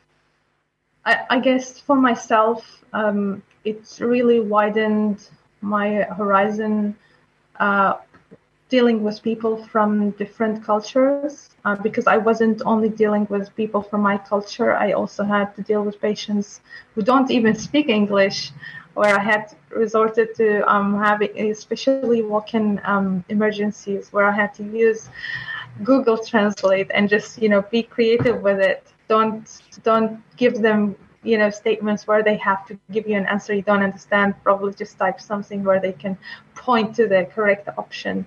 I, 1.06 1.20
I 1.30 1.40
guess 1.40 1.80
for 1.80 1.96
myself, 1.96 2.84
um, 2.92 3.42
it's 3.64 4.02
really 4.02 4.42
widened 4.42 5.28
my 5.62 6.04
horizon, 6.04 6.96
uh, 7.60 7.96
dealing 8.76 9.04
with 9.04 9.22
people 9.22 9.54
from 9.72 9.90
different 10.22 10.56
cultures. 10.72 11.34
Uh, 11.66 11.76
because 11.88 12.08
I 12.16 12.18
wasn't 12.30 12.60
only 12.66 12.90
dealing 13.04 13.26
with 13.34 13.46
people 13.62 13.82
from 13.90 14.02
my 14.02 14.18
culture, 14.32 14.70
I 14.86 14.88
also 15.00 15.24
had 15.36 15.48
to 15.56 15.62
deal 15.70 15.84
with 15.88 15.96
patients 16.10 16.48
who 16.94 17.02
don't 17.12 17.30
even 17.38 17.54
speak 17.68 17.88
English, 18.02 18.40
where 19.00 19.14
I 19.20 19.24
had 19.32 19.44
resorted 19.84 20.28
to 20.40 20.48
um, 20.74 20.90
having, 21.08 21.32
especially 21.58 22.22
walk-in 22.34 22.68
um, 22.94 23.08
emergencies, 23.30 24.04
where 24.14 24.28
I 24.34 24.36
had 24.42 24.52
to 24.60 24.64
use 24.86 25.02
Google 25.90 26.18
Translate 26.32 26.90
and 26.96 27.04
just 27.16 27.30
you 27.44 27.50
know 27.52 27.62
be 27.76 27.82
creative 27.96 28.38
with 28.48 28.60
it. 28.72 28.82
Don't 29.14 29.46
don't 29.90 30.14
give 30.42 30.56
them 30.68 30.96
you 31.24 31.38
know 31.38 31.50
statements 31.50 32.08
where 32.08 32.24
they 32.24 32.38
have 32.38 32.66
to 32.68 32.78
give 32.78 32.96
you 32.96 33.06
an 33.06 33.16
answer 33.16 33.44
you 33.44 33.52
don't 33.54 33.72
understand. 33.74 34.26
Probably 34.44 34.74
just 34.74 34.98
type 34.98 35.20
something 35.20 35.64
where 35.64 35.80
they 35.80 35.94
can 35.94 36.18
point 36.56 36.96
to 36.96 37.08
the 37.08 37.26
correct 37.34 37.70
option. 37.78 38.26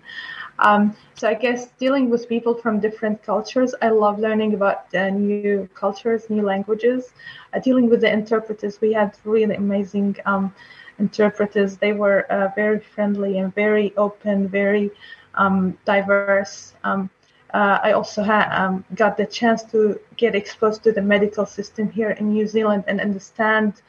Um, 0.59 0.97
so 1.15 1.29
I 1.29 1.35
guess 1.35 1.69
dealing 1.79 2.09
with 2.11 2.29
people 2.29 2.55
from 2.55 2.81
different 2.81 3.23
cultures, 3.23 3.75
I 3.83 3.89
love 3.91 4.19
learning 4.19 4.55
about 4.55 4.95
uh, 4.95 5.11
new 5.11 5.69
cultures, 5.75 6.31
new 6.31 6.43
languages. 6.43 7.13
Uh, 7.53 7.59
dealing 7.61 7.89
with 7.91 8.01
the 8.01 8.13
interpreters, 8.13 8.81
we 8.81 8.93
had 8.93 9.17
really 9.25 9.55
amazing 9.55 10.17
um, 10.25 10.53
interpreters. 10.99 11.77
They 11.77 11.93
were 11.93 12.23
uh, 12.33 12.49
very 12.57 12.81
friendly 12.81 13.39
and 13.39 13.55
very 13.55 13.95
open, 13.97 14.49
very 14.49 14.91
um, 15.35 15.77
diverse. 15.85 16.75
Um, 16.85 17.11
uh, 17.57 17.81
I 17.83 17.93
also 17.93 18.23
had 18.23 18.47
um, 18.53 18.85
got 18.95 19.17
the 19.17 19.25
chance 19.25 19.63
to 19.73 19.99
get 20.19 20.35
exposed 20.35 20.83
to 20.83 20.93
the 20.93 21.01
medical 21.01 21.47
system 21.47 21.91
here 21.91 22.11
in 22.11 22.35
New 22.35 22.47
Zealand 22.47 22.85
and 22.87 23.01
understand 23.01 23.81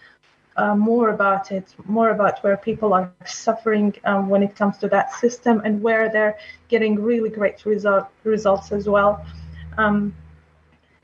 uh, 0.56 0.74
more 0.74 1.10
about 1.10 1.52
it, 1.52 1.76
more 1.86 2.12
about 2.12 2.42
where 2.46 2.56
people 2.56 2.94
are 2.94 3.12
suffering 3.26 3.94
um, 4.06 4.30
when 4.30 4.42
it 4.42 4.56
comes 4.56 4.78
to 4.78 4.88
that 4.88 5.12
system 5.16 5.62
and 5.66 5.82
where 5.82 6.10
they're 6.10 6.38
getting 6.70 6.96
really 6.96 7.30
great 7.30 7.66
result, 7.66 8.08
results 8.24 8.72
as 8.72 8.88
well. 8.88 9.26
Um, 9.78 10.16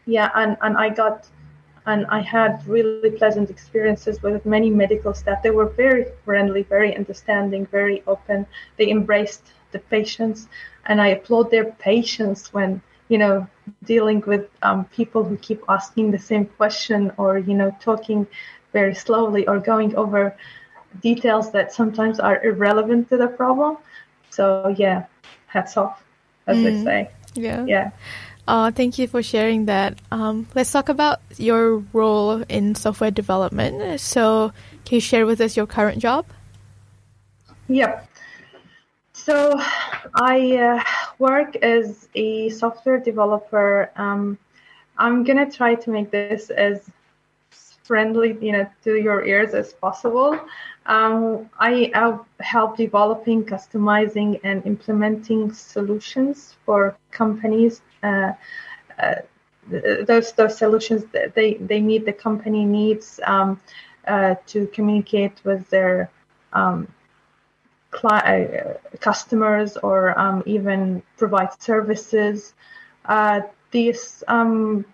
yeah, 0.06 0.30
and, 0.34 0.56
and 0.62 0.78
I 0.78 0.88
got 0.88 1.28
and 1.86 2.06
I 2.06 2.22
had 2.22 2.66
really 2.66 3.12
pleasant 3.12 3.50
experiences 3.50 4.22
with 4.22 4.46
many 4.46 4.70
medical 4.70 5.14
staff. 5.14 5.44
They 5.44 5.52
were 5.52 5.68
very 5.68 6.06
friendly, 6.24 6.64
very 6.64 6.96
understanding, 6.96 7.66
very 7.66 8.04
open. 8.08 8.46
They 8.78 8.90
embraced 8.90 9.52
the 9.74 9.80
patients, 9.80 10.48
and 10.86 11.02
I 11.02 11.10
applaud 11.10 11.52
their 11.52 11.66
patience 11.66 12.54
when 12.54 12.82
you 13.10 13.18
know 13.18 13.48
dealing 13.84 14.22
with 14.26 14.48
um, 14.62 14.86
people 14.86 15.24
who 15.24 15.38
keep 15.38 15.62
asking 15.68 16.12
the 16.12 16.20
same 16.20 16.46
question 16.46 17.12
or 17.18 17.38
you 17.38 17.54
know 17.54 17.76
talking 17.80 18.28
very 18.74 18.94
slowly 18.96 19.48
or 19.48 19.60
going 19.60 19.96
over 19.96 20.36
details 21.02 21.52
that 21.52 21.74
sometimes 21.74 22.20
are 22.20 22.44
irrelevant 22.44 23.10
to 23.10 23.18
the 23.18 23.28
problem. 23.28 23.78
So 24.30 24.70
yeah, 24.78 25.06
hats 25.48 25.78
off, 25.78 26.04
as 26.48 26.62
they 26.62 26.72
Mm. 26.72 26.84
say. 26.84 27.10
Yeah. 27.36 27.66
Yeah. 27.66 27.92
Uh, 28.48 28.72
thank 28.72 28.98
you 28.98 29.08
for 29.08 29.22
sharing 29.24 29.66
that. 29.66 29.98
Um, 30.12 30.48
let's 30.56 30.72
talk 30.72 30.90
about 30.90 31.20
your 31.38 31.78
role 31.94 32.44
in 32.50 32.76
software 32.76 33.12
development. 33.12 34.00
So, 34.02 34.52
can 34.86 34.96
you 34.96 35.02
share 35.02 35.26
with 35.26 35.40
us 35.42 35.56
your 35.56 35.66
current 35.66 36.00
job? 36.00 36.26
Yep. 37.68 38.08
So 39.24 39.58
I 40.16 40.58
uh, 40.58 40.84
work 41.18 41.56
as 41.58 42.10
a 42.14 42.50
software 42.50 43.00
developer, 43.00 43.90
um, 43.96 44.38
I'm 44.98 45.24
gonna 45.24 45.50
try 45.50 45.76
to 45.76 45.90
make 45.90 46.12
this 46.12 46.50
as 46.50 46.92
friendly, 47.84 48.38
you 48.42 48.52
know, 48.52 48.68
to 48.84 48.96
your 48.96 49.24
ears 49.26 49.54
as 49.54 49.72
possible. 49.72 50.38
Um, 50.88 51.50
I 51.58 51.92
help 52.42 52.76
developing, 52.76 53.46
customizing, 53.46 54.42
and 54.44 54.66
implementing 54.66 55.54
solutions 55.54 56.58
for 56.66 56.98
companies. 57.12 57.82
Uh, 58.04 58.34
uh, 59.00 59.16
those 60.06 60.34
those 60.34 60.58
solutions 60.58 61.06
that 61.14 61.34
they 61.34 61.54
they 61.54 61.80
meet 61.80 62.06
the 62.06 62.12
company 62.12 62.66
needs 62.66 63.22
um, 63.26 63.62
uh, 64.06 64.36
to 64.48 64.68
communicate 64.68 65.40
with 65.46 65.70
their 65.70 66.10
um, 66.52 66.90
uh, 68.04 68.74
customers 69.00 69.78
or 69.78 70.18
um, 70.20 70.44
even 70.46 71.02
provide 71.18 71.50
services. 71.62 72.54
Uh, 73.06 73.42
these 73.72 74.24
um, 74.28 74.86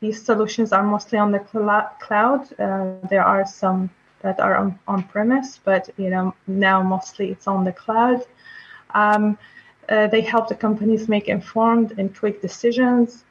these 0.00 0.22
solutions 0.22 0.72
are 0.72 0.82
mostly 0.82 1.18
on 1.18 1.32
the 1.32 1.44
cl- 1.50 1.90
cloud. 2.00 2.52
Uh, 2.58 2.94
there 3.08 3.24
are 3.24 3.46
some 3.46 3.90
that 4.22 4.40
are 4.40 4.56
on, 4.56 4.78
on 4.86 5.02
premise, 5.04 5.60
but 5.64 5.90
you 5.96 6.10
know 6.10 6.34
now 6.46 6.82
mostly 6.82 7.30
it's 7.30 7.46
on 7.46 7.64
the 7.64 7.72
cloud. 7.72 8.24
Um, 8.94 9.38
uh, 9.88 10.06
they 10.08 10.20
help 10.20 10.48
the 10.48 10.54
companies 10.54 11.08
make 11.08 11.28
informed 11.28 11.98
and 11.98 12.14
quick 12.14 12.40
decisions. 12.42 13.24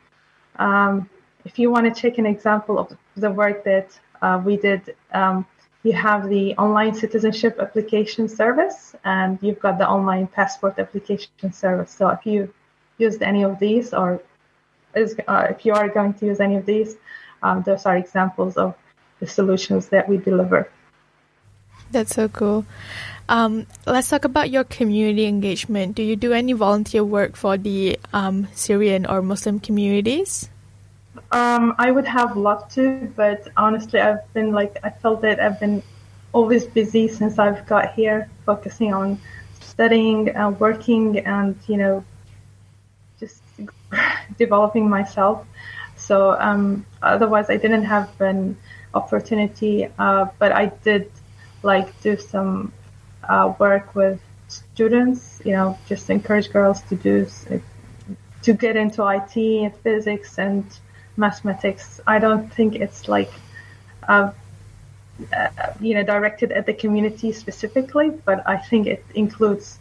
Um, 0.57 1.09
if 1.45 1.59
you 1.59 1.71
want 1.71 1.93
to 1.93 2.01
take 2.01 2.17
an 2.17 2.25
example 2.25 2.79
of 2.79 2.95
the 3.15 3.31
work 3.31 3.63
that 3.63 3.97
uh, 4.21 4.41
we 4.43 4.57
did, 4.57 4.95
um, 5.13 5.45
you 5.84 5.93
have 5.93 6.28
the 6.30 6.55
online 6.55 6.93
citizenship 6.93 7.57
application 7.59 8.28
service, 8.28 8.95
and 9.03 9.38
you've 9.41 9.59
got 9.59 9.78
the 9.78 9.88
online 9.88 10.28
passport 10.28 10.80
application 10.80 11.53
service. 11.53 11.91
So 11.91 12.09
if 12.09 12.25
you 12.25 12.53
used 12.97 13.21
any 13.21 13.43
of 13.43 13.59
these, 13.59 13.93
or 13.93 14.21
is, 14.95 15.15
uh, 15.28 15.47
if 15.49 15.65
you 15.65 15.73
are 15.73 15.88
going 15.89 16.13
to 16.15 16.25
use 16.25 16.39
any 16.39 16.55
of 16.55 16.65
these, 16.65 16.95
um, 17.43 17.63
those 17.63 17.86
are 17.86 17.95
examples 17.95 18.57
of 18.57 18.75
the 19.19 19.28
solutions 19.28 19.89
that 19.89 20.09
we 20.09 20.17
deliver. 20.17 20.69
That's 21.91 22.15
so 22.15 22.28
cool. 22.28 22.65
Um, 23.30 23.67
let's 23.86 24.09
talk 24.09 24.25
about 24.25 24.49
your 24.49 24.63
community 24.63 25.25
engagement. 25.25 25.95
Do 25.95 26.03
you 26.03 26.15
do 26.15 26.34
any 26.34 26.53
volunteer 26.53 27.03
work 27.03 27.36
for 27.36 27.57
the 27.57 27.99
um, 28.13 28.47
Syrian 28.53 29.05
or 29.05 29.21
Muslim 29.21 29.59
communities? 29.59 30.49
Um, 31.38 31.75
I 31.77 31.91
would 31.91 32.07
have 32.07 32.35
loved 32.35 32.71
to, 32.71 33.11
but 33.15 33.47
honestly, 33.55 33.99
I've 33.99 34.25
been 34.33 34.53
like, 34.53 34.75
I 34.83 34.89
felt 34.89 35.21
that 35.21 35.39
I've 35.39 35.59
been 35.59 35.83
always 36.33 36.65
busy 36.65 37.07
since 37.07 37.38
I've 37.38 37.63
got 37.67 37.93
here, 37.93 38.27
focusing 38.43 38.91
on 38.91 39.19
studying, 39.59 40.35
uh, 40.35 40.49
working, 40.49 41.19
and, 41.19 41.55
you 41.67 41.77
know, 41.77 42.03
just 43.19 43.43
developing 44.39 44.89
myself. 44.89 45.45
So 45.95 46.35
um, 46.39 46.88
otherwise, 47.03 47.51
I 47.51 47.57
didn't 47.57 47.83
have 47.83 48.09
an 48.19 48.57
opportunity, 48.95 49.88
uh, 49.99 50.25
but 50.39 50.51
I 50.51 50.65
did 50.88 51.11
like 51.61 52.01
do 52.01 52.17
some 52.17 52.73
uh, 53.29 53.53
work 53.59 53.93
with 53.93 54.19
students. 54.47 55.39
You 55.45 55.51
know, 55.51 55.77
just 55.88 56.09
encourage 56.09 56.51
girls 56.51 56.81
to 56.89 56.95
do 56.95 57.27
to 58.41 58.53
get 58.53 58.75
into 58.75 59.05
IT, 59.07 59.35
and 59.38 59.75
physics, 59.83 60.39
and 60.39 60.65
mathematics. 61.18 61.99
I 62.07 62.20
don't 62.20 62.53
think 62.53 62.76
it's 62.76 63.07
like. 63.07 63.32
Uh, 64.07 64.32
uh, 65.36 65.49
you 65.80 65.95
know, 65.95 66.03
directed 66.03 66.51
at 66.51 66.68
the 66.68 66.74
community 66.74 67.32
specifically, 67.32 68.11
but 68.24 68.47
I 68.47 68.57
think 68.57 68.86
it 68.86 69.03
includes 69.15 69.80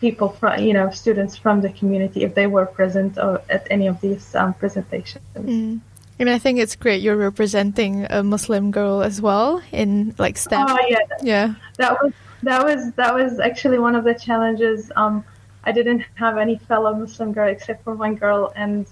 people 0.00 0.28
from, 0.28 0.62
you 0.62 0.72
know, 0.72 0.90
students 0.90 1.36
from 1.36 1.60
the 1.60 1.70
community 1.70 2.22
if 2.22 2.34
they 2.34 2.46
were 2.46 2.66
present 2.66 3.18
or 3.18 3.42
at 3.50 3.66
any 3.70 3.86
of 3.86 4.00
these 4.00 4.34
um, 4.34 4.54
presentations. 4.54 5.24
Mm. 5.34 5.80
And 6.18 6.30
I 6.30 6.38
think 6.38 6.58
it's 6.58 6.76
great 6.76 7.02
you're 7.02 7.16
representing 7.16 8.06
a 8.08 8.22
Muslim 8.22 8.70
girl 8.70 9.02
as 9.02 9.20
well 9.20 9.60
in 9.72 10.14
like 10.18 10.38
STEM. 10.38 10.66
Oh 10.68 10.78
yeah, 10.88 10.98
yeah. 11.22 11.54
That 11.76 12.00
was 12.02 12.12
that 12.42 12.64
was 12.64 12.92
that 12.92 13.14
was 13.14 13.38
actually 13.38 13.78
one 13.78 13.94
of 13.94 14.04
the 14.04 14.14
challenges. 14.14 14.90
Um, 14.96 15.24
I 15.64 15.72
didn't 15.72 16.04
have 16.14 16.38
any 16.38 16.56
fellow 16.56 16.94
Muslim 16.94 17.32
girl 17.32 17.48
except 17.48 17.84
for 17.84 17.94
one 17.94 18.14
girl, 18.14 18.52
and 18.56 18.86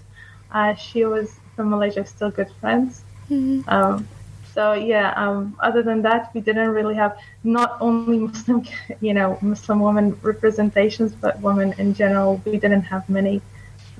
uh, 0.55 0.73
she 0.75 1.03
was 1.03 1.37
from 1.55 1.69
Malaysia. 1.69 2.05
Still 2.05 2.31
good 2.31 2.49
friends. 2.59 3.03
Mm-hmm. 3.29 3.67
Um, 3.67 4.07
so 4.53 4.73
yeah. 4.73 5.11
Um, 5.17 5.55
other 5.59 5.83
than 5.83 6.01
that, 6.03 6.33
we 6.33 6.39
didn't 6.39 6.69
really 6.69 6.95
have 6.95 7.19
not 7.43 7.77
only 7.81 8.19
Muslim, 8.19 8.63
you 9.01 9.13
know, 9.13 9.37
Muslim 9.41 9.81
women 9.81 10.17
representations, 10.23 11.11
but 11.11 11.39
women 11.41 11.75
in 11.77 11.93
general. 11.93 12.41
We 12.45 12.57
didn't 12.57 12.83
have 12.83 13.07
many 13.09 13.41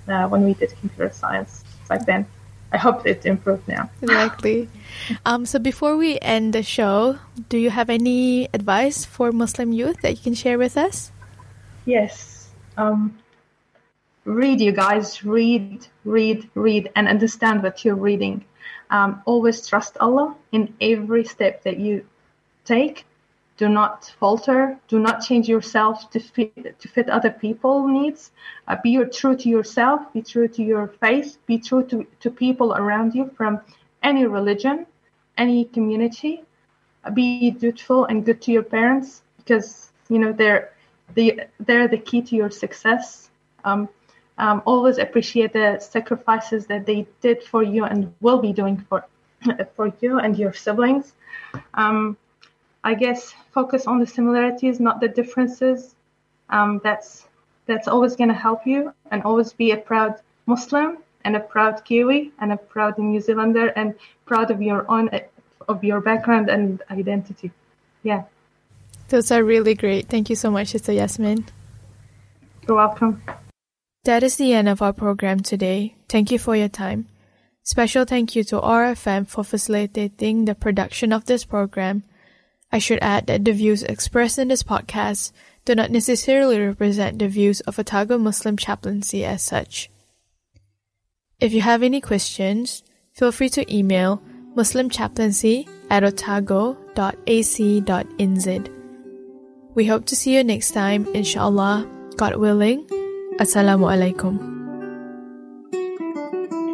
uh, 0.07 0.27
when 0.31 0.45
we 0.45 0.53
did 0.55 0.73
computer 0.79 1.11
science 1.11 1.63
back 1.89 2.05
then. 2.05 2.25
I 2.71 2.77
hope 2.77 3.05
it's 3.05 3.25
improved 3.25 3.67
now. 3.67 3.89
Exactly. 4.01 4.67
Um, 5.25 5.45
so 5.45 5.59
before 5.59 5.97
we 5.97 6.17
end 6.21 6.53
the 6.53 6.63
show, 6.63 7.19
do 7.49 7.57
you 7.57 7.69
have 7.69 7.89
any 7.89 8.47
advice 8.53 9.03
for 9.03 9.31
Muslim 9.31 9.73
youth 9.73 10.01
that 10.01 10.15
you 10.15 10.23
can 10.23 10.33
share 10.33 10.57
with 10.57 10.77
us? 10.77 11.11
Yes. 11.83 12.49
Um, 12.77 13.17
read, 14.25 14.59
you 14.59 14.71
guys. 14.71 15.23
Read, 15.23 15.87
read, 16.03 16.49
read, 16.55 16.91
and 16.95 17.07
understand 17.07 17.63
what 17.63 17.85
you're 17.85 17.95
reading. 17.95 18.43
Um, 18.89 19.21
always 19.25 19.65
trust 19.67 19.97
Allah 19.99 20.35
in 20.51 20.75
every 20.81 21.23
step 21.23 21.63
that 21.63 21.79
you 21.79 22.05
take. 22.65 23.05
Do 23.57 23.69
not 23.69 24.13
falter. 24.19 24.77
Do 24.89 24.99
not 24.99 25.23
change 25.23 25.47
yourself 25.47 26.09
to 26.11 26.19
fit 26.19 26.77
to 26.79 26.87
fit 26.89 27.09
other 27.09 27.31
people's 27.31 27.89
needs. 27.89 28.31
Uh, 28.67 28.75
be 28.83 29.01
true 29.05 29.37
to 29.37 29.47
yourself. 29.49 30.11
Be 30.11 30.21
true 30.21 30.49
to 30.49 30.61
your 30.61 30.87
faith. 30.87 31.37
Be 31.45 31.57
true 31.57 31.83
to, 31.85 32.05
to 32.19 32.29
people 32.29 32.73
around 32.73 33.15
you 33.15 33.31
from 33.37 33.61
any 34.03 34.25
religion, 34.25 34.85
any 35.37 35.65
community. 35.65 36.43
Uh, 37.05 37.11
be 37.11 37.51
dutiful 37.51 38.05
and 38.05 38.25
good 38.25 38.41
to 38.41 38.51
your 38.51 38.63
parents 38.63 39.21
because 39.37 39.93
you 40.09 40.19
know 40.19 40.33
they're 40.33 40.73
the 41.13 41.41
they're 41.61 41.87
the 41.87 41.97
key 41.97 42.21
to 42.23 42.35
your 42.35 42.51
success. 42.51 43.29
Um, 43.63 43.87
um, 44.37 44.61
always 44.65 44.97
appreciate 44.97 45.53
the 45.53 45.79
sacrifices 45.79 46.67
that 46.67 46.85
they 46.85 47.07
did 47.21 47.43
for 47.43 47.63
you 47.63 47.85
and 47.85 48.13
will 48.21 48.39
be 48.39 48.53
doing 48.53 48.77
for 48.89 49.05
for 49.75 49.93
you 50.01 50.19
and 50.19 50.37
your 50.37 50.53
siblings. 50.53 51.13
Um, 51.73 52.17
I 52.83 52.93
guess 52.95 53.33
focus 53.51 53.87
on 53.87 53.99
the 53.99 54.07
similarities, 54.07 54.79
not 54.79 54.99
the 54.99 55.07
differences. 55.07 55.95
Um, 56.49 56.81
that's 56.83 57.27
that's 57.65 57.87
always 57.87 58.15
going 58.15 58.29
to 58.29 58.35
help 58.35 58.67
you, 58.67 58.93
and 59.09 59.23
always 59.23 59.53
be 59.53 59.71
a 59.71 59.77
proud 59.77 60.15
Muslim 60.45 60.97
and 61.23 61.35
a 61.35 61.39
proud 61.39 61.83
Kiwi 61.83 62.31
and 62.39 62.51
a 62.51 62.57
proud 62.57 62.99
New 62.99 63.19
Zealander 63.19 63.67
and 63.69 63.95
proud 64.25 64.51
of 64.51 64.61
your 64.61 64.89
own 64.89 65.09
of 65.67 65.83
your 65.83 66.01
background 66.01 66.49
and 66.49 66.83
identity. 66.91 67.51
Yeah. 68.03 68.23
Those 69.09 69.31
are 69.31 69.43
really 69.43 69.75
great. 69.75 70.07
Thank 70.07 70.29
you 70.29 70.35
so 70.35 70.51
much, 70.51 70.69
Sister 70.69 70.91
Yasmin. 70.91 71.45
You're 72.67 72.77
welcome. 72.77 73.21
That 74.05 74.23
is 74.23 74.37
the 74.37 74.53
end 74.53 74.69
of 74.69 74.81
our 74.83 74.93
program 74.93 75.39
today. 75.39 75.95
Thank 76.07 76.31
you 76.31 76.37
for 76.37 76.55
your 76.55 76.69
time. 76.69 77.07
Special 77.63 78.05
thank 78.05 78.35
you 78.35 78.43
to 78.45 78.61
OARFM 78.61 79.27
for 79.27 79.43
facilitating 79.43 80.45
the 80.45 80.53
production 80.53 81.11
of 81.11 81.25
this 81.25 81.43
program. 81.43 82.03
I 82.71 82.77
should 82.77 82.99
add 83.01 83.25
that 83.25 83.43
the 83.43 83.51
views 83.53 83.81
expressed 83.81 84.37
in 84.37 84.49
this 84.49 84.61
podcast 84.61 85.31
do 85.65 85.73
not 85.73 85.89
necessarily 85.89 86.59
represent 86.59 87.17
the 87.17 87.27
views 87.27 87.61
of 87.61 87.79
Otago 87.79 88.19
Muslim 88.19 88.57
Chaplaincy 88.57 89.25
as 89.25 89.41
such. 89.41 89.89
If 91.39 91.51
you 91.51 91.61
have 91.61 91.81
any 91.81 91.99
questions, 91.99 92.83
feel 93.13 93.31
free 93.31 93.49
to 93.49 93.75
email 93.75 94.21
muslimchaplaincy 94.55 95.67
at 95.89 96.03
otago.ac.nz. 96.03 96.85
We 99.73 99.85
hope 99.85 100.05
to 100.05 100.15
see 100.15 100.35
you 100.35 100.43
next 100.43 100.71
time, 100.71 101.07
inshallah, 101.15 101.89
God 102.17 102.35
willing. 102.35 102.87
Assalamu 103.37 103.91
alaikum. 103.91 104.39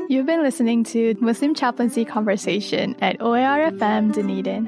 You've 0.09 0.27
been 0.27 0.43
listening 0.43 0.83
to 0.85 1.15
Muslim 1.19 1.55
Chaplaincy 1.55 2.05
Conversation 2.05 2.95
at 3.01 3.17
OARFM 3.17 4.13
Dunedin. 4.13 4.67